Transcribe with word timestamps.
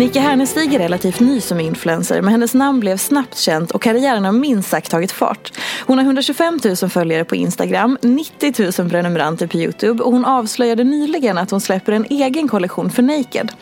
Nika 0.00 0.20
Hernestig 0.20 0.74
är 0.74 0.78
relativt 0.78 1.20
ny 1.20 1.40
som 1.40 1.60
influencer 1.60 2.22
men 2.22 2.32
hennes 2.32 2.54
namn 2.54 2.80
blev 2.80 2.96
snabbt 2.96 3.38
känt 3.38 3.70
och 3.70 3.82
karriären 3.82 4.24
har 4.24 4.32
minst 4.32 4.70
sagt 4.70 4.90
tagit 4.90 5.12
fart. 5.12 5.52
Hon 5.86 5.98
har 5.98 6.04
125 6.04 6.60
000 6.64 6.90
följare 6.90 7.24
på 7.24 7.36
Instagram, 7.36 7.98
90 8.02 8.82
000 8.82 8.90
prenumeranter 8.90 9.46
på 9.46 9.56
Youtube 9.56 10.02
och 10.02 10.12
hon 10.12 10.24
avslöjade 10.24 10.84
nyligen 10.84 11.38
att 11.38 11.50
hon 11.50 11.60
släpper 11.60 11.92
en 11.92 12.06
egen 12.10 12.48
kollektion 12.48 12.90
för 12.90 13.02
Naked. 13.02 13.52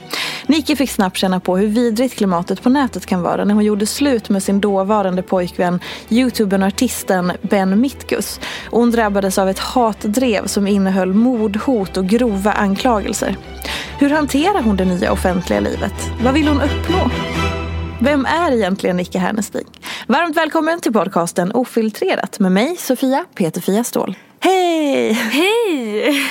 Nike 0.47 0.77
fick 0.77 0.91
snabbt 0.91 1.17
känna 1.17 1.41
på 1.41 1.56
hur 1.56 1.67
vidrigt 1.67 2.14
klimatet 2.17 2.62
på 2.62 2.69
nätet 2.69 3.06
kan 3.06 3.23
vara 3.23 3.45
när 3.45 3.55
hon 3.55 3.64
gjorde 3.64 3.86
slut 3.86 4.28
med 4.28 4.42
sin 4.42 4.61
dåvarande 4.61 5.23
pojkvän, 5.23 5.80
youtubern 6.08 6.62
och 6.62 6.68
artisten 6.68 7.33
Ben 7.42 7.80
Mitkus. 7.80 8.41
Och 8.70 8.80
hon 8.80 8.91
drabbades 8.91 9.39
av 9.39 9.48
ett 9.48 9.58
hatdrev 9.58 10.46
som 10.46 10.67
innehöll 10.67 11.14
mordhot 11.14 11.96
och 11.96 12.07
grova 12.07 12.52
anklagelser. 12.52 13.36
Hur 14.01 14.11
hanterar 14.11 14.63
hon 14.63 14.77
det 14.77 14.85
nya 14.85 15.13
offentliga 15.13 15.61
livet? 15.61 15.95
Vad 16.25 16.35
vill 16.35 16.48
hon 16.48 16.61
uppnå? 16.61 17.11
Vem 18.01 18.27
är 18.27 18.53
egentligen 18.53 18.97
Nicke 18.97 19.19
Hernestig? 19.19 19.67
Varmt 20.07 20.36
välkommen 20.36 20.81
till 20.81 20.92
podcasten 20.92 21.53
Ofiltrerat 21.53 22.39
med 22.39 22.53
mig, 22.53 22.77
Sofia 22.77 23.25
Peterfia 23.35 23.85
Ståhl. 23.85 24.17
Hej! 24.41 25.13
Hej! 25.13 26.27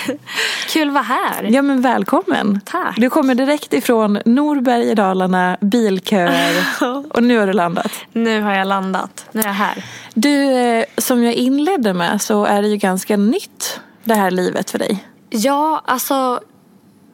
Kul 0.70 0.88
att 0.88 0.94
vara 0.94 1.04
här. 1.04 1.44
Ja 1.44 1.62
men 1.62 1.82
välkommen. 1.82 2.62
Tack. 2.66 2.96
Du 2.98 3.10
kommer 3.10 3.36
direkt 3.36 3.74
ifrån 3.74 4.20
Norberg 4.26 4.84
i 4.84 4.96
Dalarna, 4.96 5.58
bilköer 5.62 6.56
och 7.14 7.24
nu 7.24 7.38
har 7.38 7.48
du 7.48 7.54
landat. 7.54 7.92
Nu 8.14 8.42
har 8.42 8.54
jag 8.54 8.68
landat. 8.68 9.26
Nu 9.32 9.42
är 9.42 9.46
jag 9.46 9.54
här. 9.54 9.86
Du, 10.14 10.52
eh, 10.52 10.86
som 10.98 11.24
jag 11.24 11.34
inledde 11.34 11.94
med 11.94 12.22
så 12.22 12.46
är 12.46 12.62
det 12.62 12.68
ju 12.68 12.78
ganska 12.78 13.18
nytt 13.18 13.80
det 14.04 14.16
här 14.16 14.32
livet 14.32 14.70
för 14.70 14.80
dig. 14.80 15.04
Ja, 15.30 15.82
alltså 15.86 16.40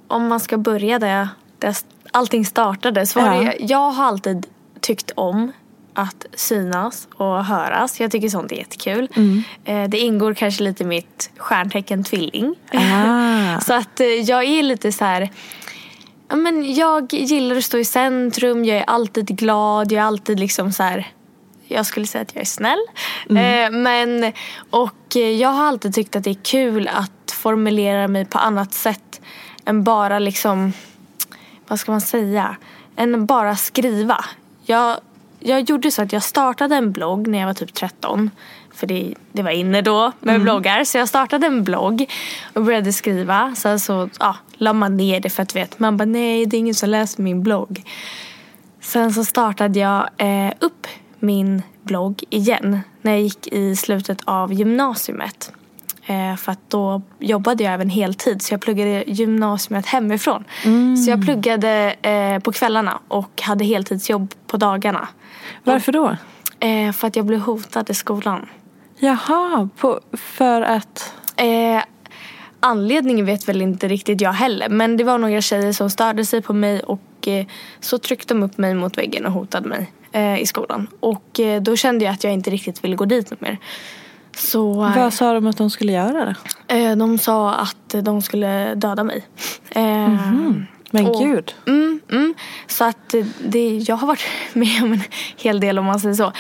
om 0.08 0.28
man 0.28 0.40
ska 0.40 0.58
börja 0.58 1.00
där, 1.00 1.28
där 1.60 1.76
allting 2.12 2.46
startade 2.46 3.06
så 3.06 3.20
var 3.22 3.28
Ja. 3.34 3.42
det, 3.42 3.56
jag 3.60 3.92
har 3.92 4.06
alltid 4.06 4.46
tyckt 4.82 5.12
om 5.16 5.52
att 5.94 6.26
synas 6.34 7.08
och 7.16 7.46
höras. 7.46 8.00
Jag 8.00 8.12
tycker 8.12 8.30
sånt 8.30 8.52
är 8.52 8.56
jättekul. 8.56 9.10
Eh, 9.66 9.84
Det 9.90 9.98
ingår 10.00 10.34
kanske 10.34 10.64
lite 10.64 10.84
i 10.84 10.86
mitt 10.86 11.32
stjärntecken 11.38 12.04
tvilling. 12.04 12.56
Ah. 12.74 13.60
så 13.66 13.74
att 13.74 14.00
eh, 14.00 14.08
jag 14.08 14.44
är 14.44 14.64
lite 14.64 14.92
så 14.92 15.06
här... 15.06 15.30
Ja, 16.30 16.36
men 16.36 16.74
jag 16.76 17.14
gillar 17.14 17.56
att 17.56 17.64
stå 17.64 17.78
i 17.78 17.86
centrum, 17.86 18.66
jag 18.66 18.78
är 18.78 18.84
alltid 18.88 19.28
glad, 19.28 19.92
jag 19.92 20.02
är 20.02 20.06
alltid 20.08 20.40
liksom 20.40 20.72
så 20.72 20.84
här... 20.84 21.08
Jag 21.68 21.86
skulle 21.86 22.08
säga 22.08 22.22
att 22.22 22.36
jag 22.36 22.42
är 22.42 22.46
snäll. 22.46 22.80
Eh, 23.30 23.72
men, 23.72 24.34
och 24.70 25.16
jag 25.16 25.50
har 25.50 25.66
alltid 25.66 25.94
tyckt 25.96 26.16
att 26.16 26.24
det 26.24 26.30
är 26.30 26.44
kul 26.44 26.88
att 26.94 27.32
formulera 27.32 28.08
mig 28.08 28.26
på 28.26 28.38
annat 28.38 28.74
sätt 28.74 29.13
än 29.66 29.84
bara 29.84 30.20
liksom, 30.20 30.74
vad 31.68 31.80
ska 31.80 31.92
man 31.92 32.02
säga, 32.02 32.56
än 32.96 33.26
bara 33.26 33.56
skriva. 33.56 34.26
Jag, 34.66 34.98
jag 35.40 35.62
gjorde 35.62 35.92
så 35.92 36.02
att 36.02 36.14
jag 36.14 36.24
startade 36.24 36.76
en 36.76 36.92
blogg 36.92 37.28
när 37.28 37.40
jag 37.40 37.48
var 37.48 37.54
typ 37.54 37.74
13. 37.74 38.30
För 38.74 38.88
det, 38.88 39.14
det 39.32 39.44
var 39.44 39.52
inne 39.52 39.82
då 39.82 40.12
med 40.20 40.42
bloggar. 40.42 40.84
Så 40.84 40.98
jag 40.98 41.10
startade 41.10 41.48
en 41.48 41.64
blogg 41.64 42.12
och 42.54 42.64
började 42.64 42.94
skriva. 42.94 43.56
Sen 43.56 43.80
så 43.80 44.10
ja, 44.20 44.36
la 44.54 44.74
man 44.74 44.98
ner 44.98 45.20
det 45.20 45.30
för 45.30 45.44
att 45.44 45.56
vet, 45.56 45.80
man 45.80 45.98
bara 45.98 46.06
nej 46.06 46.46
det 46.46 46.58
är 46.58 46.60
ingen 46.60 46.76
som 46.76 46.90
läser 46.90 47.24
min 47.24 47.44
blogg. 47.44 47.84
Sen 48.82 49.14
så 49.14 49.26
startade 49.26 49.80
jag 49.80 50.10
eh, 50.18 50.54
upp 50.60 50.88
min 51.20 51.62
blogg 51.82 52.24
igen 52.30 52.80
när 53.02 53.12
jag 53.12 53.22
gick 53.22 53.48
i 53.48 53.76
slutet 53.76 54.22
av 54.26 54.54
gymnasiet. 54.54 55.52
Eh, 56.06 56.36
för 56.36 56.52
att 56.52 56.70
då 56.70 57.02
jobbade 57.20 57.64
jag 57.64 57.74
även 57.74 57.90
heltid 57.90 58.42
så 58.42 58.54
jag 58.54 58.62
pluggade 58.62 59.04
gymnasiet 59.08 59.86
hemifrån. 59.86 60.44
Så 61.06 61.10
jag 61.10 61.26
pluggade 61.26 61.96
eh, 62.02 62.40
på 62.40 62.52
kvällarna 62.52 63.00
och 63.08 63.42
hade 63.42 63.66
heltidsjobb 63.66 64.34
på 64.48 64.58
dagarna. 64.58 65.08
Varför 65.64 65.92
då? 65.92 66.18
Eh, 66.60 66.92
för 66.92 67.08
att 67.08 67.16
jag 67.16 67.26
blev 67.26 67.40
hotad 67.40 67.90
i 67.90 67.94
skolan. 67.94 68.50
Jaha, 69.00 69.70
på, 69.78 70.00
för 70.14 70.62
att... 70.62 71.14
Eh, 71.36 71.84
anledningen 72.60 73.26
vet 73.26 73.50
väl 73.50 73.62
inte 73.62 73.88
riktigt 73.88 74.22
jag 74.22 74.34
heller. 74.34 74.70
Men 74.70 74.98
det 74.98 75.04
var 75.04 75.18
några 75.18 75.42
tjejer 75.42 75.72
som 75.72 75.90
störde 75.90 76.26
sig 76.26 76.42
på 76.42 76.54
mig 76.54 76.80
och 76.80 77.28
eh, 77.28 77.46
så 77.80 77.98
tryckte 77.98 78.34
de 78.34 78.44
upp 78.44 78.58
mig 78.58 78.76
mot 78.76 78.98
väggen 78.98 79.26
och 79.26 79.32
hotade 79.32 79.70
mig 79.70 79.92
eh, 80.12 80.42
i 80.42 80.46
skolan. 80.46 80.88
Och 81.00 81.40
då 81.62 81.76
kände 81.76 82.06
jag 82.06 82.14
att 82.14 82.24
jag 82.24 82.34
inte 82.34 82.50
riktigt 82.50 82.84
ville 82.84 82.96
gå 82.96 83.06
dit 83.06 83.42
mer. 83.42 83.58
Så 84.36 84.86
eh, 84.86 84.98
Vad 84.98 85.14
sa 85.14 85.34
de 85.34 85.48
att 85.48 85.58
de 85.58 85.70
skulle 85.70 85.92
göra 85.92 86.26
då? 86.26 86.76
eh, 86.76 86.96
de 86.96 87.18
sa 87.18 87.54
att 87.54 87.96
de 88.04 88.22
skulle 88.22 88.76
döda 88.76 89.04
mig. 89.04 89.26
Eh, 89.70 90.10
Men 90.92 91.06
Och- 91.08 91.22
gud. 91.24 91.54
Mm, 91.68 92.00
mm. 92.12 92.34
Så 92.68 92.84
att 92.86 93.16
det, 93.46 93.78
jag 93.78 93.96
har 93.96 94.08
varit 94.08 94.24
med 94.54 94.84
om 94.84 94.94
en 94.94 95.02
hel 95.38 95.60
del 95.60 95.80
om 95.80 95.86
man 95.86 96.00
säger 96.00 96.16
så. 96.16 96.32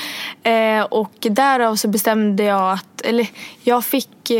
Och 0.90 1.14
därav 1.22 1.76
så 1.76 1.88
bestämde 1.88 2.44
jag 2.44 2.72
att, 2.74 3.02
eller 3.02 3.28
jag 3.64 3.86
fick, 3.86 4.32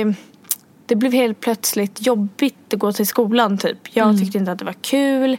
det 0.86 0.96
blev 0.96 1.14
helt 1.14 1.40
plötsligt 1.40 2.06
jobbigt 2.06 2.74
att 2.74 2.80
gå 2.80 2.92
till 2.92 3.08
skolan 3.08 3.58
typ. 3.58 3.78
Jag 3.92 4.20
tyckte 4.20 4.38
inte 4.38 4.52
att 4.52 4.60
det 4.60 4.66
var 4.66 4.76
kul. 4.82 5.38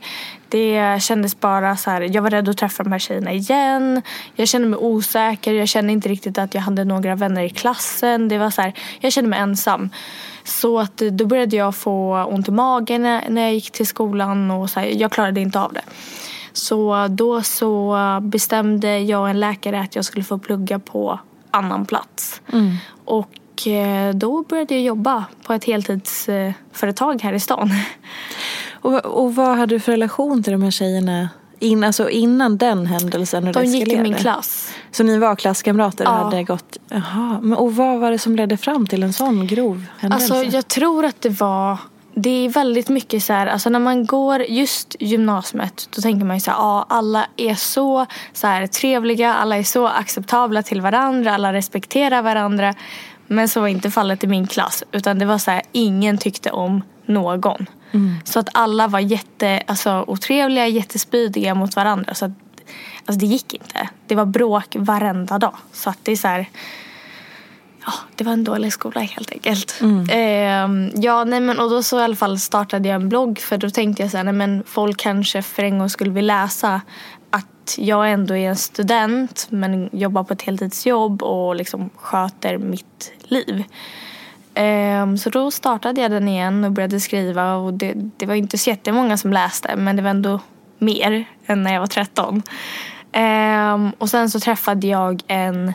Det 0.49 1.02
kändes 1.02 1.41
bara 1.41 1.76
så 1.76 1.91
här, 1.91 2.00
jag 2.00 2.23
var 2.23 2.31
rädd 2.31 2.49
att 2.49 2.56
träffa 2.58 2.82
de 2.82 2.93
här 2.93 2.99
tjejerna 2.99 3.32
igen. 3.32 4.02
Jag 4.35 4.49
kände 4.49 4.69
mig 4.69 4.79
osäker, 4.79 5.52
jag 5.55 5.69
kände 5.69 5.93
inte 5.93 6.08
riktigt 6.08 6.38
att 6.38 6.55
jag 6.55 6.62
hade 6.62 6.85
några 6.85 7.14
vänner 7.14 7.43
i 7.43 7.50
klassen. 7.50 8.29
Det 8.29 8.38
var 8.38 8.50
så 8.50 8.62
här, 8.62 8.73
jag 9.00 9.12
kände 9.12 9.31
mig 9.31 9.38
ensam. 9.38 9.91
Så 10.44 10.79
att 10.79 11.02
eh, 11.02 11.08
då 11.08 11.26
började 11.26 11.56
jag 11.56 11.75
få 11.75 12.25
ont 12.25 12.49
i 12.49 12.50
magen 12.50 13.02
när 13.02 13.43
jag 13.43 13.55
gick 13.55 13.70
till 13.70 13.87
skolan 13.87 14.50
och 14.50 14.70
så 14.70 14.81
här, 14.81 14.87
jag 14.87 15.12
klarade 15.12 15.41
inte 15.41 15.61
av 15.61 15.73
det. 15.73 15.85
Så 16.52 17.08
då 17.08 17.43
så 17.43 17.96
bestämde 18.23 18.99
jag 18.99 19.20
och 19.20 19.29
en 19.29 19.41
läkare 19.41 19.81
att 19.81 19.96
jag 19.96 20.05
skulle 20.05 20.25
få 20.25 20.38
plugga 20.38 20.79
på 20.79 21.20
annan 21.50 21.87
plats. 21.87 22.41
Och 23.05 23.29
eh, 23.67 24.15
då 24.15 24.43
började 24.43 24.75
jag 24.75 24.83
jobba 24.83 25.25
på 25.47 25.53
ett 25.53 25.65
heltidsföretag 25.65 27.23
här 27.23 27.33
i 27.33 27.41
stan. 27.41 27.71
Och, 28.73 29.05
och 29.05 29.35
vad 29.35 29.56
hade 29.56 29.75
du 29.75 29.81
för 29.81 29.93
relation 29.93 30.43
till 30.43 30.53
de 30.53 30.62
här 30.62 30.71
tjejerna 30.71 31.29
in, 31.59 31.85
alltså 31.85 32.11
innan 32.11 32.59
den 32.59 32.87
händelsen? 32.87 33.53
De 33.53 33.65
gick 33.65 33.89
i 33.89 34.01
min 34.01 34.15
klass. 34.15 34.75
Så 34.91 35.03
ni 35.03 35.19
var 35.19 35.37
klasskamrater 35.37 36.05
och 36.05 36.12
Ja. 36.12 36.25
hade 36.25 36.43
gått... 36.43 36.77
Men, 37.41 37.55
och 37.55 37.77
vad 37.77 38.01
var 38.01 38.11
det 38.11 38.19
som 38.19 38.37
ledde 38.37 38.56
fram 38.56 38.87
till 38.87 39.03
en 39.03 39.12
sån 39.12 39.47
grov 39.47 39.85
händelse? 39.99 40.35
Alltså 40.35 40.56
jag 40.56 40.69
tror 40.69 41.05
att 41.05 41.23
det 41.23 41.29
var 41.29 41.79
det 42.15 42.31
är 42.31 42.49
väldigt 42.49 42.89
mycket 42.89 43.23
så 43.23 43.33
här, 43.33 43.47
alltså 43.47 43.71
när 43.71 43.79
man 43.79 44.06
går 44.06 44.43
just 44.43 44.97
gymnasiet 45.01 45.89
då 45.97 46.03
tänker 46.03 46.27
man 46.27 46.37
ju 46.37 46.41
så 46.41 46.51
här, 46.51 46.59
ja 46.59 46.87
alla 46.89 47.27
är 47.37 47.55
så, 47.55 48.06
så 48.33 48.47
här 48.47 48.67
trevliga, 48.67 49.35
alla 49.35 49.56
är 49.56 49.62
så 49.62 49.87
acceptabla 49.89 50.62
till 50.62 50.81
varandra, 50.81 51.35
alla 51.35 51.53
respekterar 51.53 52.23
varandra. 52.23 52.75
Men 53.26 53.49
så 53.49 53.61
var 53.61 53.69
inte 53.69 53.91
fallet 53.91 54.25
i 54.25 54.26
min 54.26 54.47
klass 54.47 54.85
utan 54.93 55.19
det 55.19 55.25
var 55.25 55.38
så 55.38 55.50
här, 55.50 55.62
ingen 55.73 56.19
tyckte 56.19 56.50
om 56.50 56.82
någon. 57.06 57.67
Så 58.25 58.38
att 58.38 58.49
alla 58.53 58.88
var 58.88 59.00
jätte, 59.00 59.62
alltså, 59.67 60.05
otrevliga, 60.06 60.67
jättespydiga 60.67 61.55
mot 61.55 61.76
varandra. 61.76 62.15
Så 62.15 62.25
att, 62.25 62.32
alltså 63.06 63.21
det 63.21 63.26
gick 63.26 63.55
inte. 63.55 63.88
Det 64.06 64.15
var 64.15 64.25
bråk 64.25 64.76
varenda 64.79 65.38
dag. 65.38 65.56
Så 65.73 65.91
att 65.91 65.99
det 66.03 66.12
är 66.12 66.17
så 66.17 66.29
här, 66.29 66.47
Ja, 67.87 67.93
det 68.15 68.25
var 68.25 68.32
en 68.32 68.44
dålig 68.44 68.73
skola 68.73 69.00
helt 69.00 69.32
enkelt. 69.32 69.81
Ehm, 70.11 70.91
ja, 70.94 71.25
nej 71.25 71.41
men 71.41 71.59
och 71.61 71.70
då 71.70 71.82
så 71.82 72.00
i 72.00 72.03
alla 72.03 72.17
fall 72.17 72.38
startade 72.38 72.88
jag 72.88 72.94
en 72.94 73.09
blogg 73.09 73.38
för 73.38 73.59
då 73.59 73.70
tänkte 73.70 74.03
jag 74.03 74.11
så 74.11 74.17
här, 74.17 74.25
nej 74.25 74.35
men 74.35 74.62
folk 74.67 74.97
kanske 74.97 75.43
för 75.43 75.62
en 75.62 75.79
gång 75.79 75.91
skulle 75.91 76.11
vilja 76.11 76.43
läsa 76.43 76.81
att 77.65 77.79
jag 77.79 78.13
ändå 78.13 78.37
är 78.37 78.49
en 78.49 78.57
student 78.57 79.47
men 79.51 79.91
jobbar 79.93 80.25
på 80.25 80.33
ett 80.33 80.43
heltidsjobb 80.43 81.23
och 81.23 81.57
liksom 81.57 81.91
sköter 81.97 82.59
mitt 82.59 83.13
liv. 83.23 83.65
Ehm, 84.55 85.19
så 85.19 85.31
då 85.31 85.51
startade 85.51 86.01
jag 86.01 86.11
den 86.11 86.29
igen 86.29 86.65
och 86.65 86.73
började 86.73 87.01
skriva 87.01 87.55
och 87.55 87.75
det, 87.75 87.93
det 88.17 88.27
var 88.27 88.35
inte 88.35 88.59
så 88.59 88.71
jättemånga 88.71 89.17
som 89.17 89.33
läste 89.33 89.77
men 89.77 89.97
det 89.97 90.03
var 90.03 90.11
ändå 90.11 90.41
mer 90.79 91.25
än 91.47 91.63
när 91.63 91.73
jag 91.73 91.81
var 91.81 91.87
13. 91.87 92.43
Ehm, 93.13 93.93
och 93.99 94.11
sen 94.11 94.31
så 94.31 94.41
träffade 94.41 94.87
jag 94.87 95.23
en 95.27 95.73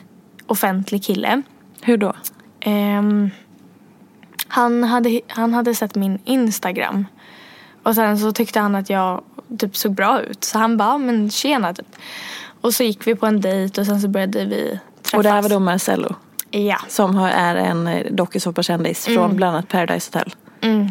offentlig 0.48 1.04
kille 1.04 1.42
Hur 1.82 1.98
då? 1.98 2.14
Ehm, 2.60 3.30
han, 4.48 4.84
hade, 4.84 5.22
han 5.28 5.54
hade 5.54 5.76
sett 5.76 5.96
min 5.96 6.20
Instagram. 6.26 7.06
Och 7.84 7.96
sen 7.96 8.18
så 8.20 8.32
tyckte 8.32 8.60
han 8.60 8.76
att 8.76 8.90
jag 8.90 9.22
typ 9.60 9.78
såg 9.78 9.94
bra 9.96 10.22
ut. 10.22 10.44
Så 10.44 10.58
han 10.60 10.78
bara, 10.78 10.90
"Ja, 10.90 10.98
men 10.98 11.30
tjena 11.30 11.74
typ. 11.74 11.96
Och 12.62 12.74
så 12.74 12.84
gick 12.84 13.08
vi 13.08 13.16
på 13.16 13.26
en 13.26 13.42
dejt 13.42 13.82
och 13.82 13.88
sen 13.88 14.02
så 14.02 14.08
började 14.08 14.46
vi 14.46 14.80
träffas. 15.04 15.18
Och 15.18 15.24
det 15.24 15.30
här 15.30 15.42
var 15.42 15.50
då 15.50 15.60
Marcello 15.60 16.16
Ja. 16.52 16.78
som 16.88 17.18
är 17.18 17.56
en 17.56 17.88
eh, 17.88 18.06
dokusåpakändis 18.12 19.06
från 19.06 19.36
bland 19.36 19.56
annat 19.56 19.68
Paradise 19.68 20.10
Hotel. 20.14 20.34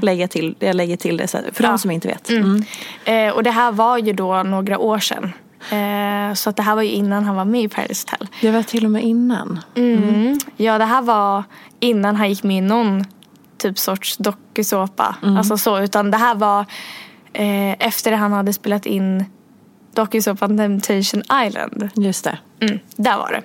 Lägga 0.03 0.29
till, 0.29 0.55
jag 0.59 0.77
lägger 0.77 0.97
till 0.97 1.17
det 1.17 1.29
så 1.29 1.39
för 1.53 1.65
Ja. 1.65 1.71
de 1.71 1.79
som 1.79 1.91
inte 1.91 2.09
vet. 2.09 2.31
Mm. 2.31 2.65
Eh, 3.05 3.31
och 3.35 3.43
det 3.43 3.51
här 3.51 3.73
var 3.73 3.99
ju 3.99 4.13
då 4.13 4.43
några 4.43 4.79
år 4.79 4.99
sedan. 4.99 5.33
Eh, 5.71 6.35
så 6.35 6.51
att 6.51 6.57
det 6.57 6.63
här 6.63 6.75
var 6.75 6.83
ju 6.83 6.91
innan 6.91 7.25
han 7.25 7.37
var 7.37 7.45
med 7.45 7.63
i 7.63 7.69
Paradise 7.69 8.07
Hotel. 8.11 8.29
Det 8.41 8.51
var 8.51 8.63
till 8.63 8.85
och 8.85 8.91
med 8.91 9.03
innan. 9.05 9.61
Mm. 9.75 10.39
Ja, 10.57 10.79
det 10.79 10.85
här 10.85 11.03
var 11.03 11.45
innan 11.81 12.17
han 12.17 12.29
gick 12.29 12.43
med 12.43 12.57
i 12.59 12.61
någon 12.61 13.05
typ 13.59 13.79
sorts 13.79 14.17
dokusåpa. 14.17 15.17
Alltså 15.23 15.59
så, 15.59 15.81
utan 15.81 16.11
det 16.11 16.17
här 16.17 16.35
var 16.35 16.61
eh, 17.33 17.73
efter 17.73 18.13
han 18.13 18.33
hade 18.33 18.53
spelat 18.53 18.87
in 18.87 19.25
dokusåpan 19.95 20.57
Temptation 20.57 21.23
Island. 21.47 21.89
Just 21.97 22.25
det. 22.25 22.39
Mm, 22.61 22.79
där 22.97 23.17
var 23.17 23.33
det. 23.33 23.43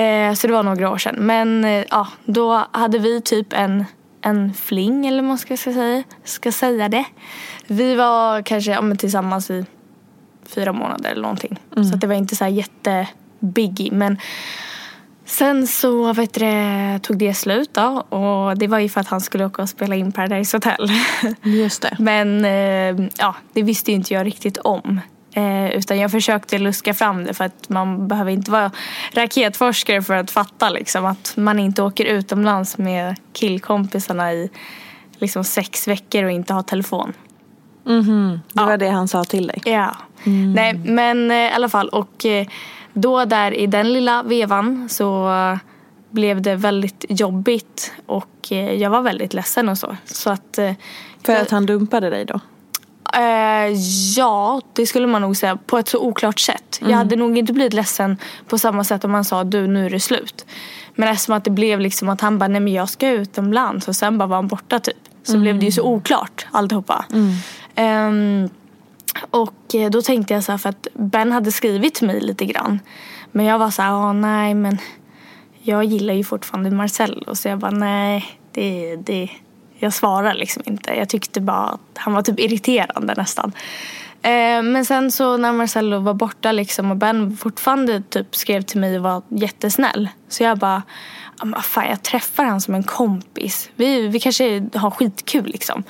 Eh, 0.00 0.34
så 0.34 0.46
det 0.46 0.52
var 0.52 0.62
några 0.62 0.90
år 0.90 0.98
sedan. 0.98 1.16
Men 1.18 1.64
eh, 1.64 1.84
ja, 1.90 2.08
då 2.24 2.66
hade 2.72 2.98
vi 2.98 3.20
typ 3.20 3.52
en, 3.52 3.84
en 4.20 4.54
fling 4.54 5.06
eller 5.06 5.22
vad 5.22 5.28
man 5.28 5.38
ska 5.38 5.56
säga, 5.56 6.02
ska 6.24 6.52
säga 6.52 6.88
det. 6.88 7.04
Vi 7.66 7.94
var 7.94 8.42
kanske 8.42 8.70
ja, 8.70 8.94
tillsammans 8.98 9.50
i 9.50 9.66
fyra 10.46 10.72
månader 10.72 11.10
eller 11.10 11.22
någonting. 11.22 11.60
Så 11.74 11.94
att 11.94 12.00
det 12.00 12.06
var 12.06 12.14
inte 12.14 12.36
så 12.36 12.44
här 12.44 12.50
jätte 12.50 13.08
biggie. 13.40 13.92
Men 13.92 14.18
sen 15.30 15.66
så 15.66 16.12
vet 16.12 16.34
du, 16.34 16.40
det, 16.40 16.98
tog 17.02 17.18
det 17.18 17.34
slut 17.34 17.74
då. 17.74 17.82
Och 18.16 18.58
det 18.58 18.66
var 18.66 18.78
ju 18.78 18.88
för 18.88 19.00
att 19.00 19.08
han 19.08 19.20
skulle 19.20 19.44
åka 19.46 19.62
och 19.62 19.68
spela 19.68 19.94
in 19.96 20.12
Paradise 20.12 20.56
Hotel. 20.56 20.90
Just 21.42 21.82
det. 21.82 21.96
Men 21.98 22.44
eh, 22.44 23.06
ja, 23.18 23.34
det 23.52 23.62
visste 23.62 23.90
ju 23.90 23.94
inte 23.96 24.14
jag 24.14 24.26
riktigt 24.26 24.58
om. 24.58 25.00
Eh, 25.34 25.70
utan 25.70 25.98
jag 25.98 26.10
försökte 26.10 26.58
luska 26.58 26.94
fram 26.94 27.24
det 27.24 27.34
för 27.34 27.44
att 27.44 27.68
man 27.68 28.08
behöver 28.08 28.30
inte 28.30 28.50
vara 28.50 28.70
raketforskare 29.14 30.02
för 30.02 30.14
att 30.14 30.30
fatta 30.30 30.70
liksom, 30.70 31.04
att 31.06 31.32
man 31.36 31.58
inte 31.58 31.82
åker 31.82 32.04
utomlands 32.04 32.78
med 32.78 33.16
killkompisarna 33.32 34.32
i 34.32 34.50
liksom, 35.18 35.44
sex 35.44 35.88
veckor 35.88 36.24
och 36.24 36.30
inte 36.30 36.54
har 36.54 36.62
telefon. 36.62 37.12
Det 37.84 38.40
Ja. 38.52 38.66
var 38.66 38.76
det 38.76 38.88
han 38.88 39.08
sa 39.08 39.24
till 39.24 39.46
dig. 39.46 39.62
Ja. 39.64 39.96
Nej, 40.54 40.74
men 40.74 41.30
eh, 41.30 41.36
i 41.36 41.50
alla 41.54 41.68
fall. 41.68 41.88
Och 41.88 42.26
då 42.92 43.24
där 43.24 43.54
i 43.54 43.66
den 43.66 43.92
lilla 43.92 44.22
vevan 44.22 44.88
så 44.88 45.32
eh, 45.32 45.58
blev 46.10 46.42
det 46.42 46.54
väldigt 46.56 47.04
jobbigt 47.08 47.92
och 48.06 48.48
eh, 48.50 48.72
jag 48.72 48.90
var 48.90 49.02
väldigt 49.02 49.34
ledsen 49.34 49.68
och 49.68 49.78
så. 49.78 49.96
Så 50.04 50.30
att 50.30 50.58
eh, 50.58 50.72
För 51.26 51.36
att 51.36 51.50
han 51.50 51.66
dumpade 51.66 52.10
dig 52.10 52.24
då? 52.24 52.40
Eh, 53.14 53.72
ja, 54.16 54.60
det 54.72 54.86
skulle 54.86 55.06
man 55.06 55.22
nog 55.22 55.36
säga. 55.36 55.58
På 55.66 55.78
ett 55.78 55.88
så 55.88 55.98
oklart 55.98 56.38
sätt. 56.38 56.80
Jag 56.82 56.96
hade 56.96 57.16
nog 57.16 57.38
inte 57.38 57.52
blivit 57.52 57.72
ledsen 57.72 58.16
på 58.48 58.58
samma 58.58 58.84
sätt 58.84 59.04
om 59.04 59.10
man 59.10 59.24
sa 59.24 59.44
du 59.44 59.66
nu 59.66 59.86
är 59.86 59.90
det 59.90 60.00
slut. 60.00 60.46
Men 60.94 61.08
eftersom 61.08 61.34
att 61.34 61.44
det 61.44 61.50
blev 61.50 61.80
liksom 61.80 62.08
att 62.08 62.20
han 62.20 62.38
bara 62.38 62.48
nej 62.48 62.60
men 62.60 62.72
jag 62.72 62.88
ska 62.88 63.08
utomlands 63.08 63.88
och 63.88 63.96
sen 63.96 64.18
bara 64.18 64.26
var 64.26 64.36
han 64.36 64.48
borta 64.48 64.80
typ. 64.80 64.96
Så 65.22 65.38
blev 65.38 65.58
det 65.58 65.64
ju 65.64 65.72
så 65.72 65.82
oklart 65.82 66.46
alltihopa. 66.50 67.04
Ehm, 67.74 68.48
och 69.30 69.74
eh, 69.74 69.90
då 69.90 70.02
tänkte 70.02 70.34
jag 70.34 70.44
så 70.44 70.52
här 70.52 70.58
för 70.58 70.68
att 70.68 70.86
Ben 70.94 71.32
hade 71.32 71.52
skrivit 71.52 71.94
till 71.94 72.06
mig 72.06 72.20
lite 72.20 72.44
grann. 72.44 72.80
Men 73.32 73.46
jag 73.46 73.58
var 73.58 73.70
så 73.70 73.82
här, 73.82 73.90
"Ja, 73.90 74.12
nej 74.12 74.54
men 74.54 74.78
jag 75.62 75.84
gillar 75.84 76.14
ju 76.14 76.24
fortfarande 76.24 76.70
Marcello. 76.70 77.34
Så 77.34 77.48
jag 77.48 77.58
bara 77.58 77.70
nej, 77.70 78.24
det, 78.52 78.96
det, 78.96 79.30
jag 79.78 79.92
svarar 79.92 80.34
liksom 80.34 80.62
inte. 80.66 80.94
Jag 80.94 81.08
tyckte 81.08 81.40
bara 81.40 81.66
att 81.66 81.80
han 81.94 82.12
var 82.12 82.22
typ 82.22 82.40
irriterande 82.40 83.14
nästan. 83.16 83.52
Eh, 84.22 84.62
men 84.62 84.84
sen 84.84 85.12
så 85.12 85.36
när 85.36 85.52
Marcello 85.52 85.98
var 85.98 86.14
borta 86.14 86.52
liksom 86.52 86.90
och 86.90 86.96
Ben 86.96 87.36
fortfarande 87.36 88.02
typ 88.02 88.36
skrev 88.36 88.62
till 88.62 88.80
mig 88.80 88.96
och 88.96 89.02
var 89.02 89.22
jättesnäll. 89.28 90.08
Så 90.28 90.42
jag 90.42 90.58
bara, 90.58 90.82
"Ja, 91.38 91.44
men 91.44 91.62
fan 91.62 91.88
jag 91.88 92.02
träffar 92.02 92.44
han 92.44 92.60
som 92.60 92.74
en 92.74 92.82
kompis. 92.82 93.70
Vi, 93.76 94.08
vi 94.08 94.20
kanske 94.20 94.68
har 94.74 94.90
skitkul 94.90 95.46
liksom. 95.46 95.84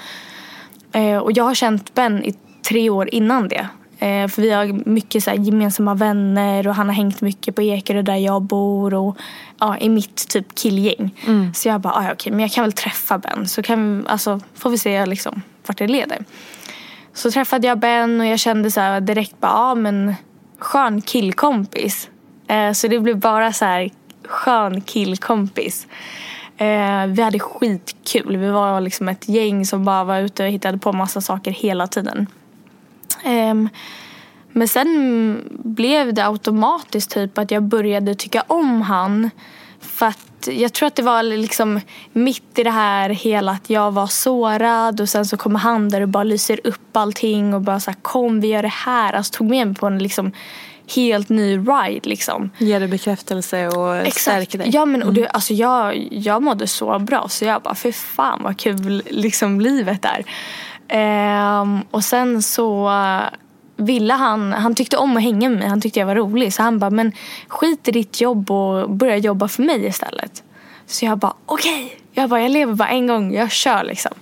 Eh, 0.93 1.17
och 1.19 1.33
jag 1.33 1.45
har 1.45 1.55
känt 1.55 1.95
Ben 1.95 2.25
i 2.25 2.35
tre 2.69 2.91
år 2.91 3.09
innan 3.15 3.49
det. 3.49 3.69
Eh, 3.99 4.29
för 4.29 4.43
vi 4.43 4.51
har 4.51 4.89
mycket 4.89 5.25
så 5.25 5.31
gemensamma 5.31 5.94
vänner 5.94 6.69
och 6.69 6.75
han 6.75 6.87
har 6.89 6.94
hängt 6.94 7.20
mycket 7.20 7.55
på 7.56 7.63
Ekerö 7.63 8.03
där 8.03 8.17
jag 8.17 8.43
bor 8.43 8.94
och 8.94 9.17
ja, 9.58 9.79
i 9.79 9.89
mitt 9.89 10.29
typ 10.29 10.55
killgäng. 10.55 11.11
Så 11.55 11.69
jag 11.69 11.81
bara, 11.81 11.94
"Ah, 11.94 12.05
ja, 12.05 12.13
okej, 12.13 12.32
men 12.32 12.41
jag 12.41 12.51
kan 12.51 12.65
väl 12.65 12.73
träffa 12.73 13.19
Ben 13.19 13.49
så 13.49 13.63
kan 13.63 13.99
vi, 13.99 14.08
alltså, 14.08 14.41
får 14.55 14.70
vi 14.70 14.79
se 14.79 15.06
liksom, 15.06 15.43
vart 15.67 15.79
det 15.79 15.89
leder. 15.89 16.19
Så 17.15 17.31
träffade 17.31 17.67
jag 17.67 17.79
Ben 17.79 18.20
och 18.20 18.27
jag 18.27 18.39
kände 18.41 18.70
så 18.70 19.01
direkt 19.01 19.41
bara, 19.41 19.53
ja 19.53 19.75
men 19.75 20.15
skön 20.58 21.01
killkompis. 21.03 22.08
Eh, 22.49 22.73
så 22.73 22.89
det 22.89 23.01
blev 23.01 23.19
bara 23.19 23.53
så 23.53 23.65
här 23.65 23.91
skön 24.29 24.81
killkompis. 24.81 25.87
Eh, 26.56 27.06
vi 27.06 27.23
hade 27.23 27.39
skitkul. 27.39 28.37
Vi 28.37 28.51
var 28.51 28.81
liksom 28.81 29.08
ett 29.08 29.29
gäng 29.29 29.67
som 29.67 29.84
bara 29.84 30.05
var 30.05 30.19
ute 30.20 30.43
och 30.44 30.49
hittade 30.51 30.79
på 30.79 30.93
massa 30.93 31.20
saker 31.20 31.51
hela 31.51 31.87
tiden. 31.87 32.27
Ehm, 33.24 33.69
men 34.53 34.69
sen 34.69 35.43
blev 35.65 36.15
det 36.15 36.27
automatiskt 36.27 37.10
typ 37.10 37.39
att 37.39 37.50
jag 37.50 37.62
började 37.62 38.15
tycka 38.15 38.44
om 38.46 38.82
han. 38.82 39.31
För 39.81 40.06
att 40.06 40.48
jag 40.50 40.72
tror 40.72 40.86
att 40.86 40.96
det 40.96 41.03
var 41.03 41.22
liksom 41.22 41.81
mitt 42.12 42.58
i 42.58 42.62
det 42.62 42.70
här 42.70 43.10
hela 43.10 43.53
att 43.53 43.70
jag 43.70 43.93
var 43.93 44.06
sårad 44.06 45.00
och 45.00 45.08
sen 45.08 45.27
så 45.27 45.36
kommer 45.36 45.58
han 45.58 45.89
där 45.89 46.00
och 46.00 46.08
bara 46.08 46.24
lyser 46.24 46.60
upp 46.65 46.96
allting 46.96 47.55
och 47.55 47.60
bara 47.60 47.81
så 47.81 47.91
här, 47.91 47.98
kom 48.03 48.41
vi 48.41 48.48
gör 48.48 48.62
det 48.62 48.69
här. 48.69 49.12
Alltså 49.12 49.36
tog 49.36 49.50
med 49.50 49.67
mig 49.67 49.77
på 49.77 49.86
en 49.86 49.98
liksom 49.98 50.32
helt 50.94 51.29
ny 51.29 51.56
ride 51.58 52.08
liksom. 52.08 52.50
Ge 52.58 52.79
dig 52.79 52.89
bekräftelse 52.89 53.69
och 53.69 54.12
stärker 54.12 54.58
dig. 54.58 54.70
Ja 54.72 54.84
men 54.84 55.03
och 55.03 55.15
det, 55.15 55.29
alltså 55.29 55.55
jag, 55.55 56.08
jag 56.10 56.43
mådde 56.43 56.67
så 56.67 56.98
bra 56.98 57.29
så 57.29 57.44
jag 57.44 57.62
bara 57.62 57.74
för 57.74 57.93
fan 57.93 58.43
vad 58.43 58.58
kul 58.58 59.03
liksom 59.10 59.60
livet 59.60 60.05
är. 60.05 60.24
Ehm, 60.91 61.81
och 61.91 62.05
sen 62.05 62.43
så 62.43 62.89
eh, 62.89 63.39
ville 63.77 64.15
han, 64.15 64.53
han 64.53 64.75
tyckte 64.75 64.97
om 64.97 65.17
att 65.17 65.23
hänga 65.23 65.49
med 65.49 65.59
mig, 65.59 65.69
han 65.69 65.81
tyckte 65.81 66.01
jag 66.01 66.06
var 66.06 66.15
rolig 66.15 66.53
så 66.53 66.63
han 66.63 66.79
bara 66.79 66.91
men 66.91 67.13
skit 67.49 67.89
i 67.89 67.91
ditt 67.91 68.20
jobb 68.20 68.51
och 68.51 68.91
börja 68.91 69.17
jobba 69.17 69.49
för 69.49 69.63
mig 69.63 69.87
istället. 69.87 70.43
Så 70.87 71.05
jag 71.05 71.19
bara 71.19 71.35
okej, 71.47 71.97
jag 72.13 72.31
bara 72.31 72.43
jag 72.43 72.51
lever 72.51 72.75
bara 72.75 72.89
en 72.89 73.06
gång, 73.06 73.35
jag 73.35 73.51
kör 73.51 73.85
liksom. 73.85 74.13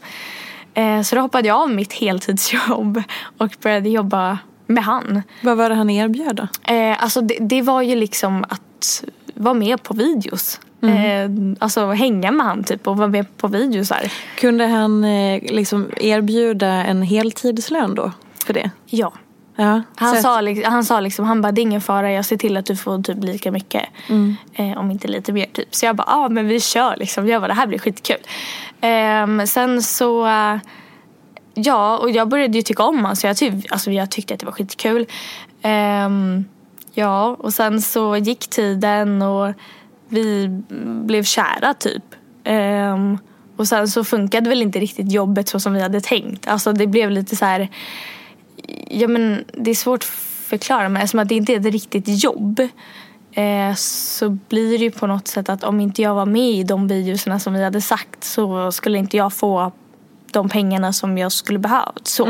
Eh, 0.75 1.03
så 1.03 1.17
då 1.17 1.23
hoppade 1.23 1.49
jag 1.49 1.61
av 1.61 1.71
mitt 1.71 1.93
heltidsjobb 1.93 3.03
och 3.39 3.57
började 3.63 3.89
jobba 3.89 4.39
med 4.67 4.85
han. 4.85 5.23
Vad 5.43 5.57
var 5.57 5.69
det 5.69 5.75
han 5.75 5.91
erbjöd 5.91 6.37
då? 6.37 6.73
Eh, 6.73 7.03
alltså 7.03 7.21
det, 7.21 7.37
det 7.41 7.63
var 7.63 7.83
ju 7.83 7.97
liksom 7.97 8.45
att 8.49 9.05
vara 9.35 9.55
med 9.55 9.83
på 9.83 9.95
videos. 9.95 10.61
Eh, 10.83 11.31
alltså 11.59 11.87
hänga 11.91 12.31
med 12.31 12.47
han 12.47 12.65
typ 12.65 12.87
och 12.89 12.97
vara 12.97 13.09
med 13.09 13.37
på 13.37 13.49
videosar. 13.49 14.13
Kunde 14.39 14.67
han 14.67 15.05
eh, 15.05 15.43
liksom 15.43 15.91
erbjuda 15.97 16.67
en 16.69 17.03
heltidslön 17.03 17.95
då 17.95 18.13
för 18.47 18.55
det? 18.55 18.71
Ja. 18.87 19.13
Ja, 19.61 19.83
Han 19.97 20.17
så 20.17 20.23
sa, 20.23 20.39
att- 20.39 20.45
liksom, 20.45 20.73
han 20.73 20.85
sa 20.85 21.01
liksom, 21.01 21.25
han 21.25 21.43
bara 21.43 21.53
det 21.53 21.61
är 21.61 21.63
ingen 21.63 21.81
fara 21.81 22.13
jag 22.13 22.25
ser 22.25 22.37
till 22.37 22.57
att 22.57 22.67
du 22.67 22.77
får 22.77 23.03
typ 23.03 23.25
lika 23.25 23.53
mycket. 23.53 23.85
Eh, 24.53 24.79
om 24.79 24.91
inte 24.91 25.09
lite 25.09 25.33
mer 25.33 25.47
typ. 25.53 25.75
Så 25.75 25.87
jag 25.87 25.97
bara, 25.97 26.05
ja 26.07 26.17
ah, 26.17 26.29
men 26.29 26.47
vi 26.49 26.61
kör 26.61 26.97
liksom. 26.97 27.29
Jag 27.29 27.43
bara, 27.43 27.49
det 27.49 27.55
här 27.55 27.67
blir 27.67 27.79
skitkul. 27.79 28.17
Ehm, 28.81 29.47
sen 29.47 29.83
så, 29.83 30.27
ja 31.55 31.99
och 31.99 32.11
jag 32.11 32.29
började 32.29 32.57
ju 32.57 32.63
tycka 32.63 32.83
om 32.83 32.97
honom 32.97 33.17
så 33.17 33.27
jag, 33.27 33.37
typ, 33.37 33.55
alltså, 33.73 33.91
jag 33.91 34.11
tyckte 34.11 34.35
att 34.35 34.41
det 34.41 34.47
var 34.47 34.53
skitkul. 34.53 35.07
Ehm, 35.63 36.45
ja 36.95 37.37
och 37.39 37.55
sen 37.55 37.83
så 37.83 38.17
gick 38.17 38.49
tiden 38.51 39.23
och 39.23 39.53
vi 40.09 40.49
blev 41.05 41.23
kära 41.23 41.75
typ. 41.75 42.05
Um, 42.45 43.19
och 43.57 43.69
sen 43.69 43.89
så 43.89 44.05
funkade 44.05 44.49
väl 44.49 44.63
inte 44.63 44.79
riktigt 44.79 45.13
jobbet 45.13 45.49
så 45.49 45.61
som 45.61 45.73
vi 45.73 45.81
hade 45.81 46.01
tänkt. 46.01 46.49
Alltså 46.49 46.73
det 46.73 46.87
blev 46.87 47.11
lite 47.11 47.37
så 47.37 47.45
här 47.45 47.69
ja, 48.89 49.09
men 49.09 49.45
det 49.53 49.71
är 49.71 49.75
svårt 49.75 50.03
att 50.03 50.11
förklara 50.49 50.89
men 50.89 51.03
eftersom 51.03 51.21
att 51.21 51.29
det 51.29 51.35
inte 51.35 51.53
är 51.53 51.61
ett 51.61 51.73
riktigt 51.73 52.25
jobb 52.25 52.61
eh, 53.33 53.75
så 53.77 54.31
blir 54.31 54.79
det 54.79 54.85
ju 54.85 54.91
på 54.91 55.07
något 55.07 55.29
sätt 55.29 55.49
att 55.49 55.65
om 55.65 55.81
inte 55.81 56.03
jag 56.03 56.15
var 56.15 56.27
med 56.27 56.51
i 56.51 56.63
de 56.63 56.89
videorna 56.89 57.39
som 57.39 57.53
vi 57.53 57.65
hade 57.65 57.81
sagt 57.81 58.25
så 58.25 58.73
skulle 58.73 58.99
inte 58.99 59.17
jag 59.17 59.33
få 59.33 59.73
de 60.33 60.49
pengarna 60.49 60.93
som 60.93 61.19
jag 61.19 61.33
skulle 61.33 61.59
behövt. 61.59 62.07
Så. 62.09 62.29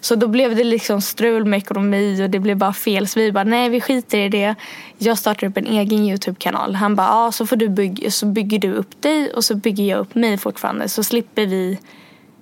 så 0.00 0.14
då 0.14 0.28
blev 0.28 0.56
det 0.56 0.64
liksom 0.64 1.00
strul 1.00 1.44
med 1.44 1.56
ekonomi 1.56 2.24
och 2.24 2.30
det 2.30 2.38
blev 2.38 2.56
bara 2.56 2.72
fel. 2.72 3.08
Så 3.08 3.20
vi 3.20 3.32
bara, 3.32 3.44
nej 3.44 3.68
vi 3.68 3.80
skiter 3.80 4.18
i 4.18 4.28
det. 4.28 4.54
Jag 4.98 5.18
startar 5.18 5.46
upp 5.46 5.56
en 5.56 5.66
egen 5.66 5.98
YouTube-kanal. 5.98 6.74
Han 6.74 6.96
bara, 6.96 7.06
ja 7.06 7.32
så, 7.32 7.46
får 7.46 7.56
du 7.56 7.68
bygga, 7.68 8.10
så 8.10 8.26
bygger 8.26 8.58
du 8.58 8.72
upp 8.72 9.02
dig 9.02 9.32
och 9.32 9.44
så 9.44 9.54
bygger 9.54 9.84
jag 9.84 9.98
upp 9.98 10.14
mig 10.14 10.38
fortfarande. 10.38 10.88
Så 10.88 11.02
slipper 11.02 11.46
vi 11.46 11.78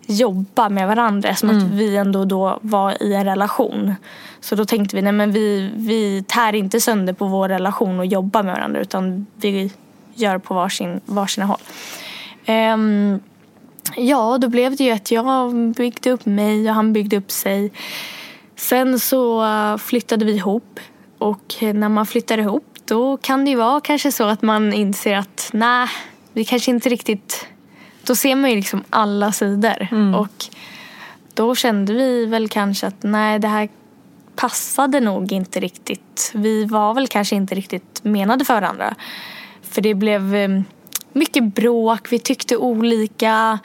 jobba 0.06 0.68
med 0.68 0.88
varandra 0.88 1.34
som 1.34 1.50
att 1.50 1.62
vi 1.62 1.96
ändå 1.96 2.24
då 2.24 2.58
var 2.62 3.02
i 3.02 3.14
en 3.14 3.24
relation. 3.24 3.94
Så 4.40 4.54
då 4.54 4.64
tänkte 4.64 4.96
vi, 4.96 5.02
nej 5.02 5.12
men 5.12 5.32
vi, 5.32 5.70
vi 5.74 6.24
tär 6.28 6.54
inte 6.54 6.80
sönder 6.80 7.12
på 7.12 7.26
vår 7.26 7.48
relation 7.48 7.98
och 7.98 8.06
jobbar 8.06 8.42
med 8.42 8.54
varandra 8.54 8.80
utan 8.80 9.26
vi 9.36 9.72
gör 10.14 10.38
på 10.38 10.54
varsin, 10.54 11.00
varsina 11.06 11.46
håll. 11.46 11.60
Ehm, 12.44 13.20
ja, 13.96 14.38
då 14.38 14.48
blev 14.48 14.76
det 14.76 14.84
ju 14.84 14.90
att 14.90 15.10
jag 15.10 15.54
byggde 15.54 16.10
upp 16.10 16.26
mig 16.26 16.68
och 16.68 16.74
han 16.74 16.92
byggde 16.92 17.16
upp 17.16 17.30
sig. 17.30 17.72
Sen 18.56 19.00
så 19.00 19.44
eh, 19.44 19.76
flyttade 19.76 20.24
vi 20.24 20.32
ihop 20.32 20.80
och 21.18 21.54
när 21.60 21.88
man 21.88 22.06
flyttar 22.06 22.38
ihop 22.38 22.78
då 22.84 23.16
kan 23.16 23.44
det 23.44 23.50
ju 23.50 23.56
vara 23.56 23.80
kanske 23.80 24.12
så 24.12 24.24
att 24.24 24.42
man 24.42 24.72
inser 24.72 25.16
att 25.16 25.50
nej, 25.52 25.88
vi 26.32 26.44
kanske 26.44 26.70
inte 26.70 26.88
riktigt 26.88 27.46
då 28.04 28.16
ser 28.16 28.36
man 28.36 28.50
ju 28.50 28.56
liksom 28.56 28.84
alla 28.90 29.32
sidor. 29.32 29.88
Och 30.16 30.44
då 31.34 31.54
kände 31.54 31.92
vi 31.92 32.26
väl 32.26 32.48
kanske 32.48 32.86
att 32.86 33.02
nej, 33.02 33.38
det 33.38 33.48
här 33.48 33.68
passade 34.36 35.00
nog 35.00 35.32
inte 35.32 35.60
riktigt. 35.60 36.32
Vi 36.34 36.64
var 36.64 36.94
väl 36.94 37.08
kanske 37.08 37.36
inte 37.36 37.54
riktigt 37.54 38.00
menade 38.04 38.44
för 38.44 38.54
varandra. 38.54 38.94
För 39.62 39.82
det 39.82 39.94
blev 39.94 40.34
eh, 40.34 40.60
mycket 41.12 41.54
bråk, 41.54 42.12
vi 42.12 42.18
tyckte 42.18 42.56
olika. 42.56 43.58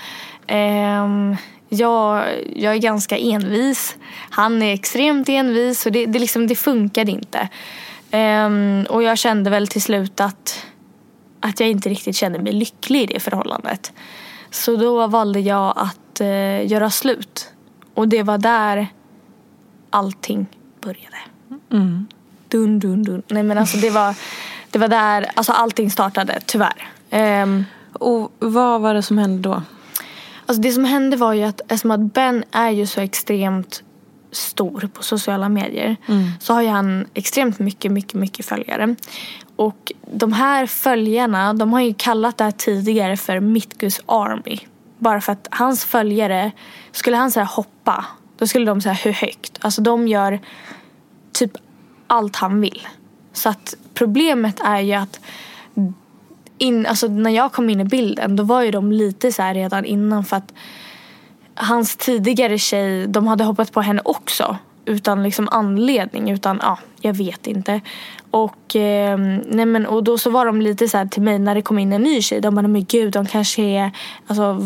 Ehm, 0.48 1.36
jag, 1.70 2.26
jag 2.56 2.74
är 2.74 2.80
ganska 2.80 3.18
envis. 3.18 3.98
Han 4.30 4.62
är 4.62 4.74
extremt 4.74 5.30
envis 5.30 5.86
och 5.86 5.92
det, 5.92 6.06
det, 6.06 6.20
liksom, 6.20 6.48
det 6.48 6.56
funkade 6.56 7.12
inte. 7.12 7.50
Ehm, 8.12 8.86
och 8.90 9.04
jag 9.04 9.18
kände 9.18 9.50
väl 9.50 9.68
till 9.68 9.82
slut 9.82 10.20
att 10.20 10.66
att 11.40 11.60
jag 11.60 11.70
inte 11.70 11.90
riktigt 11.90 12.16
kände 12.16 12.40
mig 12.40 12.54
lycklig 12.54 13.02
i 13.02 13.06
det 13.06 13.20
förhållandet. 13.20 13.94
Så 14.52 14.76
då 14.76 15.08
valde 15.08 15.40
jag 15.40 15.74
att 15.78 16.22
eh, 16.22 16.72
göra 16.72 16.90
slut. 16.90 17.50
Och 17.94 18.08
det 18.08 18.24
var 18.24 18.38
där 18.38 18.88
allting 19.90 20.46
började. 20.82 21.18
Dun, 22.48 22.80
dun, 22.80 23.04
dun. 23.04 23.24
Nej 23.28 23.44
men 23.44 23.58
alltså 23.58 23.78
det 23.78 23.90
var, 23.90 24.16
det 24.70 24.80
var 24.80 24.88
där 24.88 25.32
alltså 25.34 25.52
allting 25.52 25.92
startade, 25.92 26.40
tyvärr. 26.46 26.90
Ehm, 27.16 27.66
Och 27.94 28.32
vad 28.40 28.82
var 28.82 28.94
det 28.94 29.04
som 29.04 29.18
hände 29.18 29.50
då? 29.50 29.62
Alltså 30.46 30.62
det 30.62 30.72
som 30.72 30.86
hände 30.86 31.18
var 31.18 31.34
ju 31.34 31.44
att 31.44 31.62
eftersom 31.62 31.92
att 31.92 32.14
Ben 32.14 32.44
är 32.52 32.70
ju 32.70 32.86
så 32.86 33.02
extremt 33.02 33.84
stor 34.32 34.90
på 34.94 35.04
sociala 35.04 35.50
medier 35.50 35.96
så 36.40 36.54
har 36.54 36.62
ju 36.62 36.68
han 36.68 37.08
extremt 37.14 37.60
mycket, 37.60 37.92
mycket, 37.92 38.14
mycket 38.14 38.46
följare. 38.46 38.96
Och 39.56 39.92
de 40.12 40.34
här 40.34 40.66
följarna, 40.66 41.54
de 41.54 41.74
har 41.74 41.82
ju 41.82 41.94
kallat 41.94 42.38
det 42.38 42.44
här 42.44 42.52
tidigare 42.52 43.18
för 43.18 43.40
Mitkus 43.40 44.02
Army. 44.06 44.60
Bara 44.98 45.22
för 45.22 45.32
att 45.32 45.48
hans 45.52 45.86
följare, 45.86 46.52
skulle 46.92 47.18
han 47.18 47.32
säga 47.32 47.46
hoppa, 47.46 48.06
då 48.38 48.48
skulle 48.48 48.66
de 48.66 48.82
säga 48.82 48.94
hur 48.94 49.12
högt. 49.14 49.58
Alltså 49.62 49.82
de 49.82 50.08
gör 50.08 50.40
typ 51.32 51.52
allt 52.08 52.36
han 52.36 52.62
vill. 52.62 52.88
Så 53.34 53.50
att 53.50 53.76
problemet 53.94 54.60
är 54.60 54.80
ju 54.80 54.94
att 54.94 55.20
in, 56.58 56.86
alltså 56.86 57.08
när 57.08 57.32
jag 57.32 57.52
kom 57.52 57.70
in 57.70 57.82
i 57.82 57.86
bilden 57.86 58.36
då 58.36 58.44
var 58.44 58.62
ju 58.62 58.72
de 58.72 58.92
lite 58.92 59.32
så 59.32 59.42
här 59.42 59.54
redan 59.54 59.86
innan 59.86 60.26
för 60.26 60.38
att 60.38 60.54
hans 61.56 61.96
tidigare 61.96 62.58
tjej, 62.58 63.08
de 63.08 63.28
hade 63.28 63.44
hoppat 63.44 63.72
på 63.72 63.82
henne 63.82 64.02
också 64.06 64.58
utan 64.86 65.24
liksom 65.24 65.50
anledning, 65.52 66.32
utan 66.32 66.60
ja, 66.62 66.80
jag 67.02 67.14
vet 67.14 67.48
inte. 67.48 67.82
Och, 68.32 68.76
eh, 68.76 69.18
nej 69.48 69.66
men, 69.66 69.86
och 69.86 70.04
då 70.04 70.18
så 70.18 70.30
var 70.30 70.46
de 70.46 70.62
lite 70.62 70.88
så 70.88 70.98
här 70.98 71.06
till 71.06 71.22
mig 71.22 71.40
när 71.40 71.56
det 71.56 71.62
kom 71.62 71.80
in 71.80 71.94
en 71.94 72.02
ny 72.02 72.22
tjej, 72.22 72.42
de 72.42 72.56
bara 72.56 72.68
men 72.68 72.86
gud 72.86 73.14
de 73.14 73.26
kanske 73.26 73.62
är 73.62 73.92
alltså, 74.28 74.62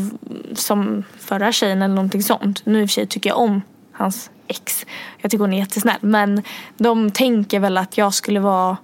som 0.54 1.04
förra 1.20 1.52
tjejen 1.52 1.82
eller 1.82 1.96
någonting 1.96 2.24
sånt. 2.24 2.66
Nu 2.66 2.82
i 2.82 2.86
och 2.86 2.90
för 2.90 2.94
sig 2.94 3.08
tycker 3.08 3.30
jag 3.30 3.40
om 3.40 3.62
hans 3.92 4.32
ex. 4.48 4.86
Jag 5.18 5.32
tycker 5.32 5.44
hon 5.44 5.54
är 5.54 5.58
jättesnäll 5.58 5.98
men 6.02 6.44
de 6.78 7.12
tänker 7.12 7.60
väl 7.60 7.78
att 7.78 7.98
jag 7.98 8.14
skulle 8.14 8.40
vara 8.40 8.78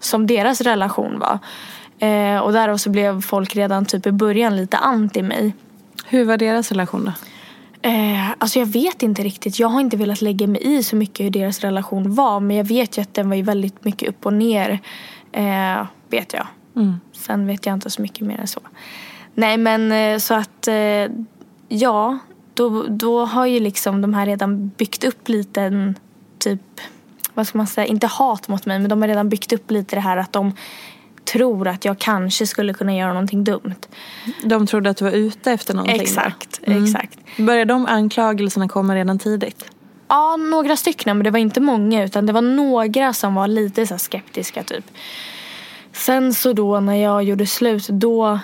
som 0.00 0.26
deras 0.26 0.60
relation 0.60 1.18
var. 1.18 1.38
Eh, 2.02 2.38
och 2.38 2.52
därav 2.52 2.76
så 2.76 2.90
blev 2.90 3.20
folk 3.20 3.56
redan 3.56 3.84
typ 3.86 4.06
i 4.06 4.12
början 4.12 4.56
lite 4.56 4.76
anti 4.76 5.22
mig. 5.22 5.54
Hur 6.06 6.24
var 6.24 6.36
deras 6.36 6.72
relation 6.72 7.04
då? 7.04 7.12
Eh, 7.88 8.30
alltså 8.38 8.58
jag 8.58 8.66
vet 8.66 9.02
inte 9.02 9.22
riktigt. 9.22 9.58
Jag 9.58 9.68
har 9.68 9.80
inte 9.80 9.96
velat 9.96 10.20
lägga 10.20 10.46
mig 10.46 10.78
i 10.78 10.82
så 10.82 10.96
mycket 10.96 11.26
hur 11.26 11.30
deras 11.30 11.60
relation 11.60 12.14
var. 12.14 12.40
Men 12.40 12.56
jag 12.56 12.64
vet 12.64 12.98
ju 12.98 13.02
att 13.02 13.14
den 13.14 13.28
var 13.28 13.36
ju 13.36 13.42
väldigt 13.42 13.84
mycket 13.84 14.08
upp 14.08 14.26
och 14.26 14.32
ner. 14.32 14.78
Eh, 15.32 15.86
vet 16.10 16.32
jag. 16.32 16.46
Sen 17.12 17.46
vet 17.46 17.66
jag 17.66 17.72
inte 17.72 17.90
så 17.90 18.02
mycket 18.02 18.26
mer 18.26 18.38
än 18.38 18.46
så. 18.46 18.60
Nej 19.34 19.56
men 19.56 19.92
eh, 19.92 20.18
så 20.18 20.34
att 20.34 20.68
eh, 20.68 21.06
ja. 21.68 22.18
Då, 22.54 22.86
då 22.88 23.24
har 23.24 23.46
ju 23.46 23.60
liksom 23.60 24.02
de 24.02 24.14
här 24.14 24.26
redan 24.26 24.68
byggt 24.68 25.04
upp 25.04 25.28
lite 25.28 25.62
en 25.62 25.94
typ, 26.38 26.80
vad 27.34 27.46
ska 27.46 27.58
man 27.58 27.66
säga, 27.66 27.86
inte 27.86 28.06
hat 28.06 28.48
mot 28.48 28.66
mig 28.66 28.78
men 28.78 28.88
de 28.88 29.00
har 29.00 29.08
redan 29.08 29.28
byggt 29.28 29.52
upp 29.52 29.70
lite 29.70 29.96
det 29.96 30.00
här 30.00 30.16
att 30.16 30.32
de 30.32 30.52
tror 31.24 31.68
att 31.68 31.84
jag 31.84 31.98
kanske 31.98 32.46
skulle 32.46 32.74
kunna 32.74 32.96
göra 32.96 33.12
någonting 33.12 33.44
dumt. 33.44 33.74
De 34.44 34.66
trodde 34.66 34.90
att 34.90 34.96
du 34.96 35.04
var 35.04 35.12
ute 35.12 35.52
efter 35.52 35.74
någonting? 35.74 36.00
Exakt, 36.00 36.60
exakt. 36.62 37.18
Började 37.38 37.72
de 37.72 37.86
anklagelserna 37.86 38.68
komma 38.68 38.94
redan 38.94 39.18
tidigt? 39.18 39.64
Ja, 40.08 40.36
några 40.36 40.76
stycken 40.76 41.16
men 41.16 41.24
det 41.24 41.30
var 41.30 41.38
inte 41.38 41.60
många 41.60 42.04
utan 42.04 42.26
det 42.26 42.32
var 42.32 42.42
några 42.42 43.12
som 43.12 43.34
var 43.34 43.48
lite 43.48 43.86
så 43.86 43.98
skeptiska 43.98 44.62
typ. 44.62 44.84
Sen 45.92 46.34
så 46.34 46.52
då 46.52 46.80
när 46.80 46.94
jag 46.94 47.22
gjorde 47.22 47.46
slut 47.46 47.88
då 47.88 48.40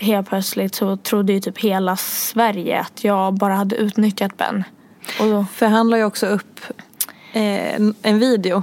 helt 0.00 0.28
plötsligt 0.28 0.74
så 0.74 0.96
trodde 0.96 1.32
ju 1.32 1.40
typ 1.40 1.58
hela 1.58 1.96
Sverige 1.96 2.80
att 2.80 3.04
jag 3.04 3.34
bara 3.34 3.54
hade 3.54 3.76
utnyttjat 3.76 4.36
Ben. 4.36 4.64
Och 5.20 5.26
då, 5.26 5.46
För 5.54 5.66
han 5.66 5.90
la 5.90 5.96
ju 5.96 6.04
också 6.04 6.26
upp 6.26 6.60
en, 7.32 7.94
en 8.02 8.18
video 8.18 8.62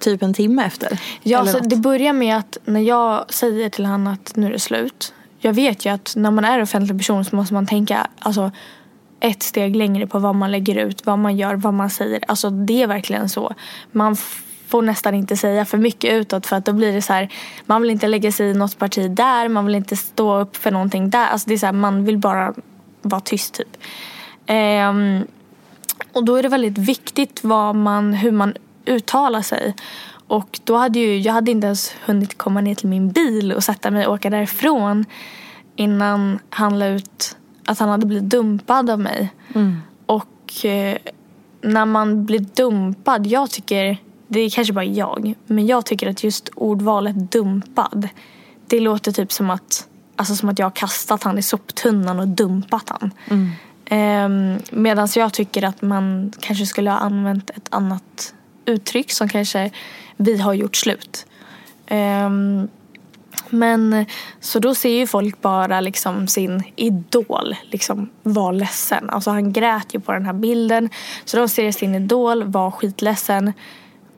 typ 0.00 0.22
en 0.22 0.34
timme 0.34 0.64
efter. 0.64 1.00
ja, 1.22 1.46
så 1.46 1.58
något. 1.58 1.70
det 1.70 1.76
börjar 1.76 2.12
med 2.12 2.36
att 2.36 2.58
när 2.64 2.80
jag 2.80 3.32
säger 3.32 3.68
till 3.68 3.86
honom 3.86 4.06
att 4.06 4.36
nu 4.36 4.46
är 4.46 4.50
det 4.50 4.58
slut. 4.58 5.14
Jag 5.38 5.52
vet 5.52 5.86
ju 5.86 5.90
att 5.90 6.12
när 6.16 6.30
man 6.30 6.44
är 6.44 6.62
offentlig 6.62 6.98
person 6.98 7.24
så 7.24 7.36
måste 7.36 7.54
man 7.54 7.66
tänka 7.66 8.06
alltså, 8.18 8.50
ett 9.20 9.42
steg 9.42 9.76
längre 9.76 10.06
på 10.06 10.18
vad 10.18 10.34
man 10.34 10.52
lägger 10.52 10.76
ut, 10.76 11.06
vad 11.06 11.18
man 11.18 11.36
gör, 11.36 11.54
vad 11.54 11.74
man 11.74 11.90
säger. 11.90 12.20
Alltså 12.28 12.50
det 12.50 12.82
är 12.82 12.86
verkligen 12.86 13.28
så. 13.28 13.54
Man 13.92 14.16
får 14.68 14.82
nästan 14.82 15.14
inte 15.14 15.36
säga 15.36 15.64
för 15.64 15.78
mycket 15.78 16.12
utåt 16.12 16.46
för 16.46 16.56
att 16.56 16.64
då 16.64 16.72
blir 16.72 16.92
det 16.92 17.02
så 17.02 17.12
här, 17.12 17.28
man 17.66 17.82
vill 17.82 17.90
inte 17.90 18.06
lägga 18.08 18.32
sig 18.32 18.50
i 18.50 18.54
något 18.54 18.78
parti 18.78 19.10
där, 19.10 19.48
man 19.48 19.66
vill 19.66 19.74
inte 19.74 19.96
stå 19.96 20.38
upp 20.38 20.56
för 20.56 20.70
någonting 20.70 21.10
där. 21.10 21.26
Alltså 21.26 21.48
det 21.48 21.54
är 21.54 21.58
så 21.58 21.66
här, 21.66 21.72
man 21.72 22.04
vill 22.04 22.18
bara 22.18 22.54
vara 23.02 23.20
tyst 23.20 23.54
typ. 23.54 23.76
Ehm, 24.46 25.26
och 26.12 26.24
då 26.24 26.36
är 26.36 26.42
det 26.42 26.48
väldigt 26.48 26.78
viktigt 26.78 27.44
vad 27.44 27.74
man, 27.74 28.14
hur 28.14 28.32
man 28.32 28.54
uttalar 28.86 29.42
sig. 29.42 29.74
Och 30.26 30.60
då 30.64 30.76
hade 30.76 30.98
ju, 30.98 31.18
jag 31.18 31.32
hade 31.32 31.50
inte 31.50 31.66
ens 31.66 31.94
hunnit 32.04 32.38
komma 32.38 32.60
ner 32.60 32.74
till 32.74 32.88
min 32.88 33.08
bil 33.08 33.52
och 33.52 33.64
sätta 33.64 33.90
mig 33.90 34.06
och 34.06 34.14
åka 34.14 34.30
därifrån 34.30 35.04
innan 35.76 36.38
han 36.50 36.78
la 36.78 36.86
ut 36.86 37.36
att 37.66 37.78
han 37.78 37.88
hade 37.88 38.06
blivit 38.06 38.30
dumpad 38.30 38.90
av 38.90 39.00
mig. 39.00 39.32
Och 40.06 40.64
eh, 40.64 40.96
när 41.60 41.86
man 41.86 42.26
blir 42.26 42.40
dumpad, 42.40 43.26
jag 43.26 43.50
tycker, 43.50 43.98
det 44.28 44.40
är 44.40 44.50
kanske 44.50 44.72
bara 44.72 44.84
jag, 44.84 45.34
men 45.46 45.66
jag 45.66 45.86
tycker 45.86 46.10
att 46.10 46.24
just 46.24 46.48
ordvalet 46.54 47.32
dumpad, 47.32 48.08
det 48.66 48.80
låter 48.80 49.12
typ 49.12 49.32
som 49.32 49.50
att, 49.50 49.88
alltså 50.16 50.36
som 50.36 50.48
att 50.48 50.58
jag 50.58 50.66
har 50.66 50.70
kastat 50.70 51.22
han 51.22 51.38
i 51.38 51.42
soptunnan 51.42 52.20
och 52.20 52.28
dumpat 52.28 52.88
han. 52.88 53.10
Mm. 53.28 53.50
Ehm, 53.90 54.58
Medan 54.70 55.08
jag 55.16 55.32
tycker 55.32 55.62
att 55.62 55.82
man 55.82 56.32
kanske 56.40 56.66
skulle 56.66 56.90
ha 56.90 56.98
använt 56.98 57.50
ett 57.50 57.68
annat 57.70 58.34
uttryck 58.64 59.10
som 59.12 59.28
kanske 59.28 59.70
vi 60.16 60.38
har 60.38 60.54
gjort 60.54 60.76
slut. 60.76 61.26
Ehm, 61.86 62.68
men 63.50 64.06
så 64.40 64.58
då 64.58 64.74
ser 64.74 64.88
ju 64.88 65.06
folk 65.06 65.40
bara 65.40 65.80
liksom 65.80 66.28
sin 66.28 66.62
idol 66.76 67.56
liksom 67.70 68.10
vara 68.22 68.52
ledsen. 68.52 69.10
Alltså 69.10 69.30
han 69.30 69.52
grät 69.52 69.94
ju 69.94 70.00
på 70.00 70.12
den 70.12 70.26
här 70.26 70.32
bilden. 70.32 70.90
Så 71.24 71.36
de 71.36 71.48
ser 71.48 71.72
sin 71.72 71.94
idol 71.94 72.44
vara 72.44 72.72
skitledsen 72.72 73.52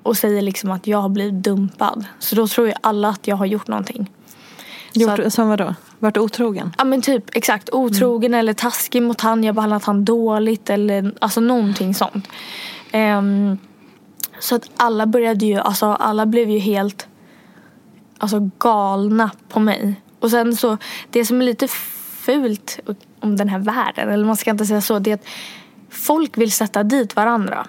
och 0.02 0.16
säger 0.16 0.42
liksom 0.42 0.70
att 0.70 0.87
jag 0.87 0.98
har 0.98 1.08
blivit 1.08 1.44
dumpad. 1.44 2.04
Så 2.18 2.37
då 2.37 2.48
tror 2.48 2.66
ju 2.66 2.75
alla 2.80 3.08
att 3.08 3.26
jag 3.26 3.37
har 3.37 3.46
gjort 3.46 3.68
någonting. 3.68 4.10
Gjort, 5.00 5.19
att- 5.19 5.33
som 5.33 5.49
vadå? 5.49 5.75
Vart 5.99 6.17
otrogen? 6.17 6.75
Ja 6.78 6.85
men 6.85 7.02
typ 7.02 7.37
exakt 7.37 7.71
otrogen 7.73 8.35
eller 8.35 8.52
taskig 8.52 9.02
mot 9.02 9.21
han. 9.21 9.45
Jag 9.45 9.55
behandlat 9.55 9.85
han 9.85 10.05
dåligt 10.05 10.71
eller 10.71 11.14
alltså 11.21 11.40
någonting 11.40 11.95
sånt. 11.95 12.28
Ehm, 12.93 13.59
så 14.38 14.55
att 14.55 14.71
alla 14.76 15.07
började 15.07 15.47
ju, 15.47 15.59
alltså 15.59 15.87
alla 15.87 16.26
blev 16.26 16.50
ju 16.50 16.59
helt 16.59 17.09
alltså 18.19 18.50
galna 18.59 19.31
på 19.49 19.61
mig. 19.61 20.00
Och 20.21 20.31
sen 20.31 20.57
så, 20.57 20.78
det 21.11 21.25
som 21.25 21.40
är 21.40 21.45
lite 21.45 21.69
fult 22.25 22.78
om 23.21 23.37
den 23.37 23.49
här 23.49 23.59
världen, 23.59 24.09
eller 24.09 24.25
man 24.25 24.37
ska 24.37 24.50
inte 24.50 24.67
säga 24.67 24.81
så, 24.81 24.99
det 24.99 25.11
är 25.11 25.14
att 25.14 25.26
folk 25.90 26.38
vill 26.38 26.52
sätta 26.52 26.83
dit 26.83 27.17
varandra. 27.17 27.67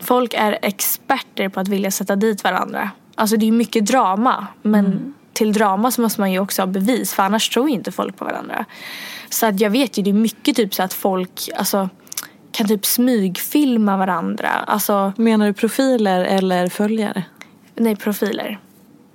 Folk 0.00 0.34
är 0.34 0.58
experter 0.62 1.48
på 1.48 1.60
att 1.60 1.68
vilja 1.68 1.90
sätta 1.90 2.16
dit 2.16 2.44
varandra. 2.44 2.90
Alltså 3.14 3.36
det 3.36 3.44
är 3.44 3.46
ju 3.46 3.52
mycket 3.52 3.86
drama, 3.86 4.46
men 4.62 5.14
till 5.38 5.52
drama 5.52 5.90
så 5.90 6.00
måste 6.00 6.20
man 6.20 6.32
ju 6.32 6.38
också 6.38 6.62
ha 6.62 6.66
bevis 6.66 7.14
för 7.14 7.22
annars 7.22 7.48
tror 7.48 7.68
inte 7.68 7.92
folk 7.92 8.16
på 8.16 8.24
varandra. 8.24 8.64
Så 9.30 9.46
att 9.46 9.60
jag 9.60 9.70
vet 9.70 9.98
ju, 9.98 10.02
det 10.02 10.10
är 10.10 10.14
mycket 10.14 10.56
typ 10.56 10.74
så 10.74 10.82
att 10.82 10.92
folk 10.92 11.48
alltså, 11.56 11.88
kan 12.52 12.68
typ 12.68 12.86
smygfilma 12.86 13.96
varandra. 13.96 14.48
Alltså, 14.48 15.12
Menar 15.16 15.46
du 15.46 15.52
profiler 15.52 16.24
eller 16.24 16.68
följare? 16.68 17.22
nej 17.74 17.96
profiler. 17.96 18.58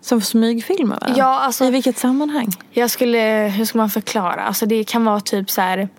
Som 0.02 0.22
smygfilmar 0.22 1.00
varandra? 1.00 1.20
Ja, 1.20 1.40
alltså- 1.40 1.66
I 1.66 1.72
vilket 1.72 1.98
sammanhang? 1.98 2.48
Jag 2.72 2.90
skulle, 2.90 3.54
hur 3.58 3.66
ska 3.66 3.78
man 3.78 3.90
förklara? 3.90 4.44
Alltså 4.44 4.66
det 4.66 4.84
kan 4.84 5.06
vara 5.06 5.20
typ 5.20 5.50
så 5.50 5.62
här. 5.62 5.90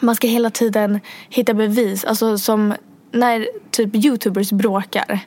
Man 0.00 0.14
ska 0.14 0.26
hela 0.26 0.50
tiden 0.50 1.00
hitta 1.28 1.54
bevis. 1.54 2.04
Alltså 2.04 2.38
som 2.38 2.74
när 3.12 3.48
typ 3.70 3.94
youtubers 3.94 4.52
bråkar. 4.52 5.20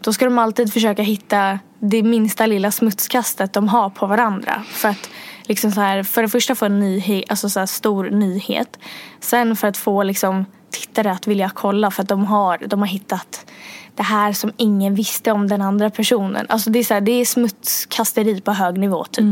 Då 0.00 0.12
ska 0.12 0.24
de 0.24 0.38
alltid 0.38 0.72
försöka 0.72 1.02
hitta 1.02 1.58
det 1.78 2.02
minsta 2.02 2.46
lilla 2.46 2.70
smutskastet 2.70 3.52
de 3.52 3.68
har 3.68 3.90
på 3.90 4.06
varandra. 4.06 4.62
För 4.68 4.88
att 4.88 5.10
liksom 5.42 5.70
så 5.70 5.80
här, 5.80 6.02
för 6.02 6.22
det 6.22 6.28
första 6.28 6.54
få 6.54 6.66
en 6.66 6.80
nyhet, 6.80 7.24
alltså 7.28 7.48
så 7.48 7.66
stor 7.66 8.10
nyhet. 8.10 8.78
Sen 9.20 9.56
för 9.56 9.68
att 9.68 9.76
få 9.76 10.02
liksom 10.02 10.44
tittare 10.70 11.10
att 11.10 11.26
vilja 11.26 11.50
kolla 11.54 11.90
för 11.90 12.02
att 12.02 12.08
de 12.08 12.24
har, 12.24 12.58
de 12.66 12.80
har 12.80 12.86
hittat 12.86 13.52
det 13.94 14.02
här 14.02 14.32
som 14.32 14.52
ingen 14.56 14.94
visste 14.94 15.32
om 15.32 15.48
den 15.48 15.62
andra 15.62 15.90
personen. 15.90 16.46
Alltså 16.48 16.70
det 16.70 16.78
är, 16.78 16.84
så 16.84 16.94
här, 16.94 17.00
det 17.00 17.12
är 17.12 17.24
smutskasteri 17.24 18.40
på 18.40 18.52
hög 18.52 18.78
nivå 18.78 19.04
typ. 19.04 19.24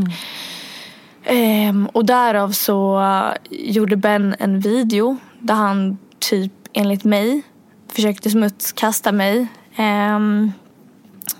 Ehm, 1.25 1.89
och 1.93 2.05
därav 2.05 2.51
så 2.51 3.03
gjorde 3.49 3.95
Ben 3.95 4.35
en 4.39 4.59
video 4.59 5.17
där 5.39 5.53
han 5.53 5.97
typ 6.19 6.51
enligt 6.73 7.03
mig 7.03 7.41
försökte 7.87 8.29
smutskasta 8.29 9.11
mig. 9.11 9.47
Um, 9.77 10.51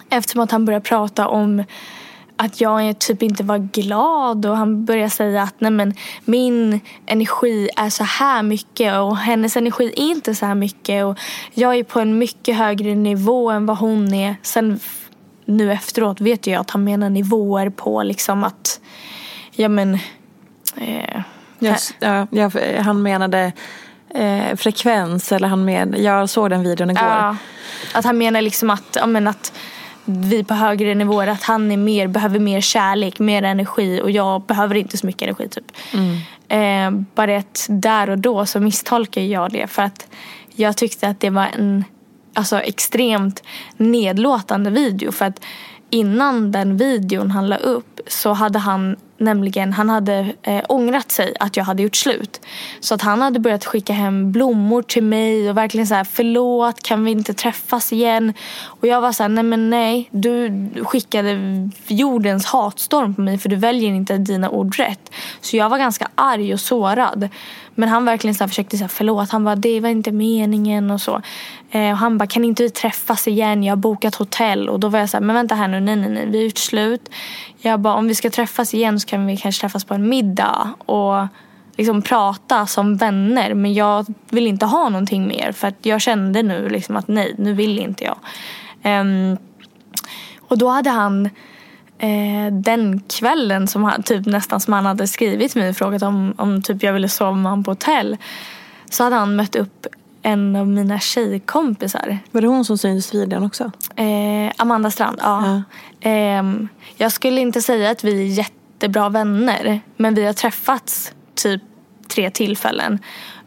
eftersom 0.09 0.41
att 0.41 0.51
han 0.51 0.65
började 0.65 0.85
prata 0.85 1.27
om 1.27 1.63
att 2.37 2.61
jag 2.61 2.99
typ 2.99 3.23
inte 3.23 3.43
var 3.43 3.57
glad 3.57 4.45
och 4.45 4.57
han 4.57 4.85
började 4.85 5.09
säga 5.09 5.43
att 5.43 5.55
nej 5.57 5.71
men, 5.71 5.93
min 6.25 6.79
energi 7.05 7.69
är 7.77 7.89
så 7.89 8.03
här 8.03 8.43
mycket 8.43 8.93
och 8.99 9.17
hennes 9.17 9.57
energi 9.57 9.93
är 9.95 10.11
inte 10.11 10.35
så 10.35 10.45
här 10.45 10.55
mycket 10.55 11.05
och 11.05 11.19
jag 11.53 11.75
är 11.75 11.83
på 11.83 11.99
en 11.99 12.17
mycket 12.17 12.57
högre 12.57 12.95
nivå 12.95 13.49
än 13.49 13.65
vad 13.65 13.77
hon 13.77 14.13
är. 14.13 14.35
Sen 14.41 14.79
nu 15.45 15.71
efteråt 15.71 16.21
vet 16.21 16.47
jag 16.47 16.61
att 16.61 16.71
han 16.71 16.83
menar 16.83 17.09
nivåer 17.09 17.69
på 17.69 18.03
liksom 18.03 18.43
att 18.43 18.79
ja 19.51 19.69
men 19.69 19.93
eh, 20.77 21.21
Just, 21.59 21.95
ja, 21.99 22.27
jag, 22.31 22.51
han 22.79 23.01
menade 23.01 23.51
eh, 24.09 24.55
frekvens 24.55 25.31
eller 25.31 25.47
han 25.47 25.65
med, 25.65 25.95
jag 25.97 26.29
såg 26.29 26.49
den 26.49 26.63
videon 26.63 26.89
igår. 26.89 27.03
Ja, 27.03 27.35
att 27.93 28.05
han 28.05 28.17
menar 28.17 28.41
liksom 28.41 28.69
att, 28.69 28.97
ja, 28.99 29.07
men 29.07 29.27
att 29.27 29.53
vi 30.05 30.43
på 30.43 30.53
högre 30.53 30.95
nivåer, 30.95 31.27
att 31.27 31.43
han 31.43 31.71
är 31.71 31.77
mer, 31.77 32.07
behöver 32.07 32.39
mer 32.39 32.61
kärlek, 32.61 33.19
mer 33.19 33.43
energi 33.43 34.01
och 34.01 34.11
jag 34.11 34.41
behöver 34.41 34.75
inte 34.75 34.97
så 34.97 35.05
mycket 35.05 35.21
energi 35.21 35.49
typ. 35.49 35.71
Eh, 36.47 36.91
bara 37.15 37.37
att 37.37 37.65
där 37.69 38.09
och 38.09 38.17
då 38.17 38.45
så 38.45 38.59
misstolkar 38.59 39.21
jag 39.21 39.51
det 39.51 39.67
för 39.67 39.81
att 39.81 40.07
jag 40.55 40.77
tyckte 40.77 41.07
att 41.07 41.19
det 41.19 41.29
var 41.29 41.47
en 41.57 41.83
alltså, 42.33 42.59
extremt 42.59 43.43
nedlåtande 43.77 44.69
video 44.69 45.11
för 45.11 45.25
att 45.25 45.41
innan 45.89 46.51
den 46.51 46.77
videon 46.77 47.31
han 47.31 47.47
la 47.47 47.55
upp 47.57 47.99
så 48.07 48.33
hade 48.33 48.59
han 48.59 48.95
nämligen 49.17 49.73
han 49.73 49.89
hade 49.89 50.33
eh, 50.43 50.63
ångrat 50.69 51.11
sig 51.11 51.33
att 51.39 51.57
jag 51.57 51.63
hade 51.63 51.83
gjort 51.83 51.95
slut. 51.95 52.41
Så 52.79 52.95
att 52.95 53.01
han 53.01 53.21
hade 53.21 53.39
börjat 53.39 53.65
skicka 53.65 53.93
hem 53.93 54.31
blommor 54.31 54.81
till 54.81 55.03
mig 55.03 55.49
och 55.49 55.57
verkligen 55.57 55.87
så 55.87 55.95
här 55.95 56.03
förlåt 56.03 56.83
kan 56.83 57.05
vi 57.05 57.11
inte 57.11 57.33
träffas 57.33 57.93
igen? 57.93 58.33
Och 58.63 58.87
jag 58.87 59.01
var 59.01 59.11
så 59.11 59.23
här 59.23 59.29
nej 59.29 59.43
men 59.43 59.69
nej 59.69 60.09
du 60.11 60.69
skickade 60.83 61.39
jordens 61.87 62.45
hatstorm 62.45 63.15
på 63.15 63.21
mig 63.21 63.37
för 63.37 63.49
du 63.49 63.55
väljer 63.55 63.89
inte 63.89 64.17
dina 64.17 64.49
ord 64.49 64.75
rätt. 64.75 65.11
Så 65.41 65.57
jag 65.57 65.69
var 65.69 65.77
ganska 65.77 66.07
arg 66.15 66.53
och 66.53 66.59
sårad. 66.59 67.29
Men 67.75 67.89
han 67.89 68.05
verkligen 68.05 68.35
så 68.35 68.43
här 68.43 68.47
försökte 68.49 68.77
säga 68.77 68.87
förlåt. 68.87 69.29
Han 69.29 69.43
bara 69.43 69.55
det 69.55 69.79
var 69.79 69.89
inte 69.89 70.11
meningen 70.11 70.91
och 70.91 71.01
så. 71.01 71.21
Eh, 71.71 71.91
och 71.91 71.97
han 71.97 72.17
bara 72.17 72.27
kan 72.27 72.45
inte 72.45 72.63
vi 72.63 72.69
träffas 72.69 73.27
igen? 73.27 73.63
Jag 73.63 73.71
har 73.71 73.77
bokat 73.77 74.15
hotell. 74.15 74.69
Och 74.69 74.79
då 74.79 74.89
var 74.89 74.99
jag 74.99 75.09
så 75.09 75.17
här 75.17 75.21
men 75.21 75.35
vänta 75.35 75.55
här 75.55 75.67
nu 75.67 75.79
nej 75.79 75.95
nej 75.95 76.09
nej 76.09 76.25
vi 76.29 76.37
har 76.37 76.45
gjort 76.45 76.57
slut. 76.57 77.09
Jag 77.57 77.79
bara 77.79 77.93
om 77.93 78.07
vi 78.07 78.15
ska 78.15 78.29
träffas 78.29 78.73
igen 78.73 78.99
så 78.99 79.07
kan 79.07 79.25
vi 79.25 79.37
kanske 79.37 79.61
träffas 79.61 79.85
på 79.85 79.93
en 79.93 80.09
middag. 80.09 80.73
Och 80.85 81.27
liksom 81.77 82.01
prata 82.01 82.67
som 82.67 82.97
vänner. 82.97 83.53
Men 83.53 83.73
jag 83.73 84.05
vill 84.29 84.47
inte 84.47 84.65
ha 84.65 84.89
någonting 84.89 85.27
mer. 85.27 85.51
För 85.51 85.67
att 85.67 85.85
jag 85.85 86.01
kände 86.01 86.43
nu 86.43 86.69
liksom 86.69 86.95
att 86.95 87.07
nej 87.07 87.35
nu 87.37 87.53
vill 87.53 87.79
inte 87.79 88.03
jag. 88.03 88.17
Ehm, 88.83 89.37
och 90.47 90.57
då 90.57 90.69
hade 90.69 90.89
han 90.89 91.29
eh, 91.97 92.53
den 92.53 92.99
kvällen 92.99 93.67
som 93.67 93.83
han, 93.83 94.03
typ 94.03 94.25
nästan 94.25 94.59
som 94.59 94.73
han 94.73 94.85
hade 94.85 95.07
skrivit 95.07 95.55
mig 95.55 95.69
och 95.69 95.77
frågat 95.77 96.03
om, 96.03 96.33
om 96.37 96.61
typ 96.61 96.83
jag 96.83 96.93
ville 96.93 97.09
sova 97.09 97.31
med 97.31 97.51
honom 97.51 97.63
på 97.63 97.71
hotell. 97.71 98.17
Så 98.89 99.03
hade 99.03 99.15
han 99.15 99.35
mött 99.35 99.55
upp 99.55 99.87
en 100.21 100.55
av 100.55 100.67
mina 100.67 100.99
tjejkompisar. 100.99 102.19
Var 102.31 102.41
det 102.41 102.47
hon 102.47 102.65
som 102.65 102.77
syntes 102.77 103.13
i 103.13 103.19
videon 103.19 103.43
också? 103.43 103.71
Eh, 103.95 104.51
Amanda 104.57 104.91
Strand, 104.91 105.19
ja. 105.21 105.63
Ehm, 106.01 106.67
jag 106.95 107.11
skulle 107.11 107.41
inte 107.41 107.61
säga 107.61 107.91
att 107.91 108.03
vi 108.03 108.21
är 108.21 108.37
jättebra 108.37 109.09
vänner. 109.09 109.81
Men 109.97 110.15
vi 110.15 110.25
har 110.25 110.33
träffats 110.33 111.13
typ 111.35 111.61
tre 112.07 112.29
tillfällen. 112.29 112.99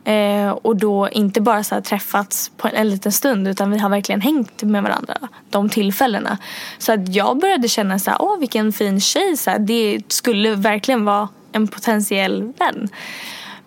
Eh, 0.04 0.50
och 0.50 0.76
då 0.76 1.08
inte 1.08 1.40
bara 1.40 1.64
så 1.64 1.74
här 1.74 1.82
träffats 1.82 2.50
på 2.56 2.68
en, 2.68 2.74
en 2.74 2.90
liten 2.90 3.12
stund 3.12 3.48
utan 3.48 3.70
vi 3.70 3.78
har 3.78 3.88
verkligen 3.88 4.20
hängt 4.20 4.62
med 4.62 4.82
varandra 4.82 5.14
de 5.50 5.68
tillfällena. 5.68 6.38
Så 6.78 6.92
att 6.92 7.14
jag 7.14 7.38
började 7.38 7.68
känna 7.68 7.98
så 7.98 8.10
här, 8.10 8.22
åh 8.22 8.38
vilken 8.38 8.72
fin 8.72 9.00
tjej. 9.00 9.36
Så 9.36 9.50
här, 9.50 9.58
det 9.58 10.00
skulle 10.08 10.54
verkligen 10.54 11.04
vara 11.04 11.28
en 11.52 11.68
potentiell 11.68 12.52
vän. 12.58 12.88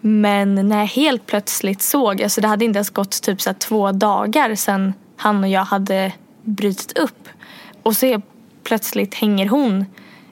Men 0.01 0.55
när 0.55 0.79
jag 0.79 0.85
helt 0.85 1.25
plötsligt 1.25 1.81
såg, 1.81 2.23
alltså 2.23 2.41
det 2.41 2.47
hade 2.47 2.65
inte 2.65 2.77
ens 2.77 2.89
gått 2.89 3.21
typ 3.21 3.41
så 3.41 3.49
här 3.49 3.57
två 3.57 3.91
dagar 3.91 4.55
sedan 4.55 4.93
han 5.17 5.43
och 5.43 5.49
jag 5.49 5.63
hade 5.63 6.13
brutit 6.43 6.97
upp. 6.97 7.27
Och 7.83 7.95
så 7.95 8.05
helt 8.05 8.25
plötsligt 8.63 9.13
hänger 9.13 9.49
hon 9.49 9.85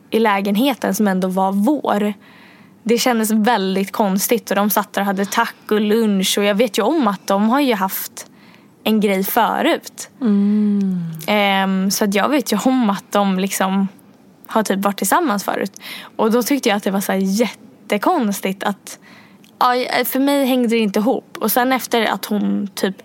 i 0.09 0.19
lägenheten 0.19 0.95
som 0.95 1.07
ändå 1.07 1.27
var 1.27 1.51
vår. 1.51 2.13
Det 2.83 2.97
kändes 2.97 3.31
väldigt 3.31 3.91
konstigt 3.91 4.49
och 4.49 4.55
de 4.55 4.69
satt 4.69 4.93
där 4.93 5.01
och 5.01 5.05
hade 5.05 5.25
taco 5.25 5.77
lunch 5.77 6.37
och 6.37 6.43
jag 6.43 6.55
vet 6.55 6.77
ju 6.77 6.81
om 6.81 7.07
att 7.07 7.27
de 7.27 7.49
har 7.49 7.59
ju 7.59 7.73
haft 7.73 8.27
en 8.83 8.99
grej 8.99 9.23
förut. 9.23 10.09
Ehm, 11.27 11.91
så 11.91 12.05
att 12.05 12.13
jag 12.13 12.29
vet 12.29 12.51
ju 12.53 12.57
om 12.65 12.89
att 12.89 13.11
de 13.11 13.39
liksom 13.39 13.87
har 14.47 14.63
typ 14.63 14.79
varit 14.79 14.97
tillsammans 14.97 15.43
förut. 15.43 15.81
Och 16.15 16.31
då 16.31 16.43
tyckte 16.43 16.69
jag 16.69 16.75
att 16.75 16.83
det 16.83 16.91
var 16.91 17.01
så 17.01 17.13
jättekonstigt 17.13 18.63
att 18.63 18.99
ja, 19.59 19.73
för 20.05 20.19
mig 20.19 20.45
hängde 20.45 20.67
det 20.67 20.77
inte 20.77 20.99
ihop. 20.99 21.37
Och 21.41 21.51
sen 21.51 21.71
efter 21.71 22.05
att 22.05 22.25
hon 22.25 22.69
typ 22.75 22.95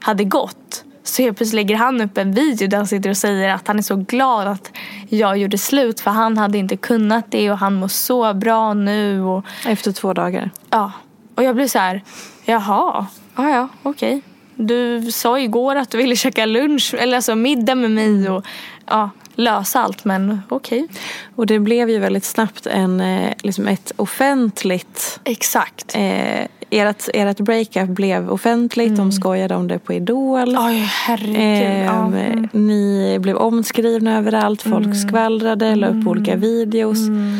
hade 0.00 0.24
gått 0.24 0.84
så 1.04 1.22
helt 1.22 1.36
plötsligt 1.36 1.54
lägger 1.56 1.76
han 1.76 2.00
upp 2.00 2.18
en 2.18 2.32
video 2.32 2.68
där 2.68 2.76
han 2.76 2.86
sitter 2.86 3.10
och 3.10 3.16
säger 3.16 3.54
att 3.54 3.68
han 3.68 3.78
är 3.78 3.82
så 3.82 3.96
glad 3.96 4.48
att 4.48 4.70
jag 5.08 5.38
gjorde 5.38 5.58
slut 5.58 6.00
för 6.00 6.10
han 6.10 6.38
hade 6.38 6.58
inte 6.58 6.76
kunnat 6.76 7.24
det 7.30 7.50
och 7.50 7.58
han 7.58 7.74
mår 7.74 7.88
så 7.88 8.34
bra 8.34 8.74
nu. 8.74 9.22
Och, 9.22 9.44
Efter 9.66 9.92
två 9.92 10.12
dagar. 10.12 10.50
ja. 10.70 10.92
och 11.34 11.42
jag 11.42 11.54
blev 11.54 11.66
så 11.68 11.78
här, 11.78 12.02
jaha, 12.44 13.06
ja 13.36 13.50
ja 13.50 13.68
okej. 13.82 14.22
Du 14.54 15.12
sa 15.12 15.38
igår 15.38 15.76
att 15.76 15.90
du 15.90 15.98
ville 15.98 16.16
käka 16.16 16.46
lunch 16.46 16.94
eller 16.98 17.16
alltså 17.16 17.34
middag 17.34 17.74
med 17.74 17.90
mig 17.90 18.30
och 18.30 18.44
ja, 18.86 19.10
lösa 19.34 19.80
allt 19.80 20.04
men 20.04 20.40
okej. 20.48 20.88
Och 21.36 21.46
det 21.46 21.58
blev 21.58 21.90
ju 21.90 21.98
väldigt 21.98 22.24
snabbt 22.24 22.66
en, 22.66 23.00
eh, 23.00 23.32
liksom 23.42 23.68
ett 23.68 23.92
offentligt 23.96 25.20
Exakt. 25.24 25.94
Eh, 25.94 26.46
ert, 26.70 27.08
ert 27.14 27.40
breakup 27.40 27.88
blev 27.88 28.30
offentligt, 28.30 28.88
Mm. 28.88 28.98
de 28.98 29.12
skojade 29.12 29.54
om 29.54 29.68
det 29.68 29.78
på 29.78 29.92
Idol. 29.92 30.56
Oj 30.58 30.90
herregud. 31.06 31.36
Eh, 31.36 31.96
mm. 31.96 32.48
Ni 32.52 33.18
blev 33.20 33.36
omskrivna 33.36 34.18
överallt, 34.18 34.62
folk 34.62 34.96
skvallrade, 34.96 35.74
la 35.74 35.86
upp 35.86 36.06
olika 36.06 36.36
videos. 36.36 36.98
Mm. 37.08 37.38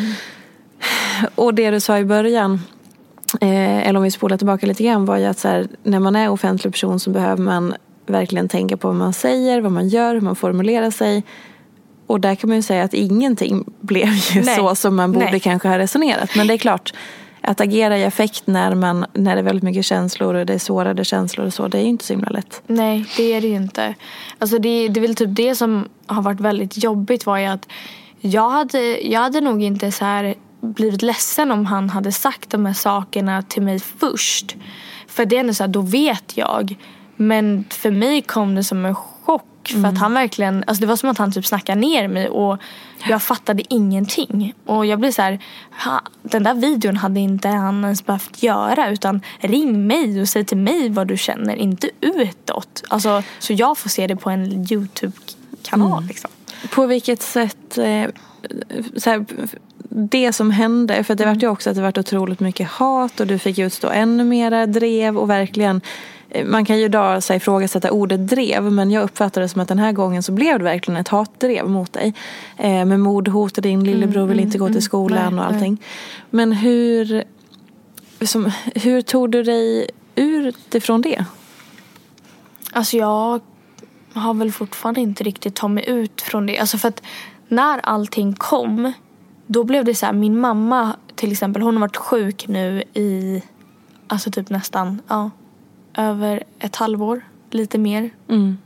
Och 1.35 1.55
det 1.55 1.71
du 1.71 1.81
sa 1.81 1.99
i 1.99 2.05
början, 2.05 2.61
eh, 3.41 3.89
eller 3.89 3.97
om 3.97 4.03
vi 4.03 4.11
spolar 4.11 4.37
tillbaka 4.37 4.67
lite 4.67 4.83
grann, 4.83 5.05
var 5.05 5.17
ju 5.17 5.25
att 5.25 5.39
så 5.39 5.49
här, 5.49 5.69
när 5.83 6.01
man 6.01 6.17
är 6.17 6.29
offentlig 6.31 6.73
person 6.73 7.01
så 7.01 7.11
behöver 7.11 7.43
man 7.43 7.75
verkligen 8.07 8.49
tänka 8.49 8.77
på 8.77 8.89
vad 8.89 8.97
man 8.97 9.13
säger, 9.13 9.61
vad 9.61 9.73
man 9.73 9.89
gör, 9.89 10.15
hur 10.15 10.21
man 10.21 10.37
formulerar 10.37 10.91
sig. 10.91 11.23
Och 12.07 12.21
där 12.21 12.35
kan 12.35 12.49
man 12.49 12.57
ju 12.57 12.63
säga 12.63 12.83
att 12.83 12.95
ingenting 12.95 13.65
blev 13.81 14.09
ju 14.09 14.43
Nej. 14.43 14.57
så 14.57 14.75
som 14.75 14.97
man 14.97 15.13
borde 15.13 15.31
Nej. 15.31 15.41
kanske 15.41 15.69
ha 15.69 15.79
resonerat. 15.79 16.31
Men 16.37 16.47
det 16.47 16.55
är 16.55 16.59
klart, 16.59 16.93
att 17.43 17.61
agera 17.61 17.99
i 17.99 18.05
affekt 18.05 18.47
när, 18.47 18.75
man, 18.75 19.07
när 19.13 19.35
det 19.35 19.41
är 19.41 19.45
väldigt 19.45 19.63
mycket 19.63 19.85
känslor 19.85 20.35
och 20.35 20.47
det 20.47 20.55
är 20.55 20.59
sårade 20.59 21.05
känslor 21.05 21.47
och 21.47 21.55
så, 21.55 21.69
det 21.69 21.79
är 21.79 21.83
ju 21.83 21.89
inte 21.89 22.05
så 22.05 22.13
himla 22.13 22.31
lätt. 22.31 22.63
Nej, 22.67 23.05
det 23.17 23.33
är 23.33 23.41
det 23.41 23.47
ju 23.47 23.57
inte. 23.57 23.95
Alltså 24.39 24.59
det, 24.59 24.89
det 24.89 25.01
är 25.01 25.03
väl 25.03 25.15
typ 25.15 25.37
det 25.37 25.55
som 25.55 25.89
har 26.07 26.23
varit 26.23 26.41
väldigt 26.41 26.85
jobbigt 26.85 27.27
var 27.27 27.39
ju 27.39 27.47
att 27.47 27.69
jag 28.21 28.51
hade, 28.51 29.01
jag 29.01 29.21
hade 29.21 29.41
nog 29.41 29.63
inte 29.63 29.93
så 29.93 30.05
här 30.05 30.35
blivit 30.61 31.03
ledsen 31.03 31.53
om 31.53 31.67
han 31.67 31.91
hade 31.91 32.13
sagt 32.13 32.51
de 32.51 32.67
här 32.67 32.75
sakerna 32.75 33.43
till 33.43 33.63
mig 33.63 33.81
först. 33.81 34.57
För 35.07 35.25
det 35.25 35.37
är 35.37 35.41
ändå 35.41 35.55
så 35.55 35.63
här, 35.63 35.69
då 35.69 35.81
vet 35.81 36.37
jag. 36.37 36.77
Men 37.17 37.65
för 37.71 37.91
mig 37.91 38.23
kom 38.23 38.55
det 38.55 38.65
som 38.65 38.85
en 38.85 38.97
chock. 39.69 39.81
För 39.81 39.89
att 39.89 39.99
han 39.99 40.15
verkligen, 40.15 40.65
alltså 40.67 40.81
det 40.81 40.87
var 40.87 40.97
som 40.97 41.11
att 41.11 41.19
han 41.19 41.33
typ 41.33 41.47
snackade 41.47 41.81
ner 41.81 42.09
mig 42.09 42.29
och 42.29 42.59
jag 43.09 43.23
fattade 43.23 43.63
ingenting. 43.69 44.55
Och 44.67 44.87
jag 44.87 44.99
blev 45.01 45.13
så 45.13 45.23
här, 45.23 45.39
ha, 45.85 46.03
den 46.23 46.43
där 46.43 46.55
videon 46.55 46.97
hade 46.97 47.21
inte 47.21 47.49
han 47.49 47.85
ens 47.85 48.07
behövt 48.07 48.43
göra 48.43 48.91
utan 48.91 49.21
ring 49.41 49.87
mig 49.87 50.21
och 50.21 50.29
säg 50.29 50.45
till 50.45 50.57
mig 50.57 50.89
vad 50.89 51.09
du 51.09 51.17
känner, 51.17 51.57
inte 51.57 51.91
utåt. 52.01 52.83
Alltså, 52.89 53.23
så 53.39 53.53
jag 53.53 53.79
får 53.79 53.91
se 53.91 54.07
det 54.07 54.17
på 54.17 54.31
en 54.31 54.73
YouTube-kanal 54.73 56.05
liksom. 56.05 56.31
På 56.71 56.87
vilket 56.87 57.23
sätt, 57.23 57.79
eh, 57.79 58.07
så 58.97 59.11
här, 59.11 59.25
det 59.95 60.33
som 60.33 60.51
hände, 60.51 61.05
för 61.05 61.15
det 61.15 61.25
Mm. 61.25 61.35
vart 61.35 61.43
ju 61.43 61.49
också 61.49 61.71
att 61.71 61.77
det 61.77 61.83
vart 61.83 61.99
otroligt 61.99 62.41
mycket 62.41 62.69
hat 62.69 63.21
och 63.21 63.27
du 63.27 63.39
fick 63.39 63.59
utstå 63.59 63.89
ännu 63.89 64.25
mera 64.25 64.67
drev 64.67 65.19
och 65.19 65.31
verkligen 65.31 65.81
man 66.45 66.65
kan 66.65 66.79
ju 66.79 66.91
så 66.93 66.99
här, 66.99 67.35
ifrågasätta 67.35 67.91
ordet 67.91 68.29
drev 68.29 68.73
men 68.73 68.91
jag 68.91 69.03
uppfattar 69.03 69.41
det 69.41 69.49
som 69.49 69.61
att 69.61 69.69
den 69.69 69.79
här 69.79 69.93
gången 69.93 70.23
så 70.23 70.33
blev 70.33 70.59
det 70.59 70.65
verkligen 70.65 71.01
ett 71.01 71.09
hatdrev 71.09 71.69
mot 71.69 71.93
dig. 71.93 72.15
Eh, 72.57 72.85
med 72.85 73.01
mordhot 73.01 73.57
och 73.57 73.63
din 73.63 73.85
lillebror 73.85 74.27
vill 74.27 74.41
inte 74.41 74.59
gå 74.59 74.69
till 74.69 74.83
skolan 74.83 75.19
Mm, 75.19 75.35
Nej, 75.35 75.45
och 75.45 75.53
allting. 75.53 75.83
Men 76.31 76.53
hur, 76.53 77.25
som, 78.21 78.53
hur 78.75 79.03
tog 79.03 79.31
du 79.31 79.43
dig 79.43 79.91
ut 80.15 80.75
ifrån 80.75 81.03
det? 81.03 81.25
Alltså 82.73 82.97
jag 82.97 83.41
har 84.13 84.35
väl 84.35 84.53
fortfarande 84.53 85.01
inte 85.01 85.25
riktigt 85.25 85.55
tagit 85.55 85.75
mig 85.75 85.89
ut 85.89 86.23
från 86.23 86.47
det. 86.47 86.59
Alltså 86.59 86.79
för 86.79 86.89
att 86.89 87.03
när 87.49 87.79
allting 87.79 88.33
kom, 88.33 88.93
då 89.47 89.65
blev 89.65 89.85
det 89.85 89.95
så 89.95 90.07
här, 90.07 90.13
min 90.13 90.41
mamma 90.41 90.97
till 91.15 91.33
exempel, 91.33 91.63
hon 91.63 91.75
har 91.75 91.81
varit 91.81 91.97
sjuk 91.97 92.49
nu 92.49 92.83
i, 92.95 93.43
alltså 94.07 94.31
typ 94.31 94.51
nästan, 94.51 95.03
ja, 95.09 95.31
över 95.97 96.43
ett 96.59 96.77
halvår, 96.77 97.23
lite 97.51 97.79
mer. 97.79 98.11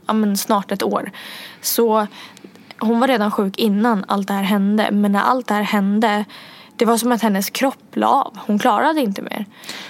Ja 0.07 0.13
men 0.13 0.37
snart 0.37 0.73
ett 0.73 0.83
år. 0.83 1.11
Så 1.61 2.07
hon 2.79 3.01
var 3.01 3.09
redan 3.09 3.31
sjuk 3.31 3.59
innan 3.59 4.05
allt 4.09 4.29
det 4.29 4.35
här 4.35 4.43
hände. 4.43 4.89
Men 4.93 5.13
när 5.13 5.21
allt 5.21 5.47
det 5.47 5.55
här 5.55 5.63
hände, 5.63 6.25
det 6.77 6.85
var 6.85 6.97
som 6.97 7.13
att 7.13 7.23
hennes 7.23 7.51
kropp 7.51 7.85
la 7.93 8.07
av. 8.07 8.39
Hon 8.47 8.59
klarade 8.59 9.01
inte 9.01 9.23
mer. 9.23 9.47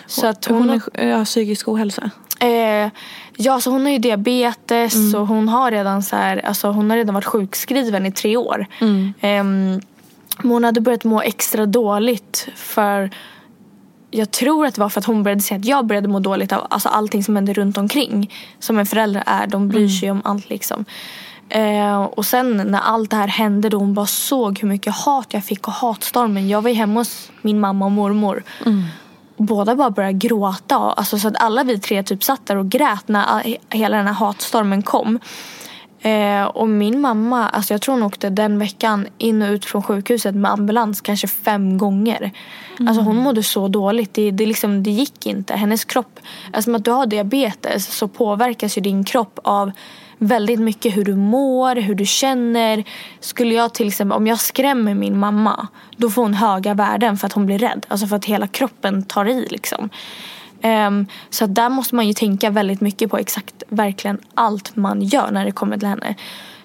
Så 0.07 0.27
att 0.27 0.45
hon, 0.45 0.69
Hon 0.69 0.81
är, 0.93 1.07
ja, 1.07 1.25
psykisk 1.25 1.69
ohälsa. 1.69 2.11
Eh, 2.41 2.91
ja, 3.37 3.61
så 3.61 3.71
hon 3.71 3.85
har 3.85 3.93
ju 3.93 3.99
diabetes 3.99 5.15
och 5.15 5.27
hon 5.27 5.49
har 5.49 5.71
redan 5.71 6.03
så 6.03 6.17
här, 6.17 6.47
alltså 6.47 6.69
hon 6.69 6.91
har 6.91 6.97
redan 6.97 7.15
varit 7.15 7.25
sjukskriven 7.25 8.07
i 8.07 8.13
tre 8.13 8.37
år. 8.37 8.67
Ehm, 9.21 9.81
men 10.43 10.51
hon 10.53 10.65
hade 10.65 10.81
börjat 10.81 11.05
må 11.05 11.21
extra 11.21 11.67
dåligt 11.67 12.49
för 12.55 13.11
jag 14.17 14.31
tror 14.31 14.67
att 14.67 14.75
det 14.75 14.81
var 14.81 14.89
för 14.89 15.01
att 15.01 15.05
hon 15.05 15.23
började 15.23 15.43
se 15.43 15.55
att 15.55 15.65
jag 15.65 15.87
började 15.87 16.09
må 16.09 16.19
dåligt 16.19 16.53
av 16.53 16.67
alltså 16.71 16.89
allting 16.89 17.25
som 17.25 17.37
hände 17.37 17.53
runt 17.53 17.79
omkring. 17.79 18.33
Som 18.59 18.79
en 18.79 18.87
förälder 18.87 19.23
är, 19.27 19.47
de 19.47 19.69
bryr 19.69 19.89
sig 19.89 20.11
om 20.11 20.23
allt 20.25 20.51
liksom. 20.51 20.85
Eh, 21.49 22.03
och 22.03 22.27
sen 22.27 22.57
när 22.57 22.81
allt 22.81 23.11
det 23.11 23.17
här 23.17 23.29
hände 23.29 23.69
då 23.69 23.79
hon 23.79 23.95
bara 23.95 24.07
såg 24.07 24.59
hur 24.59 24.69
mycket 24.69 24.95
hat 24.95 25.27
jag 25.31 25.45
fick 25.45 25.69
och 25.69 25.75
hatstormen. 25.75 26.49
Jag 26.49 26.63
var 26.63 26.71
ju 26.71 26.77
hemma 26.77 27.01
hos 27.01 27.31
min 27.43 27.61
mamma 27.61 27.85
och 27.85 27.91
mormor. 27.91 28.43
Och 29.37 29.45
båda 29.45 29.75
bara 29.75 29.91
började 29.91 30.19
gråta. 30.19 30.77
Alltså, 30.77 31.19
så 31.19 31.29
att 31.29 31.43
alla 31.43 31.65
vi 31.65 31.79
tre 31.79 32.03
typ 32.03 32.25
satt 32.25 32.47
där 32.47 32.57
och 32.57 32.69
grät 32.69 33.09
när 33.09 33.57
hela 33.71 33.97
den 33.97 34.07
här 34.07 34.15
hatstormen 34.15 34.83
kom. 34.83 35.19
Eh, 36.07 36.45
och 36.45 36.69
min 36.69 37.01
mamma, 37.01 37.49
alltså 37.49 37.75
jag 37.75 37.81
tror 37.81 37.95
hon 37.95 38.03
åkte 38.03 38.31
den 38.31 38.59
veckan 38.59 39.07
in 39.19 39.43
och 39.43 39.51
ut 39.51 39.65
från 39.65 39.83
sjukhuset 39.83 40.35
med 40.35 40.51
ambulans 40.51 41.01
kanske 41.01 41.27
fem 41.29 41.79
gånger. 41.79 42.31
Alltså 42.79 43.03
hon 43.03 43.17
mådde 43.17 43.43
så 43.43 43.69
dåligt. 43.69 44.15
Det, 44.15 44.31
det, 44.31 44.47
liksom, 44.47 44.83
det 44.83 44.91
gick 44.91 45.27
inte. 45.27 45.55
Hennes 45.55 45.85
kropp, 45.85 46.21
alltså 46.53 46.71
med 46.71 46.79
att 46.79 46.85
du 46.85 46.91
har 46.91 47.07
diabetes 47.07 47.97
så 47.97 48.09
påverkas 48.09 48.79
ju 48.79 48.83
din 48.83 49.05
kropp 49.05 49.39
av 49.45 49.73
väldigt 50.19 50.61
mycket 50.61 50.97
hur 50.97 51.05
du 51.05 51.15
mår, 51.15 51.77
hur 51.77 51.95
du 51.95 52.07
känner. 52.07 52.85
Skulle 53.21 53.55
jag 53.55 53.75
till 53.75 53.89
exempel, 53.89 54.17
om 54.17 54.27
jag 54.27 54.41
skrämmer 54.41 54.95
min 54.95 55.19
mamma 55.19 55.67
då 55.97 56.11
får 56.11 56.23
hon 56.23 56.35
höga 56.35 56.75
värden 56.75 57.17
för 57.17 57.27
att 57.27 57.33
hon 57.33 57.47
blir 57.47 57.59
rädd. 57.59 57.87
Alltså 57.89 58.07
för 58.07 58.17
att 58.17 58.25
hela 58.25 58.47
kroppen 58.47 59.03
tar 59.03 59.29
i 59.29 59.47
liksom. 59.51 59.91
Ehm, 60.67 61.07
så 61.31 61.45
att 61.45 61.55
där 61.55 61.69
måste 61.69 61.95
man 61.95 62.07
ju 62.07 62.13
tänka 62.13 62.51
väldigt 62.51 62.81
mycket 62.81 63.11
på 63.11 63.19
exakt 63.19 63.63
verkligen 63.69 64.19
allt 64.35 64.77
man 64.77 65.03
gör 65.03 65.31
när 65.31 65.45
det 65.45 65.53
kommer 65.53 65.79
till 65.79 65.89
henne. 65.89 66.15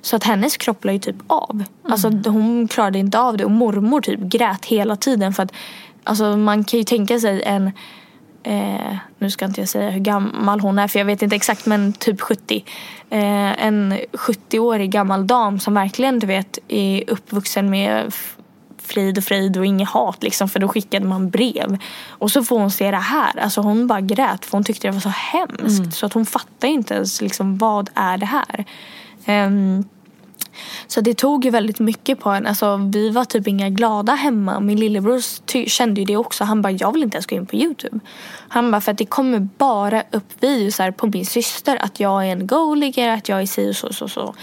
Så 0.01 0.15
att 0.15 0.23
hennes 0.23 0.57
kropp 0.57 0.85
la 0.85 0.91
ju 0.91 0.99
typ 0.99 1.15
av. 1.27 1.63
Alltså 1.89 2.09
hon 2.25 2.67
klarade 2.67 2.99
inte 2.99 3.19
av 3.19 3.37
det 3.37 3.45
och 3.45 3.51
mormor 3.51 4.01
typ 4.01 4.19
grät 4.19 4.65
hela 4.65 4.95
tiden 4.95 5.33
för 5.33 5.43
att 5.43 5.53
alltså 6.03 6.37
man 6.37 6.63
kan 6.63 6.77
ju 6.79 6.83
tänka 6.83 7.19
sig 7.19 7.43
en 7.43 7.71
Eh, 8.43 8.95
nu 9.19 9.29
ska 9.29 9.45
inte 9.45 9.61
jag 9.61 9.69
säga 9.69 9.89
hur 9.89 9.99
gammal 9.99 10.59
hon 10.59 10.79
är 10.79 10.87
för 10.87 10.99
jag 10.99 11.05
vet 11.05 11.21
inte 11.21 11.35
exakt 11.35 11.65
men 11.65 11.93
typ 11.93 12.21
70. 12.21 12.63
Eh, 13.09 13.65
en 13.65 13.93
70-årig 14.13 14.91
gammal 14.91 15.27
dam 15.27 15.59
som 15.59 15.73
verkligen 15.73 16.19
du 16.19 16.27
vet 16.27 16.59
är 16.67 17.03
uppvuxen 17.09 17.69
med 17.69 18.13
frid 18.93 19.17
och 19.17 19.23
frid 19.23 19.57
och 19.57 19.65
inget 19.65 19.89
hat 19.89 20.23
liksom 20.23 20.49
för 20.49 20.59
då 20.59 20.67
skickade 20.67 21.05
man 21.05 21.29
brev. 21.29 21.77
Och 22.07 22.31
så 22.31 22.43
får 22.43 22.59
hon 22.59 22.71
se 22.71 22.91
det 22.91 22.97
här. 22.97 23.39
Alltså 23.39 23.61
hon 23.61 23.87
bara 23.87 24.01
grät 24.01 24.45
för 24.45 24.51
hon 24.51 24.63
tyckte 24.63 24.87
det 24.87 24.91
var 24.91 24.99
så 24.99 25.09
hemskt 25.09 25.93
så 25.93 26.05
att 26.05 26.13
hon 26.13 26.25
fattar 26.25 26.67
inte 26.67 26.93
ens 26.93 27.21
liksom 27.21 27.57
vad 27.57 27.89
är 27.95 28.17
det 28.17 28.25
här. 28.25 28.65
Ehm, 29.25 29.83
så 30.87 31.01
det 31.01 31.13
tog 31.13 31.45
ju 31.45 31.51
väldigt 31.51 31.79
mycket 31.79 32.19
på 32.19 32.29
en. 32.29 32.47
Alltså, 32.47 32.89
vi 32.93 33.09
var 33.09 33.25
typ 33.25 33.47
inga 33.47 33.69
glada 33.69 34.13
hemma. 34.13 34.59
Min 34.59 34.79
lillebror 34.79 35.67
kände 35.67 36.01
ju 36.01 36.05
det 36.05 36.17
också. 36.17 36.43
Han 36.43 36.61
bara, 36.61 36.71
jag 36.71 36.93
vill 36.93 37.03
inte 37.03 37.15
ens 37.15 37.25
gå 37.25 37.35
in 37.35 37.45
på 37.45 37.55
Youtube. 37.55 37.99
Han 38.47 38.71
bara, 38.71 38.81
för 38.81 38.91
att 38.91 38.97
det 38.97 39.05
kommer 39.05 39.39
bara 39.57 40.03
upp 40.11 40.33
videos 40.39 40.77
på 40.97 41.07
min 41.07 41.25
syster. 41.25 41.77
Att 41.83 41.99
jag 41.99 42.27
är 42.27 42.31
en 42.31 42.47
go-ligger, 42.47 43.09
att 43.09 43.29
jag 43.29 43.41
är 43.41 43.45
si 43.45 43.71
och 43.71 43.75
så 43.75 43.93
så. 43.93 44.07
så. 44.07 44.35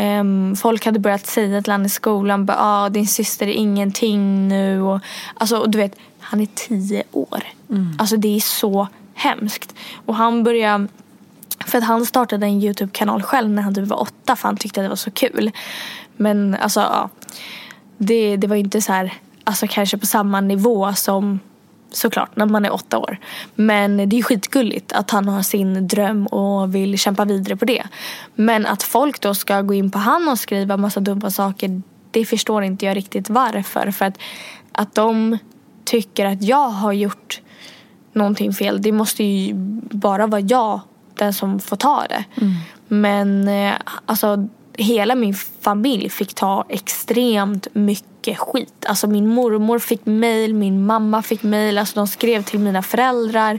Ehm, 0.00 0.56
folk 0.56 0.84
hade 0.84 0.98
börjat 0.98 1.26
säga 1.26 1.62
till 1.62 1.72
honom 1.72 1.86
i 1.86 1.88
skolan, 1.88 2.46
bara, 2.46 2.56
ah, 2.60 2.88
din 2.88 3.06
syster 3.06 3.46
är 3.46 3.52
ingenting 3.52 4.48
nu. 4.48 4.82
Och, 4.82 5.00
alltså, 5.34 5.58
och 5.58 5.70
du 5.70 5.78
vet, 5.78 5.96
han 6.20 6.40
är 6.40 6.48
tio 6.54 7.02
år. 7.12 7.42
Alltså 7.98 8.16
det 8.16 8.36
är 8.36 8.40
så 8.40 8.88
hemskt. 9.14 9.74
Och 10.06 10.14
han 10.14 10.44
började 10.44 10.88
för 11.66 11.78
att 11.78 11.84
han 11.84 12.06
startade 12.06 12.46
en 12.46 12.62
YouTube-kanal 12.62 13.22
själv 13.22 13.50
när 13.50 13.62
han 13.62 13.74
typ 13.74 13.86
var 13.86 14.00
åtta 14.00 14.36
för 14.36 14.48
han 14.48 14.56
tyckte 14.56 14.80
att 14.80 14.84
det 14.84 14.88
var 14.88 14.96
så 14.96 15.10
kul. 15.10 15.50
Men 16.16 16.54
alltså 16.54 16.80
ja. 16.80 17.08
Det, 17.98 18.36
det 18.36 18.46
var 18.46 18.56
ju 18.56 18.62
inte 18.62 18.80
så 18.80 18.92
här, 18.92 19.14
alltså 19.44 19.66
kanske 19.70 19.98
på 19.98 20.06
samma 20.06 20.40
nivå 20.40 20.94
som 20.94 21.40
såklart 21.90 22.36
när 22.36 22.46
man 22.46 22.64
är 22.64 22.72
åtta 22.72 22.98
år. 22.98 23.18
Men 23.54 24.08
det 24.08 24.18
är 24.18 24.22
skitgulligt 24.22 24.92
att 24.92 25.10
han 25.10 25.28
har 25.28 25.42
sin 25.42 25.88
dröm 25.88 26.26
och 26.26 26.74
vill 26.74 26.98
kämpa 26.98 27.24
vidare 27.24 27.56
på 27.56 27.64
det. 27.64 27.82
Men 28.34 28.66
att 28.66 28.82
folk 28.82 29.20
då 29.20 29.34
ska 29.34 29.62
gå 29.62 29.74
in 29.74 29.90
på 29.90 29.98
han 29.98 30.28
och 30.28 30.38
skriva 30.38 30.76
massa 30.76 31.00
dumma 31.00 31.30
saker 31.30 31.82
det 32.10 32.24
förstår 32.24 32.64
inte 32.64 32.86
jag 32.86 32.96
riktigt 32.96 33.30
varför. 33.30 33.90
För 33.90 34.04
att, 34.04 34.18
att 34.72 34.94
de 34.94 35.38
tycker 35.84 36.26
att 36.26 36.42
jag 36.42 36.68
har 36.68 36.92
gjort 36.92 37.40
någonting 38.12 38.52
fel. 38.52 38.82
Det 38.82 38.92
måste 38.92 39.24
ju 39.24 39.54
bara 39.90 40.26
vara 40.26 40.40
jag 40.40 40.80
den 41.14 41.34
som 41.34 41.60
får 41.60 41.76
ta 41.76 42.04
det. 42.08 42.24
Men 42.88 43.48
eh, 43.48 43.74
alltså 44.06 44.48
hela 44.78 45.14
min 45.14 45.34
familj 45.60 46.08
fick 46.08 46.34
ta 46.34 46.64
extremt 46.68 47.66
mycket 47.72 48.38
skit. 48.38 48.86
Alltså 48.86 49.06
min 49.06 49.28
mormor 49.28 49.78
fick 49.78 50.06
mail, 50.06 50.54
min 50.54 50.86
mamma 50.86 51.22
fick 51.22 51.42
mail. 51.42 51.78
Alltså 51.78 51.94
de 51.94 52.06
skrev 52.06 52.42
till 52.42 52.58
mina 52.58 52.82
föräldrar. 52.82 53.58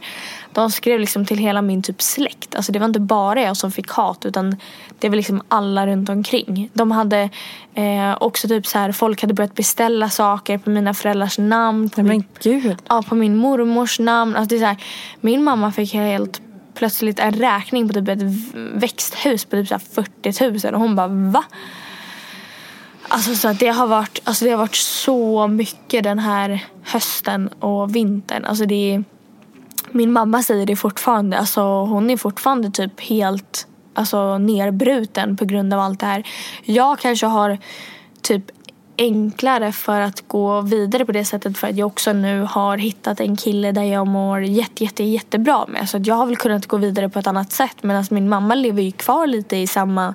De 0.54 0.72
skrev 0.72 1.00
liksom 1.00 1.26
till 1.26 1.38
hela 1.38 1.62
min 1.62 1.82
typ 1.84 2.02
släkt. 2.02 2.56
Alltså 2.56 2.72
det 2.72 2.80
var 2.80 2.86
inte 2.86 3.00
bara 3.00 3.42
jag 3.42 3.58
som 3.58 3.72
fick 3.72 3.90
hat 3.90 4.26
utan 4.26 4.56
det 5.00 5.10
var 5.10 5.16
liksom 5.16 5.42
alla 5.48 5.88
runt 5.88 6.10
omkring. 6.10 6.70
De 6.74 6.92
hade 6.92 7.30
eh, 7.74 8.18
också 8.20 8.48
typ 8.48 8.68
så 8.68 8.80
här, 8.80 8.92
folk 8.92 9.22
hade 9.22 9.34
börjat 9.34 9.56
beställa 9.56 10.10
saker 10.10 10.58
på 10.58 10.70
mina 10.70 10.94
föräldrars 10.94 11.38
namn. 11.38 11.90
På 11.90 12.02
Men 12.02 12.10
min, 12.10 12.24
gud. 12.44 12.78
ja, 12.88 13.04
på 13.10 13.16
min 13.16 13.38
mormors 13.38 14.00
namn. 14.00 14.36
Alltså 14.36 14.50
det 14.50 14.56
är 14.56 14.60
så 14.60 14.66
här, 14.66 14.84
min 15.22 15.44
mamma 15.44 15.72
fick 15.72 15.94
helt 15.94 16.42
plötsligt 16.80 17.20
en 17.20 17.34
räkning 17.34 17.88
på 17.88 17.94
typ 17.94 18.08
ett 18.08 18.24
växthus 18.74 19.46
på 19.46 19.56
typ 19.56 19.68
så 19.68 19.80
40 19.80 20.68
000 20.68 20.74
och 20.74 20.82
hon 20.82 20.96
bara 20.96 21.08
va? 21.08 21.44
Alltså 23.08 23.36
så 23.36 23.48
att 23.48 23.60
det 23.60 23.68
har 23.68 23.88
varit, 23.88 24.20
alltså 24.24 24.46
det 24.46 24.52
har 24.52 24.58
varit 24.58 24.76
så 24.76 25.48
mycket 25.48 26.04
den 26.04 26.20
här 26.20 26.66
hösten 26.84 27.48
och 27.48 27.96
vintern. 27.96 28.46
Alltså 28.46 28.66
det 28.66 28.94
är, 28.94 29.04
min 29.92 30.12
mamma 30.12 30.44
säger 30.44 30.66
det 30.66 30.76
fortfarande. 30.76 31.38
Alltså 31.38 31.62
hon 31.62 32.10
är 32.10 32.18
fortfarande 32.18 32.72
typ 32.72 33.02
helt 33.02 33.68
alltså, 33.94 34.38
nerbruten 34.38 35.38
på 35.38 35.46
grund 35.46 35.74
av 35.74 35.80
allt 35.80 36.00
det 36.00 36.06
här. 36.06 36.24
Jag 36.64 37.00
kanske 37.00 37.26
har 37.26 37.58
typ 38.22 38.44
enklare 39.00 39.72
för 39.72 40.02
att 40.02 40.28
gå 40.28 40.62
vidare 40.62 41.06
på 41.06 41.12
det 41.12 41.26
sättet 41.26 41.58
för 41.58 41.68
att 41.68 41.78
jag 41.78 41.88
också 41.88 42.14
nu 42.14 42.42
har 42.42 42.78
hittat 42.78 43.20
en 43.20 43.36
kille 43.36 43.72
där 43.72 43.84
jag 43.84 44.08
mår 44.08 44.44
jätte, 44.44 44.84
jätte, 44.84 45.04
jättebra 45.04 45.66
med. 45.68 45.90
Så 45.90 45.98
att 45.98 46.08
jag 46.08 46.16
har 46.16 46.26
väl 46.26 46.38
kunnat 46.38 46.66
gå 46.66 46.78
vidare 46.78 47.10
på 47.10 47.20
ett 47.20 47.28
annat 47.28 47.52
sätt 47.52 47.76
medan 47.82 47.98
alltså 47.98 48.14
min 48.14 48.30
mamma 48.30 48.56
lever 48.56 48.82
ju 48.82 48.92
kvar 48.92 49.28
lite 49.28 49.58
i 49.58 49.68
samma, 49.68 50.14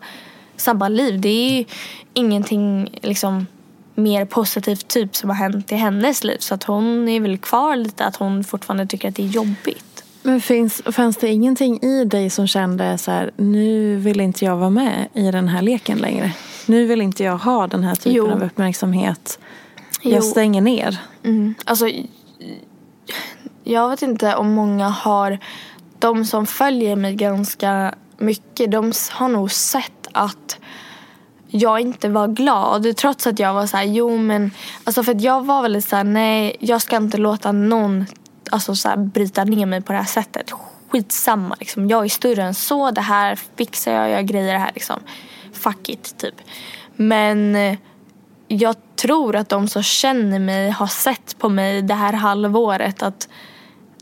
samma 0.57 0.89
liv. 0.89 1.21
Det 1.21 1.29
är 1.29 1.59
ju 1.59 1.65
ingenting 2.15 2.99
liksom 3.03 3.47
mer 3.95 4.25
positivt 4.25 4.89
typ 4.89 5.17
som 5.17 5.31
har 5.31 5.37
hänt 5.37 5.73
i 5.73 5.75
hennes 5.75 6.25
liv. 6.25 6.39
Så 6.39 6.55
att 6.55 6.65
hon 6.65 7.09
är 7.09 7.21
väl 7.21 7.39
kvar 7.39 7.77
lite 7.77 8.05
att 8.05 8.17
hon 8.17 8.45
fortfarande 8.45 8.87
tycker 8.87 9.09
att 9.09 9.17
det 9.17 9.23
är 9.23 9.27
jobbigt. 9.27 10.05
Men 10.23 10.41
finns, 10.41 10.83
fanns 10.93 11.17
det 11.17 11.29
ingenting 11.29 11.83
i 11.83 12.05
dig 12.05 12.31
som 12.31 12.47
kände 12.47 12.99
så 12.99 13.11
här, 13.11 13.31
nu 13.37 13.97
vill 13.97 14.21
inte 14.21 14.45
jag 14.45 14.57
vara 14.57 14.71
med 14.71 15.09
i 15.15 15.31
den 15.31 15.49
här 15.49 15.63
leken 15.63 15.99
längre? 15.99 16.33
Nu 16.67 16.87
vill 16.87 17.01
inte 17.01 17.25
jag 17.25 17.39
ha 17.39 17.67
den 17.67 17.85
här 17.85 17.95
typen 17.95 18.13
Jo. 18.13 18.31
av 18.31 18.43
uppmärksamhet. 18.43 19.39
Jo. 20.03 20.11
Jag 20.11 20.25
stänger 20.25 20.61
ner. 20.61 20.99
Mm. 21.25 21.55
Alltså, 21.65 21.91
jag 23.65 23.89
vet 23.89 24.03
inte 24.03 24.35
om 24.35 24.53
många 24.53 24.89
har... 24.89 25.39
De 25.99 26.25
som 26.25 26.47
följer 26.47 26.97
mig 26.97 27.15
ganska 27.15 27.95
mycket, 28.19 28.71
de 28.71 28.93
har 29.11 29.29
nog 29.29 29.53
sett 29.53 30.09
att 30.13 30.59
jag 31.47 31.81
inte 31.81 32.09
var 32.09 32.29
glad. 32.29 32.97
Trots 32.97 33.27
att 33.27 33.39
jag 33.39 33.55
var 33.55 33.67
så 33.67 33.77
här, 33.77 33.85
jo 33.85 34.17
men... 34.17 34.51
Alltså 34.85 35.03
för 35.03 35.13
att 35.13 35.21
jag 35.21 35.45
var 35.45 35.63
väldigt 35.63 35.85
så 35.85 35.97
här, 35.97 36.05
nej 36.05 36.57
jag 36.61 36.83
ska 36.83 36.97
inte 36.97 37.19
låta 37.19 37.53
någon 37.53 38.05
alltså 38.51 38.75
så 38.75 38.89
här, 38.89 38.97
bryta 38.97 39.45
ner 39.45 39.67
mig 39.67 39.83
på 39.83 39.93
det 39.93 39.99
här 39.99 40.05
sättet. 40.05 40.53
Skitsamma 40.89 41.57
liksom. 41.59 41.89
Jag 41.89 42.05
är 42.05 42.09
större 42.09 42.43
än 42.43 42.55
så. 42.55 42.91
Det 42.91 43.01
här 43.01 43.39
fixar 43.57 43.93
jag. 43.93 44.11
Jag 44.11 44.27
grejer 44.27 44.53
det 44.53 44.59
här 44.59 44.71
liksom. 44.75 45.01
Fuck 45.55 45.89
it 45.89 46.19
typ. 46.19 46.35
Men 46.97 47.57
eh, 47.57 47.79
jag 48.49 48.77
tror 48.97 49.37
att 49.37 49.49
de 49.49 49.69
som 49.69 49.83
känner 49.83 50.39
mig 50.39 50.71
har 50.71 50.87
sett 50.87 51.39
på 51.39 51.49
mig 51.49 51.83
det 51.83 51.95
här 51.95 52.13
halvåret 52.13 53.03
att 53.03 53.29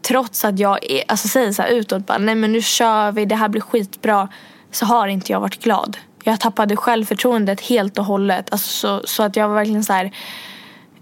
trots 0.03 0.45
att 0.45 0.59
jag 0.59 0.91
är, 0.91 1.03
alltså 1.09 1.29
säger 1.29 1.53
så 1.53 1.63
här 1.63 1.69
utåt 1.69 2.07
bara, 2.07 2.19
nej 2.19 2.35
men 2.35 2.53
nu 2.53 2.63
kör 2.63 3.13
vi, 3.13 3.25
det 3.25 3.37
här 3.37 3.49
blir 3.49 3.61
skitbra. 3.61 4.29
Så 4.71 4.87
har 4.87 5.09
inte 5.09 5.33
jag 5.33 5.41
varit 5.41 5.63
glad. 5.63 5.97
Jag 6.25 6.41
tappade 6.41 6.77
självförtroendet 6.77 7.61
helt 7.61 7.99
och 7.99 8.05
hållet. 8.05 8.53
Alltså 8.53 8.71
så, 8.71 9.07
så 9.07 9.23
att 9.23 9.37
jag 9.37 9.49
var 9.49 9.55
verkligen 9.55 9.85
så 9.85 9.93
här. 9.93 10.13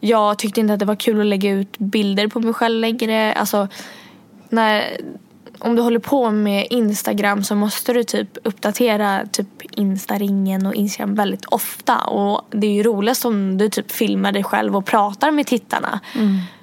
Jag 0.01 0.39
tyckte 0.39 0.61
inte 0.61 0.73
att 0.73 0.79
det 0.79 0.85
var 0.85 0.97
kul 0.97 1.21
att 1.21 1.27
lägga 1.27 1.51
ut 1.51 1.79
bilder 1.79 2.29
på 2.29 2.41
mig 2.41 2.55
själv 2.55 2.81
längre. 2.81 3.33
Alltså, 3.33 3.69
när, 4.49 4.97
om 5.61 5.77
du 5.77 5.83
håller 5.83 5.99
på 5.99 6.31
med 6.31 6.66
Instagram 6.70 7.44
så 7.44 7.55
måste 7.55 7.92
du 7.92 8.05
typ 8.05 8.38
uppdatera 8.44 9.27
typ 9.33 9.62
Insta-ringen 9.70 10.66
och 10.66 10.75
Instagram 10.75 11.14
väldigt 11.14 11.44
ofta. 11.44 11.96
Och 11.96 12.42
det 12.51 12.66
är 12.66 12.73
ju 12.73 12.83
roligast 12.83 13.25
om 13.25 13.59
du 13.59 13.68
typ 13.68 13.92
filmar 13.92 14.33
dig 14.33 14.44
själv 14.44 14.77
och 14.77 14.87
pratar 14.87 15.31
med 15.31 15.46
tittarna. 15.46 16.01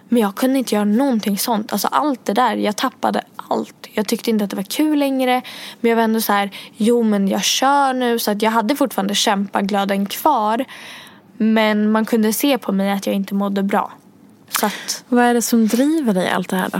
Men 0.10 0.22
jag 0.22 0.36
kunde 0.36 0.60
inte 0.60 0.76
göra 0.76 0.86
någonting 0.86 1.38
sånt. 1.38 1.72
Alltså 1.72 1.88
allt 1.88 2.26
det 2.26 2.34
där, 2.34 2.56
jag 2.56 2.76
tappade 2.76 3.22
allt. 3.36 3.88
Jag 3.94 4.08
tyckte 4.08 4.30
inte 4.30 4.44
att 4.44 4.50
det 4.50 4.56
var 4.56 4.64
kul 4.64 5.00
längre. 5.00 5.42
Men 5.82 5.90
jag 5.90 5.96
var 5.96 6.04
ändå 6.04 6.22
så 6.22 6.34
här, 6.34 6.52
jo 6.78 7.04
men 7.04 7.28
jag 7.28 7.44
kör 7.44 7.94
nu. 7.94 8.20
Så 8.20 8.32
att 8.32 8.42
jag 8.42 8.52
hade 8.52 8.76
fortfarande 8.76 9.16
kämpaglöden 9.16 10.06
kvar. 10.06 10.66
Men 11.38 11.92
man 11.92 12.06
kunde 12.06 12.34
se 12.34 12.58
på 12.58 12.72
mig 12.72 12.92
att 12.92 13.08
jag 13.08 13.16
inte 13.16 13.34
mådde 13.34 13.64
bra. 13.64 13.92
Så 14.60 14.66
att, 14.66 15.04
Vad 15.10 15.24
är 15.24 15.34
det 15.34 15.42
som 15.42 15.68
driver 15.68 16.14
dig 16.14 16.26
i 16.26 16.30
allt 16.30 16.50
det 16.50 16.56
här 16.56 16.70
då? 16.70 16.80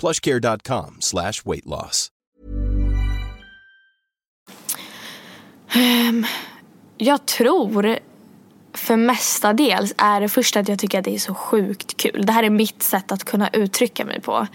plushcare.com 0.00 0.96
slash 1.00 1.32
weight 1.44 1.66
loss. 1.66 2.08
Ehm, 5.74 6.26
jag 6.96 7.26
tror 7.26 7.98
för 8.74 8.96
mestadels 8.96 9.94
är 9.98 10.20
det 10.20 10.28
första 10.28 10.60
att 10.60 10.68
jag 10.68 10.78
tycker 10.78 10.98
att 10.98 11.04
det 11.04 11.14
är 11.14 11.18
så 11.18 11.34
sjukt 11.34 11.96
kul. 11.96 12.26
Det 12.26 12.32
här 12.32 12.42
är 12.42 12.50
mitt 12.50 12.82
sätt 12.82 13.12
att 13.12 13.24
kunna 13.24 13.48
uttrycka 13.48 14.04
mig 14.04 14.20
på. 14.20 14.46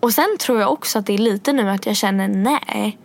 Och 0.00 0.12
sen 0.12 0.36
tror 0.40 0.60
jag 0.60 0.72
också 0.72 0.98
att 0.98 1.06
det 1.06 1.14
är 1.14 1.18
lite 1.18 1.52
nu 1.52 1.70
att 1.70 1.86
jag 1.86 1.96
känner 1.96 2.28
nej. 2.28 2.98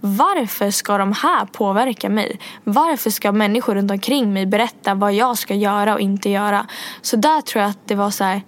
varför 0.00 0.70
ska 0.70 0.98
de 0.98 1.12
här 1.12 1.46
påverka 1.46 2.08
mig? 2.08 2.40
Varför 2.64 3.10
ska 3.10 3.32
människor 3.32 3.74
runt 3.74 3.90
omkring 3.90 4.32
mig 4.32 4.46
berätta 4.46 4.94
vad 4.94 5.14
jag 5.14 5.38
ska 5.38 5.54
göra 5.54 5.94
och 5.94 6.00
inte 6.00 6.30
göra? 6.30 6.66
Så 7.02 7.16
där 7.16 7.40
tror 7.40 7.62
jag 7.62 7.70
att 7.70 7.88
det 7.88 7.94
var 7.94 8.10
så 8.10 8.24
här, 8.24 8.42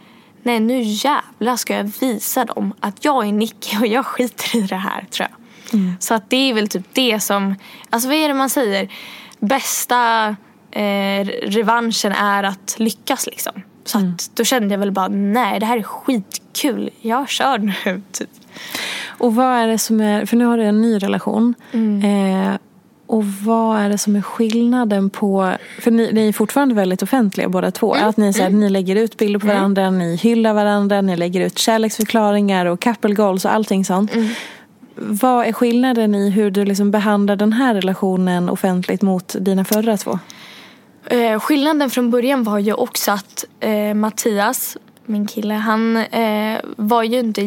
nej 0.47 0.61
nu 0.61 0.83
jävlar 0.83 1.57
ska 1.57 1.77
jag 1.77 1.93
visa 2.01 2.45
dem 2.45 2.75
att 2.81 3.05
jag 3.05 3.27
är 3.29 3.33
Nicky 3.33 3.79
och 3.81 3.87
jag 3.87 4.07
skiter 4.07 4.57
i 4.57 4.61
det 4.61 4.77
här 4.77 5.07
tror 5.11 5.29
jag. 5.31 5.39
Så 6.01 6.15
att 6.15 6.31
det 6.31 6.51
är 6.51 6.55
väl 6.55 6.69
typ 6.69 6.87
det 6.93 7.21
som, 7.21 7.55
alltså 7.91 8.09
vad 8.09 8.17
är 8.17 8.29
det 8.29 8.35
man 8.35 8.51
säger? 8.51 8.89
Bästa 9.39 10.29
eh, 10.71 11.27
revanschen 11.43 12.13
är 12.13 12.43
att 12.43 12.75
lyckas 12.79 13.27
liksom. 13.27 13.53
Så 13.85 13.99
att 13.99 14.31
då 14.35 14.45
kände 14.45 14.75
jag 14.75 14.79
väl 14.79 14.93
bara, 14.93 15.09
nej 15.09 15.61
det 15.61 15.67
här 15.67 15.79
är 15.79 15.83
skitkul, 15.83 16.91
jag 17.01 17.29
kör 17.29 17.59
nu 17.59 18.03
typ. 18.13 18.31
Och 19.07 19.35
vad 19.35 19.47
är 19.47 19.67
det 19.67 19.79
som 19.79 20.01
är, 20.01 20.27
för 20.27 20.37
nu 20.37 20.45
har 20.45 20.59
du 20.59 20.65
en 20.65 20.83
ny 20.83 20.99
relation. 20.99 21.55
Eh, 22.05 22.55
och 23.07 23.25
vad 23.25 23.81
är 23.81 23.89
det 23.89 23.99
som 23.99 24.17
är 24.17 24.23
skillnaden 24.23 25.11
på, 25.11 25.53
för 25.81 25.91
ni, 25.91 26.13
ni 26.13 26.29
är 26.29 26.33
fortfarande 26.33 26.75
väldigt 26.75 27.03
offentliga 27.03 27.49
båda 27.49 27.71
två. 27.71 27.95
Att 27.95 28.17
ni, 28.17 28.33
så 28.33 28.43
här, 28.43 28.51
ni 28.51 28.71
lägger 28.71 28.97
ut 28.97 29.17
bilder 29.17 29.41
på 29.41 29.47
varandra, 29.47 29.91
ni 29.91 30.17
hyllar 30.17 30.55
varandra, 30.55 31.01
ni 31.01 31.17
lägger 31.17 31.41
ut 31.41 31.59
kärleksförklaringar 31.59 32.67
och 32.67 32.81
couple 32.81 33.15
goals 33.15 33.45
och 33.45 33.53
allting 33.53 33.85
sånt. 33.85 34.13
Vad 34.95 35.47
är 35.47 35.53
skillnaden 35.53 36.15
i 36.15 36.31
hur 36.31 36.51
du 36.51 36.65
liksom 36.65 36.91
behandlar 36.91 37.37
den 37.37 37.53
här 37.53 37.75
relationen 37.75 38.49
offentligt 38.49 39.03
mot 39.03 39.37
dina 39.41 39.65
förra 39.65 39.97
två? 39.97 40.19
Eh, 41.07 41.41
skillnaden 41.41 41.91
från 41.91 42.11
början 42.11 42.45
var 42.45 42.59
ju 42.59 42.73
också 42.73 43.13
att 43.13 43.45
eh, 43.61 43.95
Mattias, 43.95 44.77
min 45.05 45.27
kille, 45.27 45.55
han 45.55 45.97
eh, 45.97 46.61
var 46.77 47.03
ju 47.03 47.19
inte 47.19 47.43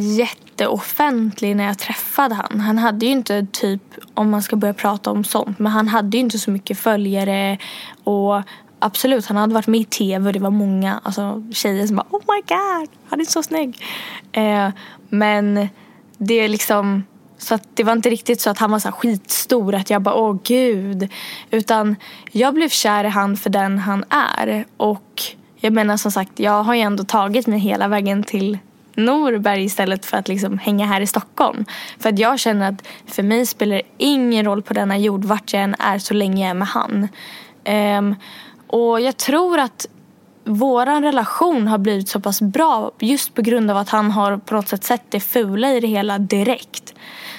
jätteoffentlig 0.60 1.56
när 1.56 1.64
jag 1.64 1.78
träffade 1.78 2.36
han. 2.36 2.60
Han 2.60 2.78
hade 2.78 3.06
ju 3.06 3.12
inte 3.12 3.48
typ, 3.52 3.82
om 4.14 4.30
man 4.30 4.42
ska 4.42 4.56
börja 4.56 4.74
prata 4.74 5.12
om 5.12 5.24
sånt, 5.24 5.60
men 5.60 5.72
han 5.72 5.88
hade 5.88 6.18
ju 6.18 6.24
inte 6.24 6.40
så 6.40 6.52
mycket 6.52 6.80
följare 6.80 7.58
och 8.04 8.42
absolut, 8.80 9.26
han 9.26 9.38
hade 9.38 9.54
varit 9.54 9.68
med 9.68 9.80
i 9.80 9.86
tv 9.86 10.28
och 10.28 10.34
det 10.34 10.40
var 10.40 10.50
många 10.50 11.00
alltså, 11.04 11.44
tjejer 11.52 11.88
som 11.88 11.96
bara 11.96 12.08
Oh 12.10 12.22
my 12.28 12.42
god, 12.48 12.90
han 13.10 13.22
är 13.22 13.26
så 13.26 13.44
snygg. 13.44 13.86
Eh, 14.32 14.70
men 15.10 15.70
det 16.18 16.34
är 16.34 16.48
liksom 16.48 17.04
så 17.38 17.56
att 17.56 17.64
det 17.74 17.84
var 17.84 17.94
inte 17.94 18.10
riktigt 18.10 18.42
så 18.42 18.50
att 18.50 18.58
han 18.58 18.72
var 18.72 18.80
så 18.80 18.88
här 18.88 18.96
skitstor 18.96 19.76
att 19.76 19.90
jag 19.90 20.02
bara 20.02 20.16
åh 20.16 20.38
gud. 20.44 21.10
Utan 21.52 21.96
jag 22.32 22.54
blev 22.54 22.70
kär 22.70 23.04
i 23.04 23.08
han 23.08 23.38
för 23.38 23.50
den 23.50 23.80
han 23.80 24.04
är. 24.10 24.66
Och 24.78 25.22
jag 25.56 25.74
menar 25.74 25.98
som 25.98 26.12
sagt 26.12 26.40
jag 26.40 26.64
har 26.64 26.76
ju 26.76 26.82
ändå 26.82 27.04
tagit 27.04 27.48
mig 27.48 27.60
hela 27.60 27.88
vägen 27.88 28.24
till 28.24 28.58
Norberg 29.00 29.64
istället 29.64 30.06
för 30.06 30.18
att 30.18 30.28
liksom 30.28 30.58
hänga 30.58 30.86
här 30.86 31.02
i 31.02 31.08
Stockholm. 31.08 31.66
För 32.00 32.10
att 32.10 32.20
jag 32.20 32.40
känner 32.40 32.70
att 32.70 32.88
för 33.06 33.24
mig 33.24 33.46
spelar 33.46 33.76
det 33.76 33.82
ingen 33.98 34.46
roll 34.46 34.62
på 34.62 34.74
denna 34.74 34.98
jord 34.98 35.26
vart 35.26 35.54
jag 35.54 35.64
än 35.64 35.76
är 35.80 36.00
så 36.00 36.14
länge 36.14 36.42
jag 36.42 36.50
är 36.50 36.54
med 36.54 36.68
han. 36.68 37.08
Um, 37.98 38.16
och 38.68 39.02
jag 39.02 39.18
tror 39.18 39.60
att 39.60 39.86
våran 40.44 41.04
relation 41.04 41.68
har 41.68 41.78
blivit 41.78 42.10
så 42.10 42.20
pass 42.20 42.42
bra 42.42 42.92
just 43.00 43.34
på 43.34 43.42
grund 43.42 43.72
av 43.72 43.78
att 43.78 43.90
han 43.90 44.12
har 44.12 44.38
på 44.38 44.56
något 44.56 44.68
sätt 44.68 44.84
sett 44.84 45.12
det 45.12 45.20
fula 45.20 45.72
i 45.72 45.80
det 45.80 45.88
hela 45.88 46.18
direkt. 46.18 46.94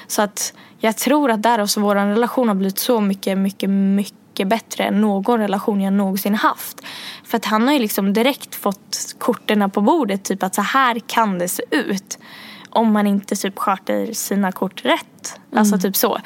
Så 0.06 0.22
att 0.22 0.52
jag 0.78 0.96
tror 0.96 1.30
att 1.30 1.42
därav 1.42 1.66
så 1.66 1.80
vår 1.80 1.94
relation 1.94 2.48
har 2.48 2.54
blivit 2.54 2.78
så 2.78 3.00
mycket, 3.00 3.38
mycket, 3.38 3.70
mycket 3.70 4.19
bättre 4.46 4.84
än 4.84 5.00
någon 5.00 5.40
relation 5.40 5.80
jag 5.80 5.92
någonsin 5.92 6.34
haft. 6.34 6.80
För 7.24 7.36
att 7.36 7.44
han 7.44 7.66
har 7.66 7.74
ju 7.74 7.78
liksom 7.80 8.12
direkt 8.12 8.54
fått 8.54 9.14
korten 9.18 9.70
på 9.70 9.80
bordet, 9.80 10.24
typ 10.24 10.42
att 10.42 10.54
så 10.54 10.62
här 10.62 10.98
kan 11.06 11.38
det 11.38 11.48
se 11.48 11.62
ut. 11.70 12.18
Om 12.70 12.92
man 12.92 13.06
inte 13.06 13.36
typ 13.36 13.58
sköter 13.58 14.12
sina 14.12 14.52
kort 14.52 14.84
rätt. 14.84 15.40
Alltså 15.56 15.78
typ 15.78 15.96
så. 15.96 16.18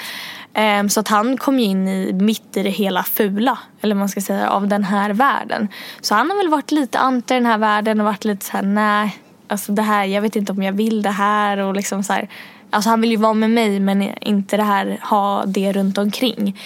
Ehm, 0.55 0.89
Så 0.89 1.01
att 1.01 1.09
han 1.09 1.37
kom 1.37 1.59
ju 1.59 1.65
in 1.65 1.89
i, 1.89 2.13
mitt 2.13 2.57
i 2.57 2.63
det 2.63 2.71
hela 2.71 3.03
fula, 3.03 3.59
eller 3.81 3.95
man 3.95 4.09
ska 4.09 4.21
säga, 4.21 4.51
av 4.51 4.69
den 4.69 4.85
här 4.85 5.11
världen. 5.11 5.69
Så 6.01 6.15
han 6.15 6.31
har 6.31 6.37
väl 6.37 6.49
varit 6.49 6.71
lite 6.71 6.99
anti 6.99 7.35
den 7.35 7.47
här 7.47 7.59
världen 7.59 8.01
och 8.01 8.07
varit 8.07 8.25
lite 8.25 8.47
så 8.47 8.53
här: 8.57 8.63
nej, 8.63 9.19
alltså 9.49 9.73
det 9.73 9.83
här, 9.83 10.05
jag 10.05 10.23
vet 10.23 10.37
inte 10.37 10.53
om 10.53 10.63
jag 10.63 10.73
vill 10.73 11.03
det 11.03 11.11
här 11.11 11.59
och 11.59 11.75
liksom 11.75 12.03
så 12.03 12.13
här. 12.13 12.29
Alltså 12.71 12.91
han 12.91 13.01
vill 13.01 13.11
ju 13.11 13.17
vara 13.17 13.35
med 13.35 13.51
mig 13.51 13.81
men 13.81 14.03
inte 14.21 14.57
det 14.57 14.63
här, 14.63 14.99
ha 15.03 15.45
det 15.47 15.73
runt 15.73 15.99
omkring. 15.99 16.61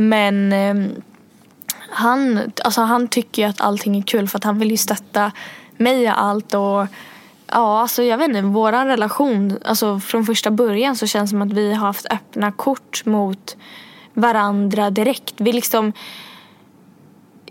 Men 0.00 0.52
ehm, 0.52 1.02
han, 1.90 2.52
alltså 2.64 2.80
han 2.80 3.08
tycker 3.08 3.42
ju 3.42 3.48
att 3.48 3.60
allting 3.60 3.98
är 3.98 4.02
kul 4.02 4.28
för 4.28 4.38
att 4.38 4.44
han 4.44 4.58
vill 4.58 4.70
ju 4.70 4.76
stötta 4.76 5.32
mig 5.76 6.02
i 6.02 6.06
allt 6.06 6.54
och 6.54 6.86
Ja, 7.52 7.80
alltså 7.80 8.02
jag 8.02 8.18
vet 8.18 8.28
inte, 8.28 8.42
vår 8.42 8.72
relation, 8.72 9.58
alltså 9.64 10.00
från 10.00 10.26
första 10.26 10.50
början 10.50 10.96
så 10.96 11.06
känns 11.06 11.30
det 11.30 11.34
som 11.34 11.42
att 11.42 11.52
vi 11.52 11.74
har 11.74 11.86
haft 11.86 12.06
öppna 12.10 12.52
kort 12.52 13.04
mot 13.04 13.56
varandra 14.14 14.90
direkt. 14.90 15.34
Vi 15.36 15.52
liksom, 15.52 15.92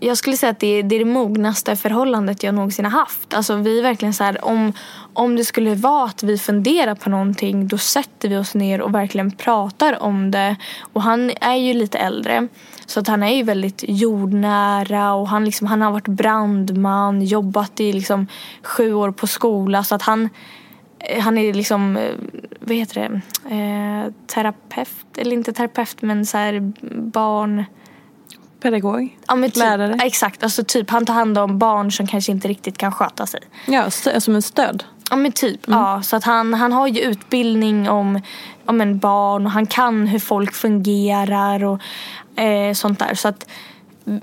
jag 0.00 0.16
skulle 0.16 0.36
säga 0.36 0.50
att 0.50 0.60
det 0.60 0.66
är, 0.66 0.82
det 0.82 0.94
är 0.94 0.98
det 0.98 1.04
mognaste 1.04 1.76
förhållandet 1.76 2.42
jag 2.42 2.54
någonsin 2.54 2.84
har 2.84 2.92
haft. 2.92 3.34
Alltså 3.34 3.56
vi 3.56 3.78
är 3.78 3.82
verkligen 3.82 4.14
så 4.14 4.24
här, 4.24 4.44
om, 4.44 4.72
om 5.12 5.36
det 5.36 5.44
skulle 5.44 5.74
vara 5.74 6.04
att 6.04 6.22
vi 6.22 6.38
funderar 6.38 6.94
på 6.94 7.10
någonting 7.10 7.68
då 7.68 7.78
sätter 7.78 8.28
vi 8.28 8.36
oss 8.36 8.54
ner 8.54 8.80
och 8.80 8.94
verkligen 8.94 9.30
pratar 9.30 10.02
om 10.02 10.30
det. 10.30 10.56
Och 10.92 11.02
han 11.02 11.30
är 11.40 11.54
ju 11.54 11.74
lite 11.74 11.98
äldre. 11.98 12.48
Så 12.86 13.00
att 13.00 13.08
han 13.08 13.22
är 13.22 13.36
ju 13.36 13.42
väldigt 13.42 13.84
jordnära 13.88 15.14
och 15.14 15.28
han, 15.28 15.44
liksom, 15.44 15.66
han 15.66 15.82
har 15.82 15.90
varit 15.90 16.08
brandman, 16.08 17.22
jobbat 17.22 17.80
i 17.80 17.92
liksom 17.92 18.26
sju 18.62 18.94
år 18.94 19.12
på 19.12 19.26
skola. 19.26 19.84
Så 19.84 19.94
att 19.94 20.02
han, 20.02 20.28
eh, 20.98 21.22
han 21.22 21.38
är 21.38 21.54
liksom, 21.54 21.96
eh, 21.96 22.12
vad 22.60 22.76
heter 22.76 22.94
det, 23.00 23.20
eh, 23.54 24.12
terapeut, 24.34 25.18
eller 25.18 25.32
inte 25.32 25.52
terapeut 25.52 26.02
men 26.02 26.26
så 26.26 26.38
här 26.38 26.72
barn... 27.10 27.64
Pedagog? 28.60 29.18
Ja, 29.26 29.34
men 29.34 29.50
typ, 29.50 29.58
Lärare? 29.58 29.98
Exakt, 30.02 30.42
alltså 30.42 30.64
typ 30.64 30.90
han 30.90 31.06
tar 31.06 31.14
hand 31.14 31.38
om 31.38 31.58
barn 31.58 31.92
som 31.92 32.06
kanske 32.06 32.32
inte 32.32 32.48
riktigt 32.48 32.78
kan 32.78 32.92
sköta 32.92 33.26
sig. 33.26 33.40
Ja, 33.66 33.90
som 34.20 34.34
en 34.34 34.42
stöd. 34.42 34.84
Ja 35.10 35.16
men 35.16 35.32
typ, 35.32 35.60
ja. 35.66 36.02
Så 36.02 36.16
att 36.16 36.24
han, 36.24 36.54
han 36.54 36.72
har 36.72 36.86
ju 36.86 37.00
utbildning 37.00 37.90
om, 37.90 38.20
om 38.64 38.80
en 38.80 38.98
barn 38.98 39.46
och 39.46 39.52
han 39.52 39.66
kan 39.66 40.06
hur 40.06 40.18
folk 40.18 40.54
fungerar 40.54 41.64
och 41.64 41.80
eh, 42.40 42.74
sånt 42.74 42.98
där. 42.98 43.14
Så 43.14 43.28
att 43.28 43.48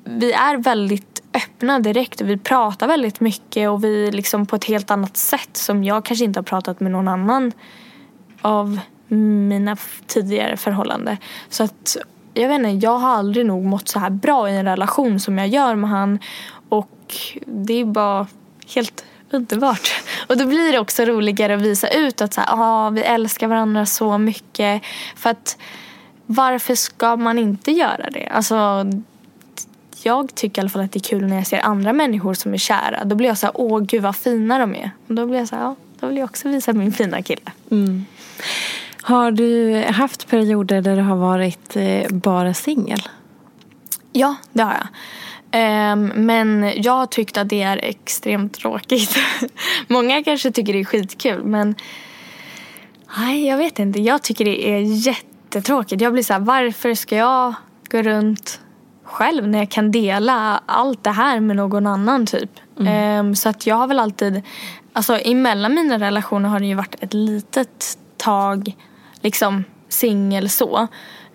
vi 0.04 0.32
är 0.32 0.58
väldigt 0.58 1.24
öppna 1.34 1.80
direkt 1.80 2.22
och 2.22 2.30
vi 2.30 2.38
pratar 2.38 2.88
väldigt 2.88 3.20
mycket 3.20 3.70
och 3.70 3.84
vi 3.84 4.12
liksom 4.12 4.46
på 4.46 4.56
ett 4.56 4.66
helt 4.66 4.92
annat 4.92 5.18
sätt 5.18 5.58
som 5.58 5.84
jag 5.84 6.06
kanske 6.06 6.26
inte 6.26 6.40
har 6.40 6.44
pratat 6.44 6.80
med 6.80 6.92
någon 6.92 7.08
annan 7.08 7.52
av 8.42 8.80
mina 9.08 9.78
tidigare 10.08 10.58
förhållanden. 10.58 11.18
Så 11.50 11.64
att 11.64 11.98
jag 12.36 12.48
vet 12.48 12.56
inte, 12.56 12.86
jag 12.86 12.98
har 12.98 13.10
aldrig 13.10 13.46
nog 13.46 13.66
mått 13.66 13.88
så 13.88 14.00
här 14.00 14.10
bra 14.10 14.50
i 14.50 14.58
en 14.58 14.66
relation 14.66 15.20
som 15.20 15.38
jag 15.38 15.48
gör 15.48 15.76
med 15.76 15.90
han 15.90 16.20
och 16.70 17.16
det 17.46 17.74
är 17.74 17.86
bara 17.86 18.28
helt 18.76 19.06
underbart. 19.32 20.04
Och 20.28 20.38
då 20.38 20.46
blir 20.46 20.72
det 20.72 20.80
också 20.80 21.06
roligare 21.06 21.56
att 21.56 21.62
visa 21.62 21.88
ut 21.88 22.22
att 22.22 22.34
så 22.34 22.42
här, 22.42 22.50
ah, 22.52 22.90
vi 22.90 23.02
älskar 23.02 23.48
varandra 23.48 23.86
så 23.86 24.18
mycket. 24.18 24.82
För 25.16 25.30
att 25.30 25.58
varför 26.26 26.76
ska 26.76 27.16
man 27.16 27.40
inte 27.40 27.72
göra 27.72 28.10
det? 28.10 28.28
Alltså, 28.28 28.86
jag 30.04 30.36
tycker 30.36 30.60
i 30.60 30.62
alla 30.62 30.70
fall 30.70 30.82
att 30.82 30.92
det 30.92 30.98
är 30.98 31.10
kul 31.10 31.28
när 31.28 31.36
jag 31.36 31.48
ser 31.48 31.60
andra 31.60 31.94
människor 31.94 32.34
som 32.34 32.54
är 32.54 32.58
kära. 32.58 33.04
Då 33.06 33.16
blir 33.16 33.28
jag 33.28 33.38
så 33.38 33.46
här, 33.46 33.54
åh 33.58 33.80
gud 33.80 34.02
vad 34.02 34.16
fina 34.16 34.60
de 34.60 34.76
är. 34.76 34.92
Och 35.08 35.16
då 35.16 35.26
blir 35.26 35.40
jag 35.40 35.48
så 35.48 35.56
här, 35.56 35.64
ja, 35.64 35.76
då 36.00 36.08
vill 36.08 36.18
jag 36.18 36.26
också 36.26 36.50
visa 36.50 36.74
min 36.74 36.94
fina 36.94 37.22
kille. 37.22 37.52
Mm. 37.72 38.06
Har 39.06 39.32
du 39.32 39.84
haft 39.92 40.30
perioder 40.30 40.82
där 40.82 40.96
du 40.96 41.02
har 41.02 41.16
varit 41.16 41.76
eh, 41.76 42.10
bara 42.12 42.54
singel? 42.54 43.02
Ja, 44.12 44.36
det 44.54 44.64
har 44.64 44.74
jag. 44.74 44.88
Ehm, 45.52 46.12
men 46.16 46.74
jag 46.76 46.94
har 46.94 47.06
tyckt 47.06 47.38
att 47.38 47.50
det 47.50 47.62
är 47.62 47.78
extremt 47.78 48.54
tråkigt. 48.54 49.18
Många 49.88 50.24
kanske 50.24 50.52
tycker 50.52 50.74
det 50.74 50.80
är 50.80 50.86
skitkul 50.86 51.44
men 51.44 51.76
nej, 53.18 53.48
jag 53.48 53.58
vet 53.58 53.80
inte. 53.80 54.02
Jag 54.02 54.22
tycker 54.22 54.46
det 54.46 54.70
är 54.70 54.80
jättetråkigt. 55.08 56.02
Jag 56.02 56.14
blir 56.14 56.24
så 56.24 56.34
här, 56.34 56.40
varför 56.40 56.94
ska 56.94 57.16
jag 57.16 57.54
gå 57.90 58.02
runt 58.02 58.60
själv 59.04 59.48
när 59.48 59.60
jag 59.60 59.70
kan 59.70 59.92
dela 59.92 60.62
allt 60.66 61.04
det 61.04 61.12
här 61.12 61.40
med 61.40 61.56
någon 61.56 61.88
annan 61.88 62.26
typ. 62.26 62.52
Ehm, 62.88 63.36
så 63.36 63.50
att 63.50 63.68
jag 63.68 63.76
har 63.76 63.88
väl 63.88 64.00
alltid, 64.00 64.42
alltså 64.94 65.18
emellan 65.18 65.74
mina 65.74 66.00
relationer 66.00 66.50
har 66.50 66.60
det 66.60 66.66
ju 66.66 66.76
varit 66.76 66.96
ett 67.04 67.14
litet 67.14 67.98
tag 68.18 68.76
liksom 69.26 69.64
singel 69.90 70.50
så. 70.50 70.88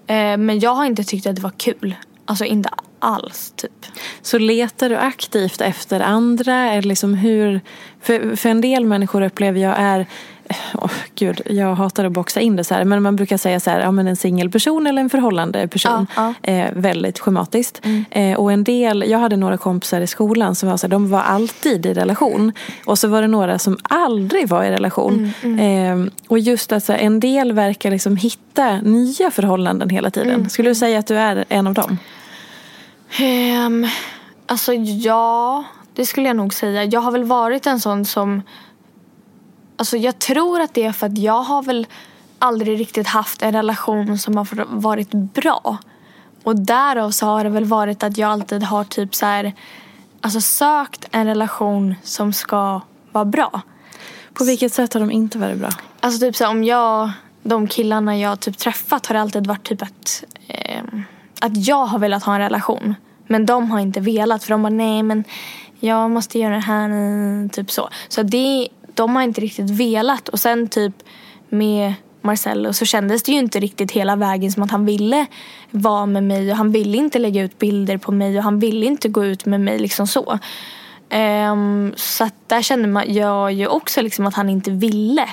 Eh, 0.07 0.37
men 0.37 0.59
jag 0.59 0.75
har 0.75 0.85
inte 0.85 1.05
tyckt 1.05 1.27
att 1.27 1.37
det 1.37 1.43
var 1.43 1.53
kul. 1.57 1.95
Alltså 2.25 2.45
inte 2.45 2.71
alls 2.99 3.53
typ. 3.57 3.87
Så 4.23 4.39
letar 4.39 4.89
du 4.89 4.97
aktivt 4.97 5.61
efter 5.61 6.01
andra? 6.01 6.73
Eller 6.73 6.89
liksom 6.89 7.15
hur, 7.15 7.61
för, 8.01 8.37
för 8.37 8.49
en 8.49 8.61
del 8.61 8.85
människor 8.85 9.23
upplever 9.23 9.61
jag 9.61 9.75
är 9.79 10.07
oh, 10.75 10.91
gud, 11.15 11.41
jag 11.47 11.75
hatar 11.75 12.05
att 12.05 12.13
boxa 12.13 12.41
in 12.41 12.57
det 12.57 12.65
så 12.65 12.75
här. 12.75 12.85
Men 12.85 13.03
man 13.03 13.17
brukar 13.17 13.37
säga 13.37 13.61
så 13.61 13.71
här, 13.71 13.81
ja 13.81 13.91
men 13.91 14.07
en 14.07 14.17
singelperson 14.17 14.87
eller 14.87 15.03
en 15.03 15.11
förhållande 15.11 15.69
person. 15.69 16.07
Ja, 16.17 16.35
Eh, 16.43 16.67
väldigt 16.73 17.19
schematiskt. 17.19 17.81
Eh, 18.11 18.41
och 18.41 18.53
en 18.53 18.65
del, 18.65 19.05
jag 19.09 19.19
hade 19.19 19.37
några 19.37 19.57
kompisar 19.57 20.01
i 20.01 20.07
skolan 20.07 20.55
som 20.55 20.69
var 20.69 20.77
så 20.77 20.87
här, 20.87 20.91
de 20.91 21.11
var 21.11 21.21
alltid 21.21 21.87
i 21.87 21.95
relation. 21.95 22.53
Och 22.87 22.99
så 22.99 23.09
var 23.09 23.23
det 23.23 23.29
några 23.29 23.59
som 23.59 23.79
aldrig 23.83 24.49
var 24.49 24.65
i 24.65 24.71
relation. 24.71 25.33
Eh, 25.43 26.13
och 26.29 26.39
just 26.39 26.73
att 26.73 26.85
så 26.85 26.93
här, 26.93 26.99
en 26.99 27.21
del 27.21 27.53
verkar 27.53 27.91
liksom 27.91 28.17
hitta 28.17 28.81
nya 28.81 29.31
förhållanden 29.31 29.91
hela 29.91 30.11
tiden. 30.11 30.51
Skulle 30.51 30.71
du 30.71 30.75
säga 30.75 30.99
att 30.99 31.07
du 31.07 31.17
är 31.17 31.45
en 31.49 31.67
av 31.67 31.75
dem? 31.75 31.99
Um, 33.67 33.89
alltså 34.47 34.75
ja, 34.75 35.65
det 35.95 36.07
skulle 36.07 36.27
jag 36.27 36.37
nog 36.37 36.55
säga. 36.55 36.85
Jag 36.85 37.01
har 37.01 37.13
väl 37.13 37.25
varit 37.25 37.67
en 37.67 37.81
sån 37.81 38.05
som... 38.05 38.43
Alltså 39.81 39.97
jag 39.97 40.19
tror 40.19 40.61
att 40.61 40.75
det 40.75 40.85
är 40.85 40.93
för 40.93 41.07
att 41.07 41.19
jag 41.19 41.43
har 41.43 41.63
väl 41.63 41.87
aldrig 42.39 42.81
riktigt 42.81 43.07
haft 43.07 43.43
en 43.43 43.53
relation 43.53 44.19
som 44.19 44.37
har 44.37 44.65
varit 44.81 45.11
bra. 45.11 45.79
Och 46.43 46.57
därav 46.57 47.11
så 47.11 47.27
har 47.27 47.45
det 47.45 47.51
väl 47.51 47.65
varit 47.65 48.03
att 48.03 48.19
jag 48.19 48.31
alltid 48.31 48.63
har 48.63 48.85
typ 48.85 49.15
så 49.15 49.27
här, 49.27 49.53
alltså 50.21 50.41
sökt 50.41 51.09
en 51.11 51.27
relation 51.27 51.95
som 52.03 52.33
ska 52.33 52.81
vara 53.13 53.25
bra. 53.25 53.61
På 54.35 54.45
vilket 54.45 54.73
sätt 54.73 54.95
har 54.95 55.01
de 55.01 55.11
inte 55.11 55.39
varit 55.39 55.59
bra? 55.59 55.71
Alltså 56.01 56.21
typ 56.21 56.37
så 56.37 56.45
här, 56.45 56.51
om 56.51 56.65
jag, 56.65 57.11
de 57.43 57.67
killarna 57.69 58.19
jag 58.19 58.41
typ 58.41 58.59
träffat 58.59 59.07
har 59.07 59.15
det 59.15 59.21
alltid 59.21 59.47
varit 59.47 59.69
typ 59.69 59.83
att, 59.83 60.25
eh, 60.49 60.83
att 61.41 61.67
jag 61.67 61.87
har 61.87 61.99
velat 61.99 62.25
ha 62.25 62.35
en 62.35 62.41
relation. 62.41 62.95
Men 63.27 63.47
de 63.47 63.71
har 63.71 63.81
inte 63.81 64.01
velat 64.01 64.45
för 64.45 64.51
de 64.51 64.63
bara 64.63 64.71
nej 64.71 65.03
men 65.03 65.25
jag 65.81 66.11
måste 66.11 66.39
göra 66.39 66.55
det 66.55 66.61
här, 66.61 66.89
nu", 66.89 67.49
typ 67.53 67.71
så. 67.71 67.89
Så 68.09 68.23
det, 68.23 68.69
de 68.95 69.17
har 69.17 69.23
inte 69.23 69.41
riktigt 69.41 69.71
velat 69.71 70.29
och 70.29 70.41
sen 70.41 70.69
typ 70.69 70.95
med 71.49 71.95
Marcello 72.23 72.73
så 72.73 72.85
kändes 72.85 73.23
det 73.23 73.33
ju 73.33 73.39
inte 73.39 73.61
riktigt 73.61 73.93
hela 73.93 74.17
vägen 74.17 74.53
som 74.53 74.63
att 74.63 74.71
han 74.71 74.87
ville 74.87 75.27
vara 75.71 76.07
med 76.07 76.23
mig 76.23 76.51
och 76.51 76.57
han 76.57 76.73
ville 76.73 76.97
inte 76.97 77.19
lägga 77.19 77.43
ut 77.43 77.59
bilder 77.59 77.99
på 77.99 78.13
mig 78.13 78.39
och 78.39 78.45
han 78.45 78.59
ville 78.59 78.87
inte 78.87 79.09
gå 79.09 79.25
ut 79.25 79.47
med 79.47 79.61
mig 79.61 79.79
liksom 79.79 80.07
så. 80.07 80.39
Um, 81.53 81.93
så 81.97 82.25
att 82.25 82.35
där 82.47 82.63
kände 82.63 82.89
man, 82.89 83.15
jag 83.15 83.53
ju 83.53 83.67
också 83.67 84.03
liksom 84.03 84.27
att 84.27 84.35
han 84.35 84.51
inte 84.51 84.71
ville. 84.71 85.29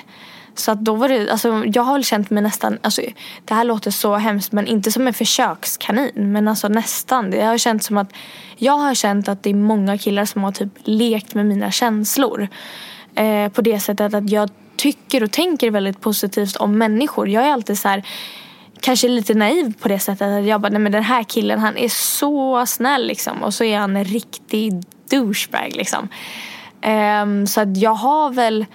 Så 0.55 0.71
att 0.71 0.85
då 0.85 0.95
var 0.95 1.09
det, 1.09 1.31
alltså 1.31 1.63
jag 1.65 1.83
har 1.83 1.93
väl 1.93 2.03
känt 2.03 2.29
mig 2.29 2.43
nästan, 2.43 2.79
alltså 2.81 3.01
det 3.45 3.53
här 3.53 3.63
låter 3.63 3.91
så 3.91 4.15
hemskt 4.15 4.51
men 4.51 4.67
inte 4.67 4.91
som 4.91 5.07
en 5.07 5.13
försökskanin 5.13 6.11
men 6.31 6.47
alltså 6.47 6.67
nästan. 6.67 7.31
Det 7.31 7.41
har 7.41 7.57
känt 7.57 7.83
som 7.83 7.97
att, 7.97 8.13
jag 8.55 8.77
har 8.77 8.95
känt 8.95 9.27
att 9.27 9.43
det 9.43 9.49
är 9.49 9.53
många 9.53 9.97
killar 9.97 10.25
som 10.25 10.43
har 10.43 10.51
typ 10.51 10.69
lekt 10.83 11.33
med 11.35 11.45
mina 11.45 11.71
känslor. 11.71 12.47
Eh, 13.17 13.49
på 13.49 13.61
det 13.61 13.79
sättet 13.79 14.13
att 14.13 14.29
jag 14.29 14.49
tycker 14.75 15.23
och 15.23 15.31
tänker 15.31 15.71
väldigt 15.71 16.01
positivt 16.01 16.55
om 16.55 16.77
människor. 16.77 17.29
Jag 17.29 17.43
är 17.43 17.51
alltid 17.51 17.79
så 17.79 17.87
här, 17.87 18.03
kanske 18.81 19.07
lite 19.07 19.33
naiv 19.33 19.73
på 19.79 19.87
det 19.87 19.99
sättet 19.99 20.39
att 20.39 20.45
jag 20.45 20.61
bara, 20.61 20.69
nej 20.69 20.81
men 20.81 20.91
den 20.91 21.03
här 21.03 21.23
killen 21.23 21.59
han 21.59 21.77
är 21.77 21.89
så 21.89 22.65
snäll 22.65 23.07
liksom 23.07 23.43
och 23.43 23.53
så 23.53 23.63
är 23.63 23.77
han 23.79 23.95
en 23.95 24.03
riktig 24.03 24.83
douchebag 25.09 25.75
liksom. 25.75 26.09
Ehm, 26.81 27.47
så 27.47 27.61
att 27.61 27.77
jag 27.77 27.93
har 27.93 28.29
väl 28.29 28.65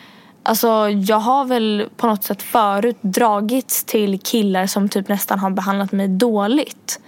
Alltså 0.45 0.89
jag 0.89 1.19
har 1.19 1.45
väl 1.45 1.89
på 1.97 2.07
något 2.07 2.25
sätt 2.25 2.43
förut 2.43 2.99
dragits 3.01 3.85
till 3.85 4.19
killar 4.21 4.67
som 4.67 4.89
typ 4.89 5.09
nästan 5.09 5.39
har 5.39 5.51
behandlat 5.51 5.93
mig 5.93 6.09
dåligt. 6.09 7.01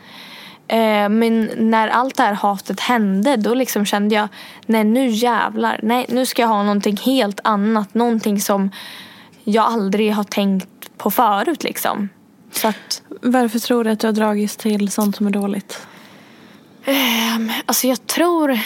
Eh, 0.68 1.08
men 1.08 1.50
när 1.56 1.88
allt 1.88 2.16
det 2.16 2.22
här 2.22 2.32
hatet 2.34 2.80
hände 2.80 3.36
då 3.36 3.54
liksom 3.54 3.84
kände 3.86 4.14
jag 4.14 4.28
nej 4.66 4.84
nu 4.84 5.08
jävlar. 5.08 5.80
Nej 5.82 6.06
nu 6.08 6.26
ska 6.26 6.42
jag 6.42 6.48
ha 6.48 6.62
någonting 6.62 6.96
helt 6.96 7.40
annat. 7.44 7.94
Någonting 7.94 8.40
som 8.40 8.70
jag 9.44 9.64
aldrig 9.64 10.12
har 10.12 10.24
tänkt 10.24 10.68
på 10.96 11.10
förut 11.10 11.64
liksom. 11.64 12.08
Så 12.52 12.68
att, 12.68 13.02
Varför 13.08 13.58
tror 13.58 13.84
du 13.84 13.90
att 13.90 14.00
du 14.00 14.06
har 14.06 14.12
dragits 14.12 14.56
till 14.56 14.90
sånt 14.90 15.16
som 15.16 15.26
är 15.26 15.30
dåligt? 15.30 15.86
Ehm, 16.84 17.52
alltså 17.66 17.86
jag 17.86 18.06
tror, 18.06 18.58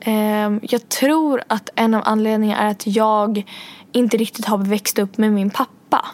ehm, 0.00 0.60
jag 0.62 0.88
tror 0.88 1.42
att 1.46 1.70
en 1.74 1.94
av 1.94 2.02
anledningarna 2.04 2.62
är 2.62 2.70
att 2.70 2.86
jag 2.86 3.42
inte 3.92 4.16
riktigt 4.16 4.44
har 4.46 4.58
växt 4.58 4.98
upp 4.98 5.18
med 5.18 5.32
min 5.32 5.50
pappa. 5.50 6.04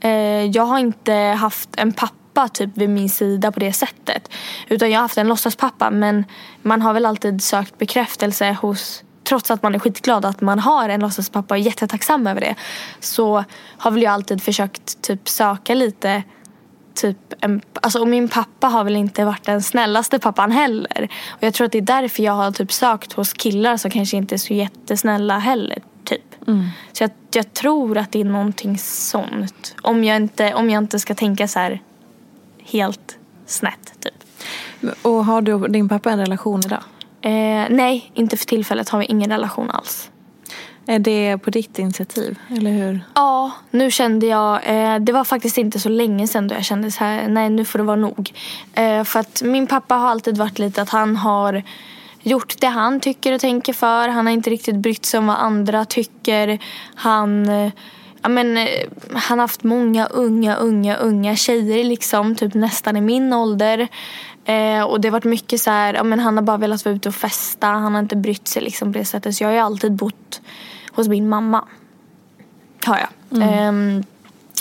Eh, 0.00 0.10
jag 0.44 0.62
har 0.62 0.78
inte 0.78 1.12
haft 1.12 1.68
en 1.76 1.92
pappa 1.92 2.14
typ 2.48 2.70
vid 2.74 2.90
min 2.90 3.08
sida 3.08 3.52
på 3.52 3.60
det 3.60 3.72
sättet. 3.72 4.30
Utan 4.68 4.90
jag 4.90 4.98
har 4.98 5.02
haft 5.02 5.18
en 5.18 5.28
låtsaspappa 5.28 5.90
men 5.90 6.24
man 6.62 6.82
har 6.82 6.94
väl 6.94 7.06
alltid 7.06 7.42
sökt 7.42 7.78
bekräftelse 7.78 8.56
hos 8.62 9.04
Trots 9.24 9.50
att 9.50 9.62
man 9.62 9.74
är 9.74 9.78
skitglad 9.78 10.24
att 10.24 10.40
man 10.40 10.58
har 10.58 10.88
en 10.88 11.00
låtsaspappa 11.00 11.54
och 11.54 11.58
är 11.58 11.62
jättetacksam 11.62 12.26
över 12.26 12.40
det. 12.40 12.54
Så 13.00 13.44
har 13.78 13.90
väl 13.90 14.02
jag 14.02 14.12
alltid 14.12 14.42
försökt 14.42 15.02
typ 15.02 15.28
söka 15.28 15.74
lite 15.74 16.22
typ 16.94 17.16
en, 17.40 17.62
alltså, 17.82 18.00
och 18.00 18.08
min 18.08 18.28
pappa 18.28 18.66
har 18.66 18.84
väl 18.84 18.96
inte 18.96 19.24
varit 19.24 19.44
den 19.44 19.62
snällaste 19.62 20.18
pappan 20.18 20.50
heller. 20.50 21.08
Och 21.28 21.42
jag 21.42 21.54
tror 21.54 21.64
att 21.64 21.72
det 21.72 21.78
är 21.78 21.82
därför 21.82 22.22
jag 22.22 22.32
har 22.32 22.50
typ 22.52 22.72
sökt 22.72 23.12
hos 23.12 23.32
killar 23.32 23.76
som 23.76 23.90
kanske 23.90 24.16
inte 24.16 24.34
är 24.34 24.38
så 24.38 24.54
jättesnälla 24.54 25.38
heller. 25.38 25.78
Typ. 26.04 26.34
Så 26.92 27.02
jag, 27.02 27.10
jag 27.32 27.52
tror 27.52 27.98
att 27.98 28.12
det 28.12 28.20
är 28.20 28.24
någonting 28.24 28.78
sånt. 28.78 29.74
Om 29.82 30.04
jag 30.04 30.16
inte, 30.16 30.54
om 30.54 30.70
jag 30.70 30.82
inte 30.82 30.98
ska 30.98 31.14
tänka 31.14 31.48
så 31.48 31.58
här 31.58 31.80
helt 32.72 33.18
snett 33.46 33.92
typ. 34.00 34.14
Och 35.02 35.24
har 35.24 35.42
du 35.42 35.52
och 35.52 35.70
din 35.70 35.88
pappa 35.88 36.10
en 36.10 36.18
relation 36.18 36.60
idag? 36.64 36.82
Eh, 37.22 37.66
nej, 37.70 38.10
inte 38.14 38.36
för 38.36 38.46
tillfället 38.46 38.88
har 38.88 38.98
vi 38.98 39.04
ingen 39.04 39.30
relation 39.30 39.70
alls. 39.70 40.10
Är 40.86 40.98
det 40.98 41.38
på 41.38 41.50
ditt 41.50 41.78
initiativ? 41.78 42.38
Eller 42.56 42.70
hur? 42.70 43.00
Ja, 43.14 43.50
nu 43.70 43.90
kände 43.90 44.26
jag, 44.26 44.60
eh, 44.64 45.00
det 45.00 45.12
var 45.12 45.24
faktiskt 45.24 45.58
inte 45.58 45.80
så 45.80 45.88
länge 45.88 46.28
sedan 46.28 46.48
då 46.48 46.54
jag 46.54 46.64
kände 46.64 46.90
så 46.90 47.04
här, 47.04 47.28
nej 47.28 47.50
nu 47.50 47.64
får 47.64 47.78
det 47.78 47.84
vara 47.84 47.96
nog. 47.96 48.32
Eh, 48.74 49.04
för 49.04 49.20
att 49.20 49.42
min 49.42 49.66
pappa 49.66 49.94
har 49.94 50.08
alltid 50.08 50.38
varit 50.38 50.58
lite 50.58 50.82
att 50.82 50.88
han 50.88 51.16
har 51.16 51.62
gjort 52.22 52.60
det 52.60 52.66
han 52.66 53.00
tycker 53.00 53.32
och 53.32 53.40
tänker 53.40 53.72
för. 53.72 54.08
Han 54.08 54.26
har 54.26 54.32
inte 54.32 54.50
riktigt 54.50 54.76
brytt 54.76 55.04
sig 55.04 55.18
om 55.18 55.26
vad 55.26 55.36
andra 55.36 55.84
tycker. 55.84 56.58
Han, 56.94 57.48
eh, 57.48 57.72
ja, 58.22 58.28
men, 58.28 58.56
eh, 58.56 58.88
han 59.12 59.38
har 59.38 59.44
haft 59.44 59.62
många 59.62 60.06
unga, 60.06 60.56
unga, 60.56 60.96
unga 60.96 61.36
tjejer 61.36 61.84
liksom, 61.84 62.36
typ 62.36 62.54
nästan 62.54 62.96
i 62.96 63.00
min 63.00 63.32
ålder. 63.32 63.88
Eh, 64.44 64.82
och 64.82 65.00
det 65.00 65.08
har 65.08 65.12
varit 65.12 65.24
mycket 65.24 65.60
så 65.60 65.70
här, 65.70 65.94
ja, 65.94 66.02
men 66.02 66.20
han 66.20 66.36
har 66.36 66.42
bara 66.42 66.56
velat 66.56 66.84
vara 66.84 66.94
ute 66.94 67.08
och 67.08 67.14
festa. 67.14 67.66
Han 67.66 67.94
har 67.94 68.00
inte 68.00 68.16
brytt 68.16 68.48
sig 68.48 68.62
liksom 68.62 68.92
på 68.92 68.98
det 68.98 69.04
sättet. 69.04 69.36
Så 69.36 69.44
jag 69.44 69.48
har 69.48 69.54
ju 69.54 69.60
alltid 69.60 69.92
bott 69.92 70.40
hos 70.92 71.08
min 71.08 71.28
mamma. 71.28 71.64
Har 72.84 72.98
jag. 72.98 73.42
Ehm, 73.42 74.02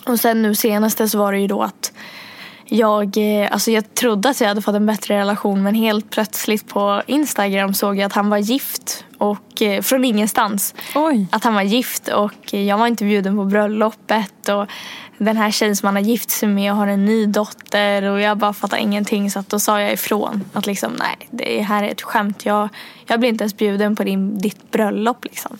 och 0.05 0.19
sen 0.19 0.41
nu 0.41 0.55
senaste 0.55 1.09
så 1.09 1.17
var 1.17 1.31
det 1.31 1.39
ju 1.39 1.47
då 1.47 1.63
att 1.63 1.91
jag, 2.69 3.17
eh, 3.17 3.51
alltså 3.51 3.71
jag 3.71 3.93
trodde 3.93 4.29
att 4.29 4.41
jag 4.41 4.47
hade 4.47 4.61
fått 4.61 4.75
en 4.75 4.85
bättre 4.85 5.19
relation 5.19 5.63
men 5.63 5.75
helt 5.75 6.09
plötsligt 6.09 6.67
på 6.67 7.01
Instagram 7.07 7.73
såg 7.73 7.97
jag 7.97 8.03
att 8.05 8.13
han 8.13 8.29
var 8.29 8.37
gift. 8.37 9.05
Och, 9.17 9.61
eh, 9.61 9.81
från 9.81 10.05
ingenstans. 10.05 10.75
Oj. 10.95 11.27
Att 11.31 11.43
han 11.43 11.53
var 11.53 11.61
gift 11.61 12.07
och 12.07 12.53
jag 12.53 12.77
var 12.77 12.87
inte 12.87 13.03
bjuden 13.03 13.35
på 13.35 13.45
bröllopet. 13.45 14.49
Och 14.49 14.65
den 15.17 15.37
här 15.37 15.51
tjejen 15.51 15.75
som 15.75 15.85
han 15.85 15.95
har 15.95 16.03
gift 16.03 16.29
sig 16.29 16.49
med 16.49 16.73
har 16.73 16.87
en 16.87 17.05
ny 17.05 17.25
dotter 17.25 18.03
och 18.03 18.21
jag 18.21 18.37
bara 18.37 18.53
fattar 18.53 18.77
ingenting 18.77 19.31
så 19.31 19.39
att 19.39 19.49
då 19.49 19.59
sa 19.59 19.81
jag 19.81 19.93
ifrån. 19.93 20.43
Att 20.53 20.65
liksom 20.65 20.91
nej, 20.99 21.27
det 21.29 21.61
här 21.61 21.83
är 21.83 21.87
ett 21.87 22.01
skämt. 22.01 22.45
Jag, 22.45 22.69
jag 23.05 23.19
blir 23.19 23.29
inte 23.29 23.43
ens 23.43 23.57
bjuden 23.57 23.95
på 23.95 24.03
din, 24.03 24.39
ditt 24.39 24.71
bröllop 24.71 25.25
liksom. 25.25 25.57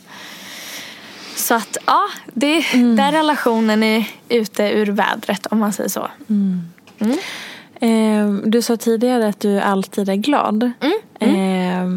Så 1.35 1.55
att 1.55 1.77
ja, 1.85 2.07
det, 2.33 2.65
den 2.73 3.11
relationen 3.11 3.83
är 3.83 4.05
ute 4.29 4.63
ur 4.63 4.85
vädret 4.85 5.45
om 5.45 5.59
man 5.59 5.73
säger 5.73 5.89
så. 5.89 6.07
Eh, 7.81 8.31
du 8.31 8.61
sa 8.61 8.77
tidigare 8.77 9.27
att 9.27 9.39
du 9.39 9.59
alltid 9.59 10.09
är 10.09 10.15
glad. 10.15 10.71
Eh, 11.19 11.89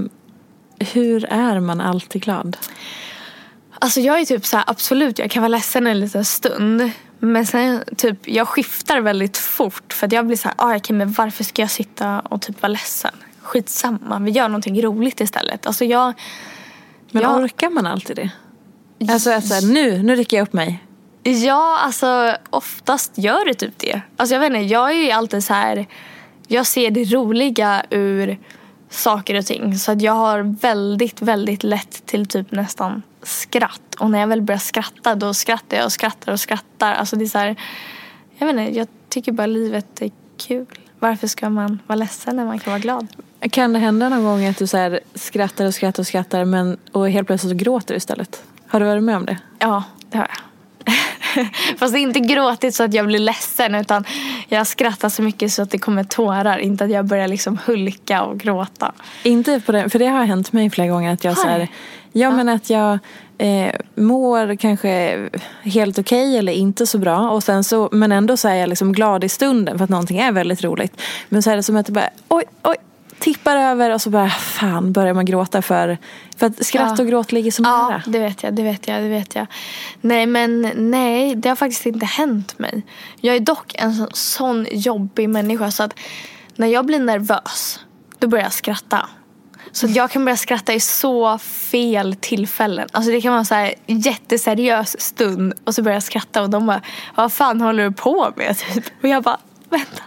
hur 0.93 1.25
är 1.25 1.61
man 1.61 1.81
alltid 1.81 2.23
glad? 2.23 2.57
Alltså 3.79 4.01
jag 4.01 4.21
är 4.21 4.25
typ 4.25 4.47
så 4.47 4.57
här, 4.57 4.65
absolut 4.69 5.19
jag 5.19 5.31
kan 5.31 5.43
vara 5.43 5.49
ledsen 5.49 5.87
en 5.87 6.01
liten 6.01 6.25
stund. 6.25 6.91
Men 7.19 7.47
sen 7.47 7.85
typ, 7.97 8.29
jag 8.29 8.49
skiftar 8.49 9.01
väldigt 9.01 9.37
fort 9.37 9.93
för 9.93 10.07
att 10.07 10.13
jag 10.13 10.27
blir 10.27 10.37
så 10.37 10.49
här, 10.49 10.55
ah, 10.59 10.77
okej 10.77 10.97
men 10.97 11.13
varför 11.13 11.45
ska 11.45 11.63
jag 11.63 11.71
sitta 11.71 12.21
och 12.21 12.43
typ 12.43 12.63
vara 12.63 12.73
ledsen? 12.73 13.15
Skitsamma, 13.43 14.19
vi 14.19 14.31
gör 14.31 14.49
någonting 14.49 14.83
roligt 14.83 15.21
istället. 15.21 15.67
Alltså 15.67 15.85
jag, 15.85 16.13
Men 17.11 17.23
jag, 17.23 17.37
orkar 17.37 17.71
man 17.71 17.87
alltid 17.87 18.17
det? 18.17 18.31
Alltså 19.13 19.31
att 19.31 19.47
så 19.47 19.55
här, 19.55 19.63
nu, 19.63 20.03
nu 20.03 20.17
rycker 20.17 20.37
jag 20.37 20.45
upp 20.45 20.53
mig. 20.53 20.85
Ja, 21.23 21.79
alltså 21.79 22.37
oftast 22.51 23.19
gör 23.19 23.45
det 23.45 23.55
typ 23.55 23.79
det. 23.79 24.01
Alltså 24.17 24.35
jag 24.35 24.41
vet 24.41 24.47
inte, 24.47 24.75
jag 24.75 24.91
är 24.91 25.05
ju 25.05 25.11
alltid 25.11 25.45
så 25.45 25.55
här, 25.55 25.87
jag 26.47 26.67
ser 26.67 26.91
det 26.91 27.05
roliga 27.05 27.83
ur 27.91 28.39
saker 28.91 29.39
och 29.39 29.47
ting. 29.47 29.79
Så 29.79 29.93
att 29.93 30.03
jag 30.03 30.13
har 30.13 30.57
väldigt, 30.61 31.23
väldigt 31.23 31.63
lätt 31.63 32.07
till 32.07 32.27
typ 32.27 32.51
nästan 32.51 33.03
skratt. 33.23 33.95
Och 33.99 34.11
när 34.11 34.21
jag 34.21 34.27
väl 34.27 34.43
börjar 34.43 34.59
skratta 34.59 35.15
då 35.15 35.35
skrattar 35.35 35.77
jag 35.77 35.85
och 35.87 35.93
skrattar 35.93 36.33
och 36.33 36.41
skrattar. 36.41 36.93
Alltså 36.93 37.17
det 37.17 37.25
är 37.25 37.29
så 37.29 37.39
här, 37.39 37.57
jag 38.39 38.47
vet 38.47 38.57
inte, 38.57 38.79
jag 38.79 38.89
tycker 39.09 39.33
bara 39.33 39.47
livet 39.47 40.03
är 40.03 40.11
kul. 40.37 40.67
Varför 40.99 41.27
ska 41.27 41.51
man 41.51 41.79
vara 41.87 41.97
ledsen 41.97 42.37
när 42.37 42.45
man 42.45 42.59
kan 42.59 42.71
vara 42.71 42.81
glad? 42.81 43.09
Kan 43.51 43.73
det 43.73 43.79
hända 43.79 44.09
någon 44.09 44.25
gång 44.25 44.47
att 44.47 44.59
du 44.59 44.67
så 44.67 44.77
här, 44.77 45.01
skrattar 45.15 45.67
och 45.67 45.75
skrattar 45.75 46.03
och 46.03 46.07
skrattar 46.07 46.45
men, 46.45 46.79
och 46.93 47.11
helt 47.11 47.27
plötsligt 47.27 47.51
så 47.51 47.65
gråter 47.65 47.95
du 47.95 47.97
istället? 47.97 48.43
Har 48.67 48.81
du 48.81 48.87
varit 48.87 49.03
med 49.03 49.17
om 49.17 49.27
det? 49.27 49.39
Ja, 49.59 49.85
det 50.11 50.19
har 50.19 50.25
jag. 50.25 50.52
Fast 51.79 51.95
det 51.95 52.01
är 52.01 52.03
inte 52.03 52.21
gråtit 52.21 52.75
så 52.75 52.85
att 52.85 52.95
jag 52.95 53.07
blir 53.07 53.19
ledsen 53.19 53.75
utan 53.75 54.05
jag 54.49 54.67
skrattar 54.67 55.09
så 55.09 55.23
mycket 55.23 55.53
så 55.53 55.63
att 55.63 55.71
det 55.71 55.79
kommer 55.79 56.05
tårar. 56.05 56.59
Inte 56.59 56.85
att 56.85 56.91
jag 56.91 57.05
börjar 57.05 57.29
liksom 57.29 57.59
hulka 57.67 58.23
och 58.23 58.39
gråta. 58.39 58.93
Inte 59.23 59.61
på 59.61 59.73
det, 59.73 59.91
för 59.91 59.99
det 59.99 60.07
har 60.07 60.25
hänt 60.25 60.53
mig 60.53 60.71
flera 60.71 60.89
gånger 60.89 61.13
att 61.13 61.25
jag 61.25 61.39
så 61.39 61.49
här, 61.49 61.69
ja, 62.13 62.31
men 62.31 62.49
att 62.49 62.71
jag 62.71 62.99
eh, 63.39 63.73
mår 63.95 64.57
kanske 64.57 65.19
helt 65.63 65.99
okej 65.99 66.27
okay 66.29 66.37
eller 66.37 66.53
inte 66.53 66.87
så 66.87 66.99
bra. 66.99 67.31
Och 67.31 67.43
sen 67.43 67.65
så, 67.65 67.89
men 67.93 68.13
ändå 68.13 68.37
så 68.37 68.49
är 68.49 68.55
jag 68.55 68.69
liksom 68.69 68.93
glad 68.93 69.25
i 69.25 69.29
stunden 69.29 69.79
för 69.79 69.85
att 69.85 69.91
någonting 69.91 70.19
är 70.19 70.33
väldigt 70.33 70.65
roligt. 70.65 71.01
Men 71.29 71.43
så 71.43 71.51
är 71.51 71.57
det 71.57 71.63
som 71.63 71.77
att 71.77 71.87
det 71.87 71.93
bara, 71.93 72.11
oj, 72.29 72.45
oj, 72.63 72.77
tippar 73.23 73.57
över 73.57 73.91
och 73.91 74.03
så 74.03 74.11
bara, 74.11 74.31
fan 74.31 74.93
börjar 74.93 75.15
man 75.15 75.25
gråta 75.25 75.63
för, 75.63 75.99
för 76.37 76.47
att 76.47 76.67
skratt 76.67 77.01
och 77.01 77.07
gråt 77.07 77.33
ligger 77.33 77.51
så 77.51 77.63
nära. 77.63 78.03
Ja, 78.07 78.13
det 78.13 78.19
vet 78.19 78.43
jag, 78.43 78.55
det 78.55 78.63
vet 78.63 78.89
jag, 78.89 79.03
det 79.03 79.09
vet 79.09 79.35
jag. 79.35 79.47
Nej, 80.01 80.27
men 80.27 80.73
nej, 80.77 81.35
det 81.35 81.49
har 81.49 81.57
faktiskt 81.57 81.87
inte 81.87 82.07
hänt 82.07 82.59
mig. 82.59 82.83
Jag 83.21 83.37
är 83.37 83.41
dock 83.41 83.75
en 83.75 83.95
sån, 83.95 84.09
sån 84.13 84.67
jobbig 84.71 85.29
människa 85.29 85.71
så 85.71 85.83
att 85.83 85.95
när 86.57 86.67
jag 86.67 86.87
blir 86.87 86.99
nervös, 86.99 87.81
då 88.19 88.29
börjar 88.29 88.45
jag 88.45 88.53
skratta. 88.53 89.09
Så 89.73 89.87
jag 89.87 90.11
kan 90.11 90.25
börja 90.25 90.37
skratta 90.37 90.75
i 90.75 90.81
så 90.81 91.39
fel 91.39 92.17
tillfällen. 92.21 92.89
Alltså 92.93 93.11
det 93.11 93.21
kan 93.21 93.33
vara 93.33 93.45
så 93.45 93.55
här 93.55 93.75
jätteseriös 93.87 95.01
stund 95.01 95.55
och 95.65 95.75
så 95.75 95.83
börjar 95.83 95.97
jag 95.97 96.03
skratta 96.03 96.43
och 96.43 96.51
de 96.51 96.67
bara, 96.67 96.81
vad 97.15 97.33
fan 97.33 97.61
håller 97.61 97.85
du 97.85 97.93
på 97.93 98.33
med? 98.37 98.59
Typ. 98.75 98.85
Och 99.03 99.09
jag 99.09 99.23
bara, 99.23 99.39
vänta, 99.73 100.03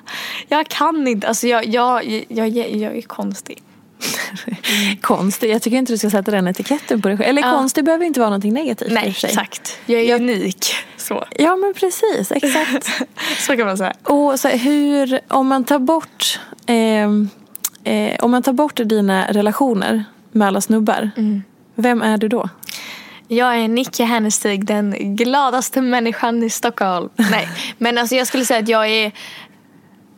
jag 0.48 0.68
kan 0.68 1.08
inte. 1.08 1.28
Alltså 1.28 1.48
jag, 1.48 1.66
jag, 1.66 2.26
jag, 2.28 2.50
jag, 2.50 2.98
är 2.98 3.02
konstig. 3.02 3.64
konstig, 5.02 5.52
jag 5.52 5.62
tycker 5.62 5.78
inte 5.78 5.94
du 5.94 5.98
ska 5.98 6.10
sätta 6.10 6.32
den 6.32 6.48
etiketten 6.48 7.02
på 7.02 7.08
dig 7.08 7.18
själv. 7.18 7.30
Eller 7.30 7.42
ja. 7.42 7.52
konstig 7.52 7.86
behöver 7.86 8.06
inte 8.06 8.20
vara 8.20 8.30
någonting 8.30 8.54
negativt 8.54 8.92
Nej, 8.92 9.16
exakt. 9.24 9.80
Jag 9.86 10.02
är 10.02 10.06
jag, 10.06 10.22
unik. 10.22 10.76
Så. 10.98 11.26
Ja 11.32 11.56
men 11.56 11.74
precis, 11.74 12.32
exakt. 12.32 12.92
så 13.48 13.58
kan 13.58 13.66
man 13.66 13.78
säga. 13.78 13.94
Och 14.04 14.40
så 14.40 14.48
hur, 14.48 15.20
om 15.28 15.48
man 15.48 15.64
tar 15.64 15.80
bort 15.80 16.40
eh, 16.66 17.10
eh, 17.94 18.16
om 18.20 18.32
man 18.32 18.44
tar 18.44 18.54
bort 18.54 18.76
dina 18.76 19.32
relationer 19.32 20.04
med 20.32 20.48
alla 20.48 20.62
snubbar, 20.62 21.10
mm. 21.18 21.44
vem 21.76 22.02
är 22.02 22.18
du 22.18 22.28
då? 22.28 22.50
Jag 23.28 23.56
är 23.56 23.68
Nicke 23.68 24.04
Hennestig, 24.04 24.66
den 24.66 25.16
gladaste 25.16 25.82
människan 25.82 26.44
i 26.44 26.50
Stockholm. 26.50 27.10
Nej, 27.16 27.50
men 27.78 27.98
alltså 27.98 28.16
jag 28.16 28.28
skulle 28.28 28.46
säga 28.46 28.60
att 28.60 28.70
jag 28.70 28.90
är 28.90 29.12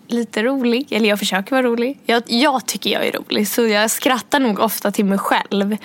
lite 0.08 0.44
rolig. 0.44 0.88
Eller 0.92 1.10
jag 1.10 1.20
försöker 1.20 1.52
vara 1.52 1.64
rolig. 1.64 2.00
Jag, 2.06 2.24
jag 2.26 2.66
tycker 2.66 2.90
jag 2.90 3.08
är 3.08 3.12
rolig 3.12 3.48
så 3.48 3.68
jag 3.68 3.92
skrattar 3.92 4.40
nog 4.40 4.60
ofta 4.60 4.92
till 4.92 5.06
mig 5.06 5.18
själv. 5.18 5.78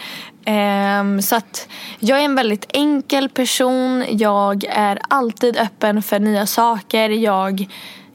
Um, 0.46 1.22
så 1.22 1.36
att 1.36 1.68
jag 1.98 2.20
är 2.20 2.24
en 2.24 2.34
väldigt 2.34 2.66
enkel 2.68 3.28
person. 3.28 4.04
Jag 4.08 4.64
är 4.64 4.98
alltid 5.08 5.56
öppen 5.56 6.02
för 6.02 6.18
nya 6.18 6.46
saker. 6.46 7.10
Jag 7.10 7.66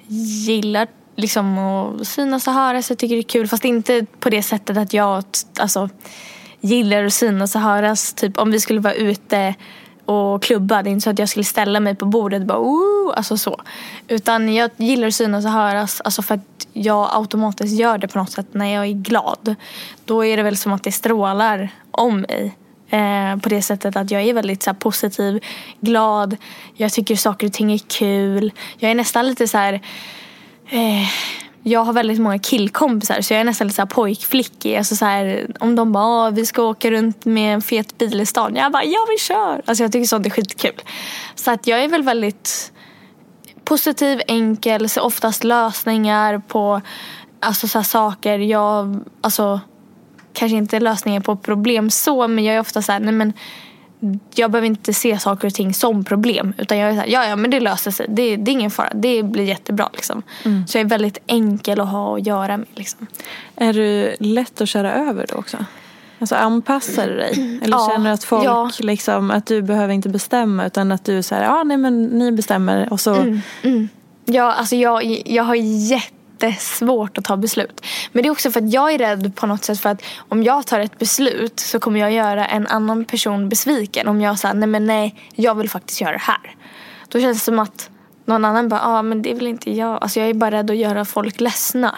gillar 0.07 0.87
liksom 1.15 1.57
att 1.57 2.07
synas 2.07 2.47
och 2.47 2.53
höras. 2.53 2.89
Jag 2.89 2.99
tycker 2.99 3.15
det 3.15 3.21
är 3.21 3.23
kul. 3.23 3.47
Fast 3.47 3.65
inte 3.65 4.05
på 4.19 4.29
det 4.29 4.43
sättet 4.43 4.77
att 4.77 4.93
jag 4.93 5.23
alltså, 5.59 5.89
gillar 6.61 7.03
att 7.03 7.13
synas 7.13 7.55
och 7.55 7.61
höras. 7.61 8.13
Typ 8.13 8.37
om 8.37 8.51
vi 8.51 8.59
skulle 8.59 8.79
vara 8.79 8.93
ute 8.93 9.55
och 10.07 10.43
klubba. 10.43 10.83
Det 10.83 10.89
är 10.89 10.91
inte 10.91 11.03
så 11.03 11.09
att 11.09 11.19
jag 11.19 11.29
skulle 11.29 11.43
ställa 11.43 11.79
mig 11.79 11.95
på 11.95 12.05
bordet 12.05 12.41
och 12.41 12.47
bara 12.47 12.59
Ooh! 12.59 13.13
alltså 13.17 13.37
så. 13.37 13.61
Utan 14.07 14.53
jag 14.53 14.71
gillar 14.77 15.07
att 15.07 15.15
synas 15.15 15.45
och 15.45 15.51
höras 15.51 16.01
alltså 16.01 16.21
för 16.21 16.35
att 16.35 16.67
jag 16.73 17.09
automatiskt 17.11 17.79
gör 17.79 17.97
det 17.97 18.07
på 18.07 18.17
något 18.17 18.31
sätt 18.31 18.47
när 18.51 18.73
jag 18.73 18.85
är 18.85 18.93
glad. 18.93 19.55
Då 20.05 20.25
är 20.25 20.37
det 20.37 20.43
väl 20.43 20.57
som 20.57 20.73
att 20.73 20.83
det 20.83 20.91
strålar 20.91 21.69
om 21.91 22.21
mig. 22.21 22.55
Eh, 22.89 23.39
på 23.39 23.49
det 23.49 23.61
sättet 23.61 23.95
att 23.95 24.11
jag 24.11 24.21
är 24.21 24.33
väldigt 24.33 24.63
så 24.63 24.69
här, 24.69 24.75
positiv, 24.75 25.43
glad. 25.79 26.37
Jag 26.73 26.93
tycker 26.93 27.15
saker 27.15 27.47
och 27.47 27.53
ting 27.53 27.71
är 27.73 27.77
kul. 27.77 28.51
Jag 28.77 28.91
är 28.91 28.95
nästan 28.95 29.27
lite 29.27 29.47
så 29.47 29.57
här 29.57 29.81
Eh, 30.69 31.07
jag 31.63 31.83
har 31.83 31.93
väldigt 31.93 32.19
många 32.19 32.39
killkompisar 32.39 33.21
så 33.21 33.33
jag 33.33 33.41
är 33.41 33.43
nästan 33.43 33.67
lite 33.67 33.75
så 33.75 33.81
här 33.81 33.87
pojkflickig. 33.87 34.75
Alltså 34.75 34.95
så 34.95 35.05
här, 35.05 35.47
om 35.59 35.75
de 35.75 35.91
bara 35.91 36.29
vi 36.29 36.45
ska 36.45 36.63
åka 36.63 36.91
runt 36.91 37.25
med 37.25 37.53
en 37.53 37.61
fet 37.61 37.97
bil 37.97 38.21
i 38.21 38.25
stan. 38.25 38.55
Jag 38.55 38.71
bara 38.71 38.83
ja 38.83 38.99
vi 39.09 39.17
kör. 39.17 39.61
Alltså 39.65 39.83
jag 39.83 39.91
tycker 39.91 40.07
sånt 40.07 40.25
är 40.25 40.29
skitkul. 40.29 40.81
Så 41.35 41.51
att 41.51 41.67
jag 41.67 41.83
är 41.83 41.87
väl 41.87 42.03
väldigt 42.03 42.71
positiv, 43.63 44.21
enkel, 44.27 44.89
ser 44.89 45.01
oftast 45.01 45.43
lösningar 45.43 46.41
på 46.47 46.81
alltså 47.39 47.67
så 47.67 47.83
saker. 47.83 48.39
Jag, 48.39 48.99
alltså 49.21 49.59
kanske 50.33 50.57
inte 50.57 50.79
lösningar 50.79 51.21
på 51.21 51.35
problem 51.35 51.89
så 51.89 52.27
men 52.27 52.45
jag 52.45 52.55
är 52.55 52.59
ofta 52.59 52.81
så 52.81 52.91
här, 52.91 52.99
nej 52.99 53.13
men 53.13 53.33
jag 54.35 54.51
behöver 54.51 54.67
inte 54.67 54.93
se 54.93 55.19
saker 55.19 55.47
och 55.47 55.53
ting 55.53 55.73
som 55.73 56.03
problem. 56.03 56.53
Utan 56.57 56.77
jag 56.77 56.89
är 56.89 56.93
såhär, 56.93 57.07
ja 57.07 57.25
ja 57.25 57.35
men 57.35 57.51
det 57.51 57.59
löser 57.59 57.91
sig. 57.91 58.05
Det, 58.09 58.35
det 58.35 58.51
är 58.51 58.53
ingen 58.53 58.71
fara. 58.71 58.91
Det 58.93 59.23
blir 59.23 59.43
jättebra 59.43 59.89
liksom. 59.93 60.23
Mm. 60.45 60.67
Så 60.67 60.77
jag 60.77 60.85
är 60.85 60.89
väldigt 60.89 61.17
enkel 61.27 61.81
att 61.81 61.89
ha 61.89 62.17
att 62.17 62.27
göra 62.27 62.57
med 62.57 62.67
liksom. 62.75 63.07
Är 63.55 63.73
du 63.73 64.15
lätt 64.19 64.61
att 64.61 64.69
köra 64.69 64.93
över 64.93 65.25
då 65.29 65.35
också? 65.35 65.57
Alltså 66.19 66.35
anpassar 66.35 67.07
du 67.07 67.15
dig? 67.15 67.59
Eller 67.63 67.77
ja, 67.77 67.89
känner 67.91 68.09
du 68.09 68.13
att 68.13 68.23
folk, 68.23 68.45
ja. 68.45 68.71
liksom, 68.79 69.31
att 69.31 69.45
du 69.45 69.61
behöver 69.61 69.93
inte 69.93 70.09
bestämma 70.09 70.65
utan 70.65 70.91
att 70.91 71.05
du 71.05 71.23
säger, 71.23 71.43
ja 71.43 71.63
nej 71.63 71.77
men 71.77 72.03
ni 72.03 72.31
bestämmer 72.31 72.93
och 72.93 72.99
så. 72.99 73.13
Mm, 73.13 73.41
mm. 73.63 73.89
Ja 74.25 74.53
alltså 74.53 74.75
jag, 74.75 75.23
jag 75.25 75.43
har 75.43 75.55
jätte 75.55 76.16
jättesvårt 76.45 77.17
att 77.17 77.25
ta 77.25 77.37
beslut. 77.37 77.85
Men 78.11 78.23
det 78.23 78.29
är 78.29 78.31
också 78.31 78.51
för 78.51 78.61
att 78.61 78.73
jag 78.73 78.93
är 78.93 78.97
rädd 78.97 79.35
på 79.35 79.47
något 79.47 79.63
sätt 79.63 79.79
för 79.79 79.89
att 79.89 80.03
om 80.29 80.43
jag 80.43 80.67
tar 80.67 80.79
ett 80.79 80.99
beslut 80.99 81.59
så 81.59 81.79
kommer 81.79 81.99
jag 81.99 82.11
göra 82.11 82.45
en 82.45 82.67
annan 82.67 83.05
person 83.05 83.49
besviken. 83.49 84.07
Om 84.07 84.21
jag 84.21 84.39
säger 84.39 84.55
nej 84.55 84.69
men 84.69 84.85
nej, 84.85 85.15
jag 85.35 85.55
vill 85.55 85.69
faktiskt 85.69 86.01
göra 86.01 86.11
det 86.11 86.17
här. 86.17 86.55
Då 87.07 87.19
känns 87.19 87.37
det 87.37 87.43
som 87.43 87.59
att 87.59 87.89
någon 88.25 88.45
annan 88.45 88.69
bara, 88.69 88.79
ja 88.79 88.99
ah, 88.99 89.01
men 89.01 89.21
det 89.21 89.33
vill 89.33 89.47
inte 89.47 89.71
jag. 89.71 90.03
Alltså 90.03 90.19
jag 90.19 90.29
är 90.29 90.33
bara 90.33 90.51
rädd 90.51 90.71
att 90.71 90.77
göra 90.77 91.05
folk 91.05 91.39
ledsna. 91.39 91.95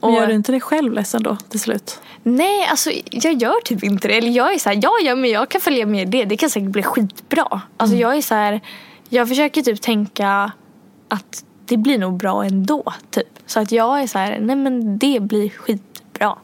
Men 0.00 0.14
gör 0.14 0.26
du 0.26 0.34
inte 0.34 0.52
dig 0.52 0.60
själv 0.60 0.92
ledsen 0.92 1.22
då 1.22 1.36
till 1.48 1.60
slut? 1.60 2.00
Nej, 2.22 2.66
alltså 2.70 2.90
jag 3.10 3.34
gör 3.34 3.64
typ 3.64 3.84
inte 3.84 4.08
det. 4.08 4.14
Eller 4.18 4.30
jag 4.30 4.54
är 4.54 4.58
så 4.58 4.68
här, 4.68 4.80
ja, 4.82 4.90
ja 5.04 5.14
men 5.14 5.30
jag 5.30 5.48
kan 5.48 5.60
följa 5.60 5.86
med 5.86 6.08
det. 6.08 6.24
Det 6.24 6.36
kan 6.36 6.50
säkert 6.50 6.68
bli 6.68 6.82
skitbra. 6.82 7.60
Alltså 7.76 7.96
mm. 7.96 7.98
jag 8.00 8.16
är 8.16 8.22
så 8.22 8.34
här, 8.34 8.60
jag 9.08 9.28
försöker 9.28 9.62
typ 9.62 9.80
tänka 9.80 10.52
att 11.08 11.44
det 11.66 11.76
blir 11.76 11.98
nog 11.98 12.16
bra 12.16 12.44
ändå. 12.44 12.92
Typ. 13.10 13.37
Så 13.48 13.60
att 13.60 13.72
jag 13.72 14.02
är 14.02 14.06
så 14.06 14.18
här, 14.18 14.38
nej 14.40 14.56
men 14.56 14.98
det 14.98 15.20
blir 15.20 15.48
skitbra. 15.48 16.36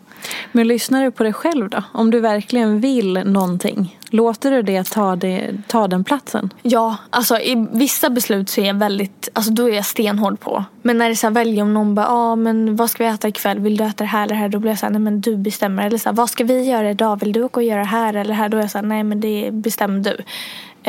Men 0.52 0.68
lyssnar 0.68 1.04
du 1.04 1.10
på 1.10 1.22
dig 1.22 1.32
själv 1.32 1.68
då? 1.68 1.82
Om 1.92 2.10
du 2.10 2.20
verkligen 2.20 2.80
vill 2.80 3.12
någonting, 3.12 3.98
låter 4.10 4.50
du 4.50 4.62
det 4.62 4.90
ta, 4.90 5.16
det, 5.16 5.50
ta 5.68 5.88
den 5.88 6.04
platsen? 6.04 6.52
Ja, 6.62 6.96
alltså 7.10 7.38
i 7.38 7.66
vissa 7.72 8.10
beslut 8.10 8.50
så 8.50 8.60
är 8.60 8.66
jag 8.66 8.74
väldigt, 8.74 9.28
alltså 9.32 9.52
då 9.52 9.70
är 9.70 9.74
jag 9.74 9.86
stenhård 9.86 10.40
på. 10.40 10.64
Men 10.82 10.98
när 10.98 11.04
det 11.04 11.12
är 11.12 11.14
så 11.14 11.26
här, 11.26 11.34
väljer 11.34 11.62
om 11.62 11.74
någon 11.74 11.94
bara, 11.94 12.08
ah, 12.08 12.36
men 12.36 12.76
vad 12.76 12.90
ska 12.90 13.04
vi 13.04 13.10
äta 13.10 13.28
ikväll? 13.28 13.58
Vill 13.58 13.76
du 13.76 13.84
äta 13.84 14.04
det 14.04 14.08
här 14.08 14.22
eller 14.24 14.34
det 14.34 14.40
här? 14.40 14.48
Då 14.48 14.58
blir 14.58 14.70
jag 14.70 14.78
så 14.78 14.86
här, 14.86 14.92
nej 14.92 15.00
men 15.00 15.20
du 15.20 15.36
bestämmer. 15.36 15.86
Eller 15.86 15.98
så 15.98 16.08
här, 16.08 16.16
vad 16.16 16.30
ska 16.30 16.44
vi 16.44 16.64
göra 16.64 16.90
idag? 16.90 17.20
Vill 17.20 17.32
du 17.32 17.42
åka 17.42 17.60
och 17.60 17.64
göra 17.64 17.80
det 17.80 17.86
här 17.86 18.14
eller 18.14 18.28
det 18.28 18.34
här? 18.34 18.48
Då 18.48 18.56
är 18.56 18.60
jag 18.60 18.70
så 18.70 18.78
här, 18.78 18.86
nej 18.86 19.04
men 19.04 19.20
det 19.20 19.48
bestämmer 19.52 20.00
du. 20.00 20.16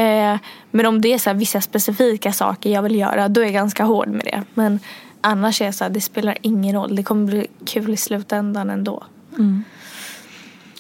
Eh, 0.02 0.38
men 0.72 0.86
om 0.86 1.02
det 1.02 1.14
är 1.14 1.18
så 1.18 1.34
vissa 1.34 1.62
specifika 1.62 2.34
saker 2.34 2.70
jag 2.70 2.82
vill 2.82 2.96
göra 2.96 3.28
då 3.28 3.42
är 3.42 3.46
jag 3.46 3.54
ganska 3.54 3.84
hård 3.84 4.08
med 4.08 4.26
det. 4.26 4.44
Men 4.54 4.80
annars 5.26 5.62
är 5.62 5.66
jag 5.66 5.76
så 5.76 5.84
här, 5.84 5.92
det 5.92 6.02
spelar 6.02 6.38
ingen 6.42 6.76
roll. 6.76 6.96
Det 6.96 7.04
kommer 7.04 7.26
bli 7.26 7.48
kul 7.66 7.94
i 7.94 7.98
slutändan 7.98 8.70
ändå. 8.70 9.04
Mm. 9.38 9.64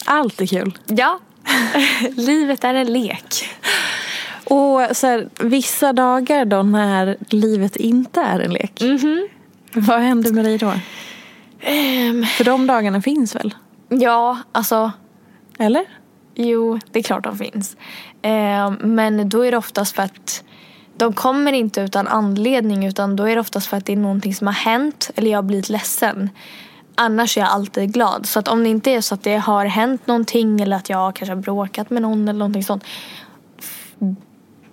Allt 0.05 0.41
är 0.41 0.45
kul. 0.45 0.77
Ja. 0.85 1.19
Livet 2.15 2.63
är 2.63 2.73
en 2.73 2.93
lek. 2.93 3.45
Och 4.43 4.97
så 4.97 5.07
här, 5.07 5.29
vissa 5.39 5.93
dagar 5.93 6.45
då 6.45 6.63
när 6.63 7.17
livet 7.29 7.75
inte 7.75 8.21
är 8.21 8.39
en 8.39 8.53
lek. 8.53 8.81
Mm 8.81 8.97
-hmm. 8.97 9.27
Vad 9.73 9.99
händer 9.99 10.31
med 10.31 10.45
dig 10.45 10.57
då? 10.57 10.67
Um, 10.67 12.25
För 12.25 12.43
de 12.43 12.67
dagarna 12.67 13.01
finns 13.01 13.35
väl? 13.35 13.53
Ja, 13.89 14.37
alltså. 14.51 14.91
Eller? 15.59 15.85
Jo, 16.35 16.79
det 16.91 16.99
är 16.99 17.03
klart 17.03 17.23
de 17.23 17.37
finns. 17.37 17.77
Eh, 18.21 18.71
men 18.79 19.29
då 19.29 19.45
är 19.45 19.51
det 19.51 19.57
oftast 19.57 19.95
för 19.95 20.03
att 20.03 20.43
de 20.97 21.13
kommer 21.13 21.53
inte 21.53 21.81
utan 21.81 22.07
anledning 22.07 22.85
utan 22.85 23.15
då 23.15 23.23
är 23.23 23.35
det 23.35 23.41
oftast 23.41 23.67
för 23.67 23.77
att 23.77 23.85
det 23.85 23.93
är 23.93 23.97
någonting 23.97 24.35
som 24.35 24.47
har 24.47 24.53
hänt 24.53 25.11
eller 25.15 25.31
jag 25.31 25.37
har 25.37 25.43
blivit 25.43 25.69
ledsen. 25.69 26.29
Annars 26.95 27.37
är 27.37 27.41
jag 27.41 27.49
alltid 27.49 27.93
glad. 27.93 28.25
Så 28.25 28.39
att 28.39 28.47
om 28.47 28.63
det 28.63 28.69
inte 28.69 28.91
är 28.91 29.01
så 29.01 29.15
att 29.15 29.23
det 29.23 29.37
har 29.37 29.65
hänt 29.65 30.07
någonting 30.07 30.61
eller 30.61 30.77
att 30.77 30.89
jag 30.89 31.15
kanske 31.15 31.35
har 31.35 31.41
bråkat 31.41 31.89
med 31.89 32.01
någon 32.01 32.27
eller 32.27 32.39
någonting 32.39 32.63
sånt. 32.63 32.83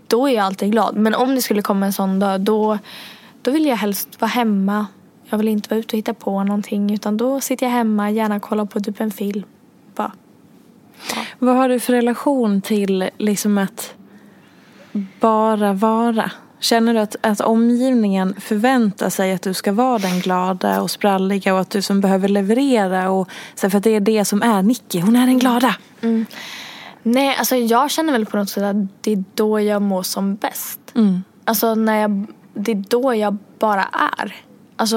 Då 0.06 0.28
är 0.28 0.34
jag 0.34 0.44
alltid 0.44 0.72
glad. 0.72 0.96
Men 0.96 1.14
om 1.14 1.34
det 1.34 1.42
skulle 1.42 1.62
komma 1.62 1.86
en 1.86 1.92
sån 1.92 2.18
dag 2.18 2.40
då, 2.40 2.78
då 3.42 3.50
vill 3.50 3.66
jag 3.66 3.76
helst 3.76 4.20
vara 4.20 4.28
hemma. 4.28 4.86
Jag 5.24 5.38
vill 5.38 5.48
inte 5.48 5.68
vara 5.68 5.80
ute 5.80 5.96
och 5.96 5.98
hitta 5.98 6.14
på 6.14 6.44
någonting 6.44 6.94
utan 6.94 7.16
då 7.16 7.40
sitter 7.40 7.66
jag 7.66 7.72
hemma, 7.72 8.10
gärna 8.10 8.40
kollar 8.40 8.64
på 8.64 8.80
typ 8.80 9.00
en 9.00 9.10
film. 9.10 9.42
Bara 9.94 10.12
vad 11.38 11.56
har 11.56 11.68
du 11.68 11.80
för 11.80 11.92
relation 11.92 12.60
till 12.60 13.10
liksom 13.18 13.58
att 13.58 13.94
bara 15.20 15.72
vara? 15.72 16.30
Känner 16.60 16.94
du 16.94 17.00
att, 17.00 17.16
att 17.20 17.40
omgivningen 17.40 18.34
förväntar 18.40 19.10
sig 19.10 19.32
att 19.32 19.42
du 19.42 19.54
ska 19.54 19.72
vara 19.72 19.98
den 19.98 20.20
glada 20.20 20.80
och 20.80 20.90
spralliga 20.90 21.54
och 21.54 21.60
att 21.60 21.70
du 21.70 21.82
som 21.82 22.00
behöver 22.00 22.28
leverera? 22.28 23.10
Och, 23.10 23.28
så 23.54 23.70
för 23.70 23.78
att 23.78 23.84
det 23.84 23.90
är 23.90 24.00
det 24.00 24.24
som 24.24 24.42
är 24.42 24.62
Nicky, 24.62 25.00
hon 25.00 25.16
är 25.16 25.26
den 25.26 25.38
glada. 25.38 25.76
Mm. 26.00 26.26
Nej, 27.02 27.36
alltså 27.38 27.56
jag 27.56 27.90
känner 27.90 28.12
väl 28.12 28.26
på 28.26 28.36
något 28.36 28.50
sätt 28.50 28.62
att 28.62 28.76
det 29.00 29.12
är 29.12 29.24
då 29.34 29.60
jag 29.60 29.82
mår 29.82 30.02
som 30.02 30.34
bäst. 30.34 30.80
Mm. 30.94 31.22
alltså 31.44 31.74
när 31.74 32.00
jag, 32.00 32.26
det 32.54 32.72
är 32.72 32.84
då 32.88 33.14
jag 33.14 33.38
bara 33.58 33.88
är. 34.18 34.34
Alltså 34.76 34.96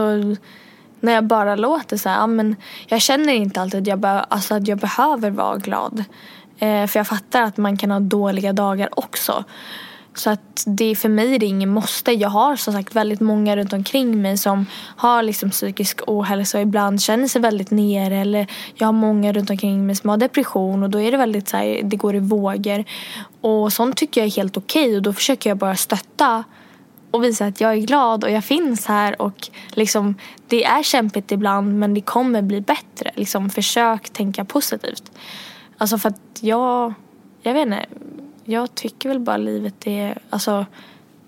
när 1.00 1.14
jag 1.14 1.24
bara 1.24 1.56
låter 1.56 1.98
så 1.98 2.10
här, 2.10 2.18
ja, 2.18 2.28
men 2.28 2.56
jag 2.88 3.02
känner 3.02 3.34
inte 3.34 3.62
alltid 3.62 3.82
att 3.82 3.88
jag, 3.88 4.00
be, 4.00 4.10
alltså, 4.10 4.56
att 4.56 4.68
jag 4.68 4.78
behöver 4.78 5.30
vara 5.30 5.58
glad. 5.58 6.04
Eh, 6.60 6.88
för 6.88 7.00
jag 7.00 7.08
fattar 7.08 7.42
att 7.42 7.58
man 7.58 7.78
kan 7.78 7.92
ha 7.92 8.00
dåliga 8.00 8.54
dagar 8.54 8.90
också. 9.00 9.44
Så 10.16 10.30
att 10.30 10.64
det 10.66 10.96
för 10.96 11.10
mig 11.10 11.36
är 11.36 11.40
det 11.40 11.46
ingen 11.46 11.70
måste. 11.70 12.12
Jag 12.12 12.30
har 12.30 12.56
som 12.56 12.74
sagt 12.74 12.96
väldigt 12.96 13.20
många 13.20 13.56
runt 13.56 13.74
omkring 13.74 14.22
mig 14.22 14.38
som 14.38 14.66
har 14.98 15.24
liksom 15.24 15.50
psykisk 15.50 16.02
ohälsa 16.08 16.58
och 16.58 16.62
ibland 16.62 17.02
känner 17.02 17.28
sig 17.28 17.42
väldigt 17.42 17.72
nere. 17.72 18.18
Eller 18.18 18.48
jag 18.76 18.88
har 18.88 18.94
många 18.94 19.34
runt 19.34 19.50
omkring 19.50 19.86
mig 19.86 19.96
som 19.96 20.10
har 20.10 20.18
depression 20.18 20.84
och 20.84 20.90
då 20.90 21.00
är 21.00 21.12
det 21.12 21.18
väldigt 21.18 21.50
så 21.50 21.58
här, 21.58 21.82
det 21.84 21.96
går 21.96 22.16
i 22.16 22.20
vågor. 22.20 22.84
Och 23.42 23.74
sånt 23.74 23.98
tycker 23.98 24.22
jag 24.22 24.28
är 24.28 24.32
helt 24.32 24.58
okej 24.58 24.84
okay, 24.84 24.96
och 24.96 25.02
då 25.02 25.14
försöker 25.14 25.50
jag 25.50 25.58
bara 25.58 25.76
stötta 25.76 26.44
och 27.12 27.24
visa 27.24 27.46
att 27.46 27.62
jag 27.62 27.74
är 27.74 27.78
glad 27.78 28.24
och 28.24 28.32
jag 28.32 28.44
finns 28.44 28.86
här 28.86 29.22
och 29.22 29.50
liksom 29.70 30.16
det 30.48 30.66
är 30.66 30.84
kämpigt 30.84 31.32
ibland 31.32 31.80
men 31.80 31.94
det 31.94 32.02
kommer 32.02 32.42
bli 32.42 32.62
bättre. 32.62 33.12
Liksom 33.16 33.50
försök 33.50 34.10
tänka 34.10 34.46
positivt. 34.46 35.12
Alltså 35.78 35.98
för 35.98 36.10
att 36.10 36.40
jag, 36.40 36.94
jag 37.42 37.54
vet 37.54 37.66
inte, 37.66 37.86
jag 38.46 38.76
tycker 38.76 39.10
väl 39.10 39.20
bara 39.20 39.38
livet 39.38 39.88
är, 39.88 40.18
alltså 40.30 40.66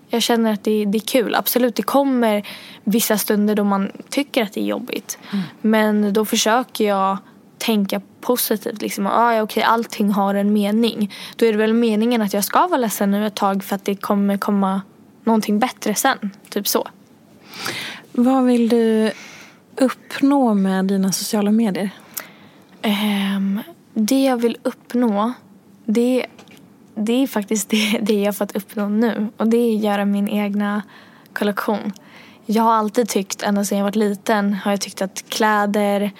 jag 0.08 0.22
känner 0.22 0.52
att 0.52 0.64
det, 0.64 0.84
det 0.84 0.98
är 0.98 1.06
kul. 1.06 1.34
Absolut, 1.34 1.74
det 1.74 1.82
kommer 1.82 2.48
vissa 2.84 3.18
stunder 3.18 3.54
då 3.54 3.64
man 3.64 3.92
tycker 4.08 4.42
att 4.42 4.52
det 4.52 4.60
är 4.60 4.64
jobbigt. 4.64 5.18
Mm. 5.32 5.44
Men 5.60 6.12
då 6.12 6.24
försöker 6.24 6.88
jag 6.88 7.18
tänka 7.58 8.00
positivt. 8.20 8.82
Liksom, 8.82 9.06
ah, 9.06 9.34
ja, 9.34 9.42
okej, 9.42 9.62
allting 9.62 10.10
har 10.10 10.34
en 10.34 10.52
mening. 10.52 11.14
Då 11.36 11.46
är 11.46 11.52
det 11.52 11.58
väl 11.58 11.74
meningen 11.74 12.22
att 12.22 12.34
jag 12.34 12.44
ska 12.44 12.66
vara 12.66 12.80
ledsen 12.80 13.10
nu 13.10 13.26
ett 13.26 13.34
tag 13.34 13.64
för 13.64 13.76
att 13.76 13.84
det 13.84 13.94
kommer 13.94 14.38
komma 14.38 14.82
någonting 15.24 15.58
bättre 15.58 15.94
sen. 15.94 16.30
Typ 16.48 16.68
så. 16.68 16.88
Vad 18.12 18.44
vill 18.44 18.68
du 18.68 19.12
uppnå 19.76 20.54
med 20.54 20.84
dina 20.84 21.12
sociala 21.12 21.50
medier? 21.50 21.90
Um, 22.82 23.60
det 23.94 24.24
jag 24.24 24.36
vill 24.36 24.56
uppnå 24.62 25.32
det, 25.84 26.26
det 26.98 27.22
är 27.22 27.26
faktiskt 27.26 27.68
det, 27.68 27.98
det 28.02 28.22
jag 28.22 28.36
fått 28.36 28.56
uppnå 28.56 28.88
nu. 28.88 29.28
Och 29.36 29.48
det 29.48 29.56
är 29.56 29.76
att 29.76 29.82
göra 29.82 30.04
min 30.04 30.28
egna 30.28 30.82
kollektion. 31.32 31.92
Jag 32.46 32.62
har 32.62 32.72
alltid 32.72 33.08
tyckt, 33.08 33.42
ända 33.42 33.64
sedan 33.64 33.78
jag 33.78 33.84
var 33.84 33.92
liten, 33.92 34.54
har 34.54 34.70
jag 34.70 34.80
tyckt 34.80 35.02
att 35.02 35.24
kläder, 35.28 36.10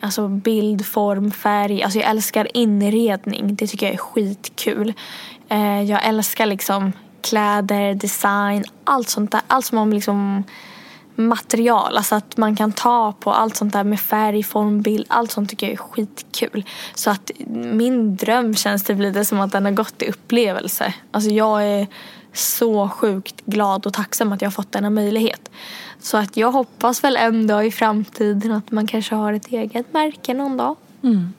alltså 0.00 0.28
bild, 0.28 0.86
form, 0.86 1.30
färg. 1.30 1.82
Alltså 1.82 1.98
jag 1.98 2.10
älskar 2.10 2.56
inredning. 2.56 3.54
Det 3.54 3.66
tycker 3.66 3.86
jag 3.86 3.94
är 3.94 3.98
skitkul. 3.98 4.94
Eh, 5.48 5.82
jag 5.82 6.06
älskar 6.06 6.46
liksom 6.46 6.92
kläder, 7.20 7.94
design, 7.94 8.64
allt 8.84 9.08
sånt 9.08 9.32
där. 9.32 9.40
Allt 9.46 9.66
som 9.66 9.78
har 9.78 9.86
liksom 9.86 10.44
material. 11.18 11.96
Alltså 11.96 12.14
att 12.14 12.36
man 12.36 12.56
kan 12.56 12.72
ta 12.72 13.12
på 13.20 13.32
allt 13.32 13.56
sånt 13.56 13.72
där 13.72 13.84
med 13.84 14.00
färg, 14.00 14.42
form, 14.42 14.80
bild. 14.82 15.06
Allt 15.08 15.30
sånt 15.30 15.50
tycker 15.50 15.66
jag 15.66 15.72
är 15.72 15.76
skitkul. 15.76 16.64
Så 16.94 17.10
att 17.10 17.30
min 17.46 18.16
dröm 18.16 18.54
känns 18.54 18.84
det 18.84 18.94
lite 18.94 19.24
som 19.24 19.40
att 19.40 19.52
den 19.52 19.64
har 19.64 19.72
gått 19.72 20.02
i 20.02 20.08
upplevelse. 20.08 20.94
Alltså 21.10 21.30
jag 21.30 21.64
är 21.64 21.86
så 22.32 22.88
sjukt 22.88 23.46
glad 23.46 23.86
och 23.86 23.92
tacksam 23.92 24.32
att 24.32 24.42
jag 24.42 24.46
har 24.46 24.52
fått 24.52 24.72
denna 24.72 24.90
möjlighet. 24.90 25.50
Så 26.00 26.16
att 26.16 26.36
jag 26.36 26.52
hoppas 26.52 27.04
väl 27.04 27.16
en 27.16 27.46
dag 27.46 27.66
i 27.66 27.70
framtiden 27.70 28.52
att 28.52 28.70
man 28.70 28.86
kanske 28.86 29.14
har 29.14 29.32
ett 29.32 29.46
eget 29.46 29.92
märke 29.92 30.34
någon 30.34 30.56
dag. 30.56 30.76
Mm. 31.02 31.32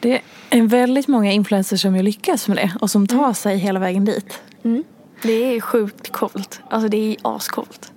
Det 0.00 0.20
är 0.50 0.62
väldigt 0.62 1.08
många 1.08 1.32
influencers 1.32 1.82
som 1.82 1.94
lyckas 1.94 2.48
med 2.48 2.56
det 2.56 2.72
och 2.80 2.90
som 2.90 3.06
tar 3.06 3.18
mm. 3.18 3.34
sig 3.34 3.56
hela 3.56 3.80
vägen 3.80 4.04
dit. 4.04 4.40
Mm. 4.62 4.84
Det 5.22 5.56
är 5.56 5.60
sjukt 5.60 6.12
coolt. 6.12 6.60
Alltså 6.70 6.88
det 6.88 6.96
är 6.96 7.16
ascoolt. 7.22 7.92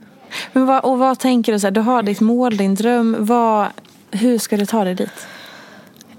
Men 0.53 0.65
vad, 0.65 0.83
och 0.83 0.99
vad 0.99 1.19
tänker 1.19 1.53
du? 1.53 1.59
Så 1.59 1.67
här, 1.67 1.71
du 1.71 1.81
har 1.81 2.03
ditt 2.03 2.21
mål, 2.21 2.57
din 2.57 2.75
dröm. 2.75 3.15
Vad, 3.19 3.67
hur 4.11 4.37
ska 4.37 4.57
du 4.57 4.65
ta 4.65 4.83
dig 4.83 4.95
dit? 4.95 5.27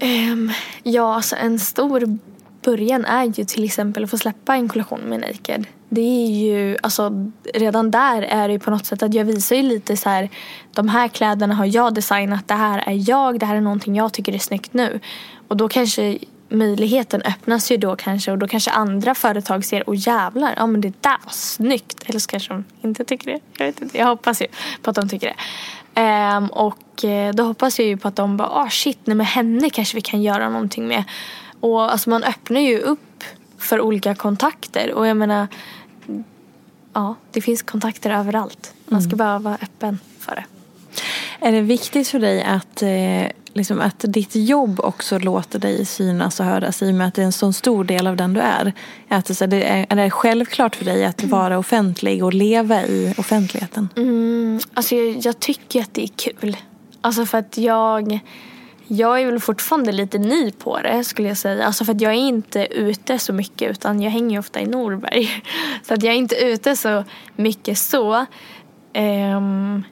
Um, 0.01 0.51
ja, 0.83 1.15
alltså 1.15 1.35
en 1.35 1.59
stor 1.59 2.17
början 2.63 3.05
är 3.05 3.23
ju 3.23 3.45
till 3.45 3.63
exempel 3.63 4.03
att 4.03 4.09
få 4.09 4.17
släppa 4.17 4.55
en 4.55 4.69
kollektion 4.69 4.99
med 4.99 5.19
Naked. 5.19 5.65
Det 5.89 6.01
är 6.01 6.31
ju, 6.31 6.77
alltså 6.81 7.31
redan 7.53 7.91
där 7.91 8.21
är 8.21 8.47
det 8.47 8.53
ju 8.53 8.59
på 8.59 8.71
något 8.71 8.85
sätt 8.85 9.03
att 9.03 9.13
jag 9.13 9.25
visar 9.25 9.55
ju 9.55 9.61
lite 9.61 9.97
så 9.97 10.09
här, 10.09 10.29
de 10.73 10.89
här 10.89 11.07
kläderna 11.07 11.55
har 11.55 11.65
jag 11.65 11.93
designat, 11.93 12.47
det 12.47 12.53
här 12.53 12.83
är 12.85 13.09
jag, 13.09 13.39
det 13.39 13.45
här 13.45 13.55
är 13.55 13.61
någonting 13.61 13.95
jag 13.95 14.13
tycker 14.13 14.33
är 14.33 14.37
snyggt 14.37 14.73
nu. 14.73 14.99
Och 15.47 15.57
då 15.57 15.69
kanske 15.69 16.17
möjligheten 16.53 17.21
öppnas 17.21 17.71
ju 17.71 17.77
då 17.77 17.95
kanske 17.95 18.31
och 18.31 18.37
då 18.37 18.47
kanske 18.47 18.71
andra 18.71 19.15
företag 19.15 19.65
ser 19.65 19.89
och 19.89 19.95
jävlar, 19.95 20.53
ja 20.57 20.67
men 20.67 20.81
det 20.81 20.93
där 21.01 21.17
var 21.23 21.31
snyggt. 21.31 22.03
Eller 22.05 22.19
så 22.19 22.27
kanske 22.27 22.53
de 22.53 22.63
inte 22.81 23.05
tycker 23.05 23.31
det. 23.31 23.39
Jag 23.57 23.65
vet 23.65 23.81
inte, 23.81 23.97
jag 23.97 24.05
hoppas 24.05 24.41
ju 24.41 24.47
på 24.81 24.89
att 24.89 24.95
de 24.95 25.09
tycker 25.09 25.27
det. 25.27 25.35
Um, 26.01 26.47
och 26.47 27.05
eh, 27.05 27.33
då 27.33 27.43
hoppas 27.43 27.79
jag 27.79 27.87
ju 27.87 27.97
på 27.97 28.07
att 28.07 28.15
de 28.15 28.37
bara, 28.37 28.49
ah 28.49 28.69
shit, 28.69 28.99
nej 29.03 29.15
med 29.15 29.27
henne 29.27 29.69
kanske 29.69 29.95
vi 29.95 30.01
kan 30.01 30.21
göra 30.21 30.49
någonting 30.49 30.87
med. 30.87 31.03
Och 31.59 31.91
alltså 31.91 32.09
man 32.09 32.23
öppnar 32.23 32.59
ju 32.59 32.79
upp 32.79 33.23
för 33.57 33.81
olika 33.81 34.15
kontakter 34.15 34.93
och 34.93 35.07
jag 35.07 35.17
menar, 35.17 35.47
ja 36.93 37.15
det 37.31 37.41
finns 37.41 37.61
kontakter 37.61 38.11
överallt. 38.11 38.73
Man 38.85 39.01
ska 39.01 39.07
mm. 39.07 39.17
bara 39.17 39.39
vara 39.39 39.57
öppen 39.61 39.99
för 40.19 40.35
det. 40.35 40.45
Är 41.39 41.51
det 41.51 41.61
viktigt 41.61 42.07
för 42.07 42.19
dig 42.19 42.43
att 42.43 42.81
eh 42.81 43.42
liksom 43.53 43.81
att 43.81 44.05
ditt 44.07 44.35
jobb 44.35 44.79
också 44.79 45.19
låter 45.19 45.59
dig 45.59 45.85
synas 45.85 46.39
och 46.39 46.45
höras 46.45 46.81
i 46.81 46.91
och 46.91 46.95
med 46.95 47.07
att 47.07 47.13
det 47.13 47.21
är 47.21 47.25
en 47.25 47.31
så 47.31 47.53
stor 47.53 47.83
del 47.83 48.07
av 48.07 48.15
den 48.15 48.33
du 48.33 48.39
är. 48.39 48.73
Att 49.07 49.25
det, 49.25 49.63
är, 49.63 50.09
självklart 50.09 50.75
för 50.75 50.85
dig 50.85 51.05
att 51.05 51.23
mm. 51.23 51.31
vara 51.31 51.57
offentlig 51.57 52.23
och 52.23 52.33
leva 52.33 52.83
i 52.83 53.13
offentligheten? 53.17 53.89
Mm, 53.95 54.59
alltså 54.73 54.95
jag, 54.95 55.17
jag 55.25 55.39
tycker 55.39 55.81
att 55.81 55.93
det 55.93 56.03
är 56.03 56.07
kul. 56.07 56.57
Alltså 57.01 57.25
för 57.25 57.37
att 57.37 57.57
jag 57.57 58.19
jag 58.87 59.21
är 59.21 59.25
väl 59.25 59.39
fortfarande 59.39 59.91
lite 59.91 60.17
ny 60.17 60.51
på 60.51 60.79
det 60.79 61.03
skulle 61.03 61.27
jag 61.27 61.37
säga. 61.37 61.65
Alltså 61.65 61.85
för 61.85 61.93
att 61.93 62.01
jag 62.01 62.11
är 62.11 62.17
inte 62.17 62.67
ute 62.71 63.19
så 63.19 63.33
mycket 63.33 63.71
utan 63.71 64.01
jag 64.01 64.11
hänger 64.11 64.39
ofta 64.39 64.61
i 64.61 64.65
Norberg. 64.65 65.29
Så 65.83 65.93
att 65.93 66.03
jag 66.03 66.13
är 66.13 66.17
inte 66.17 66.35
ute 66.35 66.75
så 66.75 67.03
mycket 67.35 67.77
så. 67.77 68.25
Um, 68.95 69.83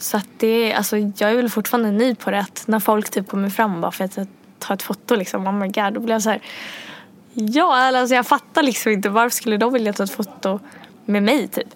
så 0.00 0.16
att 0.16 0.28
det, 0.38 0.72
alltså, 0.72 0.96
jag 0.96 1.30
är 1.30 1.36
väl 1.36 1.50
fortfarande 1.50 1.90
ny 1.90 2.14
på 2.14 2.30
det. 2.30 2.40
Att 2.40 2.64
när 2.66 2.80
folk 2.80 3.10
typ 3.10 3.28
kommer 3.28 3.50
fram 3.50 3.80
bara 3.80 3.90
för 3.90 4.04
att 4.04 4.18
ta 4.58 4.74
ett 4.74 4.82
foto 4.82 5.14
liksom. 5.14 5.46
Oh 5.46 5.52
my 5.52 5.68
god. 5.68 5.94
Då 5.94 6.00
blir 6.00 6.14
jag 6.14 6.22
så 6.22 6.30
här. 6.30 6.42
Ja, 7.34 7.98
alltså 7.98 8.14
jag 8.14 8.26
fattar 8.26 8.62
liksom 8.62 8.92
inte. 8.92 9.08
Varför 9.08 9.36
skulle 9.36 9.56
de 9.56 9.72
vilja 9.72 9.92
ta 9.92 10.04
ett 10.04 10.10
foto 10.10 10.60
med 11.04 11.22
mig 11.22 11.48
typ? 11.48 11.68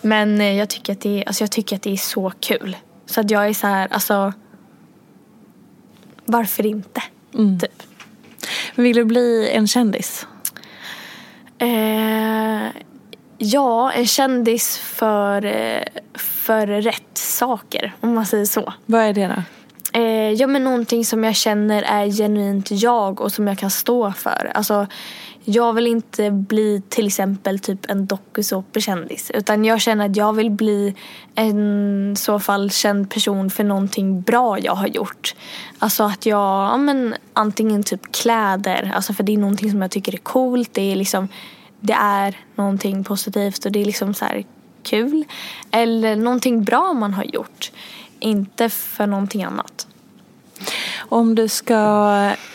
Men 0.00 0.40
eh, 0.40 0.52
jag 0.52 0.68
tycker 0.68 0.92
att 0.92 1.00
det 1.00 1.24
alltså, 1.26 1.42
jag 1.42 1.50
tycker 1.50 1.76
att 1.76 1.82
det 1.82 1.92
är 1.92 1.96
så 1.96 2.32
kul. 2.40 2.76
Så 3.06 3.20
att 3.20 3.30
jag 3.30 3.48
är 3.48 3.54
så 3.54 3.66
här, 3.66 3.88
alltså. 3.90 4.32
Varför 6.24 6.66
inte? 6.66 7.02
Mm. 7.34 7.58
Typ. 7.58 7.82
Vill 8.74 8.96
du 8.96 9.04
bli 9.04 9.50
en 9.52 9.66
kändis? 9.66 10.26
Eh, 11.58 12.70
ja, 13.38 13.92
en 13.92 14.06
kändis 14.06 14.78
för, 14.78 15.44
eh, 15.44 15.82
för 16.14 16.66
rätt 16.66 17.09
saker, 17.40 17.92
om 18.00 18.14
man 18.14 18.26
säger 18.26 18.44
så. 18.44 18.72
Vad 18.86 19.00
är 19.00 19.12
det 19.12 19.26
då? 19.26 19.42
Eh, 19.92 20.32
ja, 20.32 20.46
men 20.46 20.64
någonting 20.64 21.04
som 21.04 21.24
jag 21.24 21.36
känner 21.36 21.82
är 21.82 22.06
genuint 22.06 22.70
jag 22.70 23.20
och 23.20 23.32
som 23.32 23.46
jag 23.46 23.58
kan 23.58 23.70
stå 23.70 24.12
för. 24.12 24.52
Alltså, 24.54 24.86
jag 25.44 25.72
vill 25.72 25.86
inte 25.86 26.30
bli 26.30 26.82
till 26.88 27.06
exempel 27.06 27.58
typ 27.58 27.90
en 27.90 28.06
dokusåpakändis 28.06 29.30
utan 29.34 29.64
jag 29.64 29.80
känner 29.80 30.06
att 30.06 30.16
jag 30.16 30.32
vill 30.32 30.50
bli 30.50 30.94
en 31.34 32.14
så 32.16 32.38
fall 32.38 32.70
känd 32.70 33.10
person 33.10 33.50
för 33.50 33.64
någonting 33.64 34.22
bra 34.22 34.58
jag 34.58 34.74
har 34.74 34.86
gjort. 34.86 35.34
Alltså 35.78 36.04
att 36.04 36.26
jag, 36.26 36.72
ja, 36.72 36.76
men 36.76 37.14
antingen 37.32 37.82
typ 37.82 38.12
kläder, 38.12 38.92
alltså 38.94 39.12
för 39.12 39.24
det 39.24 39.32
är 39.32 39.38
någonting 39.38 39.70
som 39.70 39.82
jag 39.82 39.90
tycker 39.90 40.14
är 40.14 40.18
coolt. 40.18 40.70
Det 40.72 40.92
är 40.92 40.96
liksom, 40.96 41.28
det 41.80 41.96
är 42.00 42.36
någonting 42.54 43.04
positivt 43.04 43.64
och 43.64 43.72
det 43.72 43.80
är 43.80 43.84
liksom 43.84 44.14
så 44.14 44.24
här 44.24 44.44
kul. 44.82 45.24
Eller 45.70 46.16
någonting 46.16 46.64
bra 46.64 46.92
man 46.92 47.14
har 47.14 47.24
gjort. 47.24 47.72
Inte 48.18 48.68
för 48.68 49.06
någonting 49.06 49.44
annat. 49.44 49.86
Om 50.98 51.34
du 51.34 51.48
ska, 51.48 51.76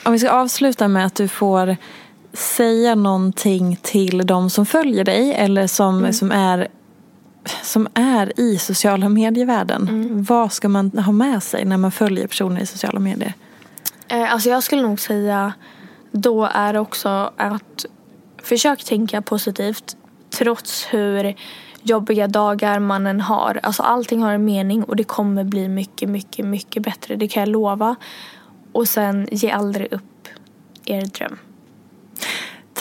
om 0.03 0.11
vi 0.11 0.19
ska 0.19 0.30
avsluta 0.30 0.88
med 0.88 1.05
att 1.05 1.15
du 1.15 1.28
får 1.28 1.78
säga 2.34 2.95
någonting 2.95 3.80
till 3.82 4.28
de 4.28 4.49
som 4.49 4.65
följer 4.65 5.03
dig 5.03 5.34
eller 5.34 5.67
som, 5.67 5.99
mm. 5.99 6.13
som, 6.13 6.32
är, 6.32 6.67
som 7.63 7.88
är 7.93 8.39
i 8.39 8.57
sociala 8.57 9.09
medievärlden. 9.09 9.82
Mm. 9.89 10.23
Vad 10.23 10.53
ska 10.53 10.69
man 10.69 10.91
ha 10.91 11.11
med 11.11 11.43
sig 11.43 11.65
när 11.65 11.78
man 11.78 11.91
följer 11.91 12.28
personer 12.28 12.61
i 12.61 12.65
sociala 12.65 12.99
medier? 12.99 13.34
Eh, 14.07 14.34
alltså 14.34 14.49
jag 14.49 14.63
skulle 14.63 14.82
nog 14.82 14.99
säga 14.99 15.53
då 16.11 16.49
är 16.53 16.78
också 16.78 17.32
att 17.38 17.86
försök 18.43 18.84
tänka 18.84 19.21
positivt 19.21 19.97
trots 20.30 20.88
hur 20.89 21.36
jobbiga 21.86 22.28
dagar 22.28 22.80
man 22.80 23.08
än 23.08 23.22
har. 23.22 23.60
Alltså 23.64 23.84
allting 23.84 24.22
har 24.22 24.34
en 24.34 24.46
mening 24.46 24.84
och 24.84 24.96
det 24.96 25.04
kommer 25.04 25.44
bli 25.44 25.68
mycket, 25.68 26.10
mycket, 26.10 26.46
mycket 26.46 26.84
bättre. 26.84 27.16
Det 27.16 27.28
kan 27.28 27.42
jag 27.42 27.50
lova. 27.50 27.96
Och 28.72 28.88
sen 28.88 29.28
ge 29.32 29.52
aldrig 29.52 29.94
upp 29.94 30.28
er 30.86 31.02
dröm. 31.02 31.38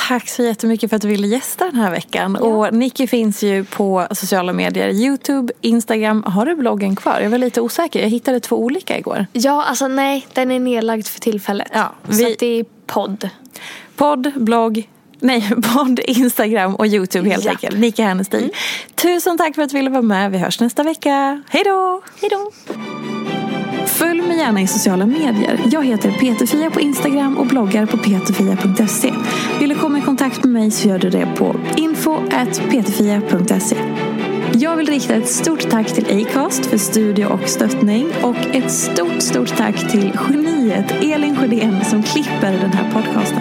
Tack 0.09 0.29
så 0.29 0.43
jättemycket 0.43 0.91
för 0.91 0.97
att 0.97 1.03
du 1.03 1.09
ville 1.09 1.27
gästa 1.27 1.65
den 1.65 1.77
här 1.77 1.91
veckan. 1.91 2.37
Ja. 2.41 2.47
Och 2.47 2.75
Nicky 2.75 3.07
finns 3.07 3.43
ju 3.43 3.65
på 3.65 4.07
sociala 4.11 4.53
medier. 4.53 4.89
Youtube, 4.89 5.53
Instagram. 5.61 6.23
Har 6.27 6.47
du 6.47 6.55
bloggen 6.55 6.97
kvar? 6.97 7.21
Jag 7.21 7.31
var 7.31 7.39
lite 7.39 7.61
osäker. 7.61 8.03
Jag 8.03 8.09
hittade 8.09 8.41
två 8.41 8.57
olika 8.57 8.99
igår. 8.99 9.27
Ja, 9.33 9.65
alltså 9.65 9.89
nej. 9.89 10.27
Den 10.33 10.51
är 10.51 10.59
nedlagd 10.59 11.07
för 11.07 11.21
tillfället. 11.21 11.69
Ja, 11.73 11.93
vi... 12.03 12.15
Så 12.15 12.35
det 12.39 12.47
är 12.47 12.65
podd. 12.87 13.29
Podd, 13.97 14.33
blogg, 14.37 14.89
Nej, 15.25 15.51
podd, 15.75 16.01
Instagram 16.05 16.75
och 16.75 16.87
Youtube 16.87 17.31
helt 17.31 17.45
ja. 17.45 17.51
enkelt. 17.51 17.79
Nika 17.79 18.05
Hernestig. 18.05 18.39
Mm. 18.39 18.51
Tusen 18.95 19.39
tack 19.39 19.55
för 19.55 19.63
att 19.63 19.71
du 19.71 19.77
ville 19.77 19.91
vara 19.91 20.03
med. 20.03 20.31
Vi 20.31 20.39
hörs 20.39 20.61
nästa 20.61 20.83
vecka. 20.83 21.43
Hej 21.49 21.63
då! 21.65 22.03
Hej 22.21 22.31
då! 22.31 22.51
Följ 23.87 24.23
mig 24.23 24.37
gärna 24.37 24.61
i 24.61 24.67
sociala 24.67 25.07
medier. 25.07 25.61
Jag 25.71 25.87
heter 25.87 26.11
Peterfia 26.11 26.71
på 26.71 26.81
Instagram 26.81 27.39
och 27.39 27.47
bloggar 27.47 27.87
på 27.87 27.99
peterfia.se. 27.99 29.13
Vill 29.61 29.69
du 29.69 29.75
komma 29.75 29.99
i 29.99 30.01
kontakt 30.01 30.45
med 30.45 30.53
mig 30.53 30.71
så 30.71 30.89
gör 30.89 30.99
du 30.99 31.11
det 31.11 31.29
på 31.37 31.57
info.peterfia.se. 31.77 33.77
Jag 34.53 34.77
vill 34.77 34.87
rikta 34.87 35.15
ett 35.15 35.29
stort 35.29 35.71
tack 35.71 35.95
till 35.95 36.27
Acast 36.27 36.67
för 36.67 36.79
studio 36.79 37.27
och 37.27 37.49
stöttning 37.49 38.13
och 38.23 38.37
ett 38.53 38.71
stort, 38.71 39.23
stort 39.23 39.57
tack 39.57 39.91
till 39.91 40.13
geniet 40.29 40.93
Elin 41.03 41.37
Sjödén 41.37 41.85
som 41.85 42.03
klipper 42.03 42.53
den 42.53 42.73
här 42.73 42.93
podcasten. 42.93 43.41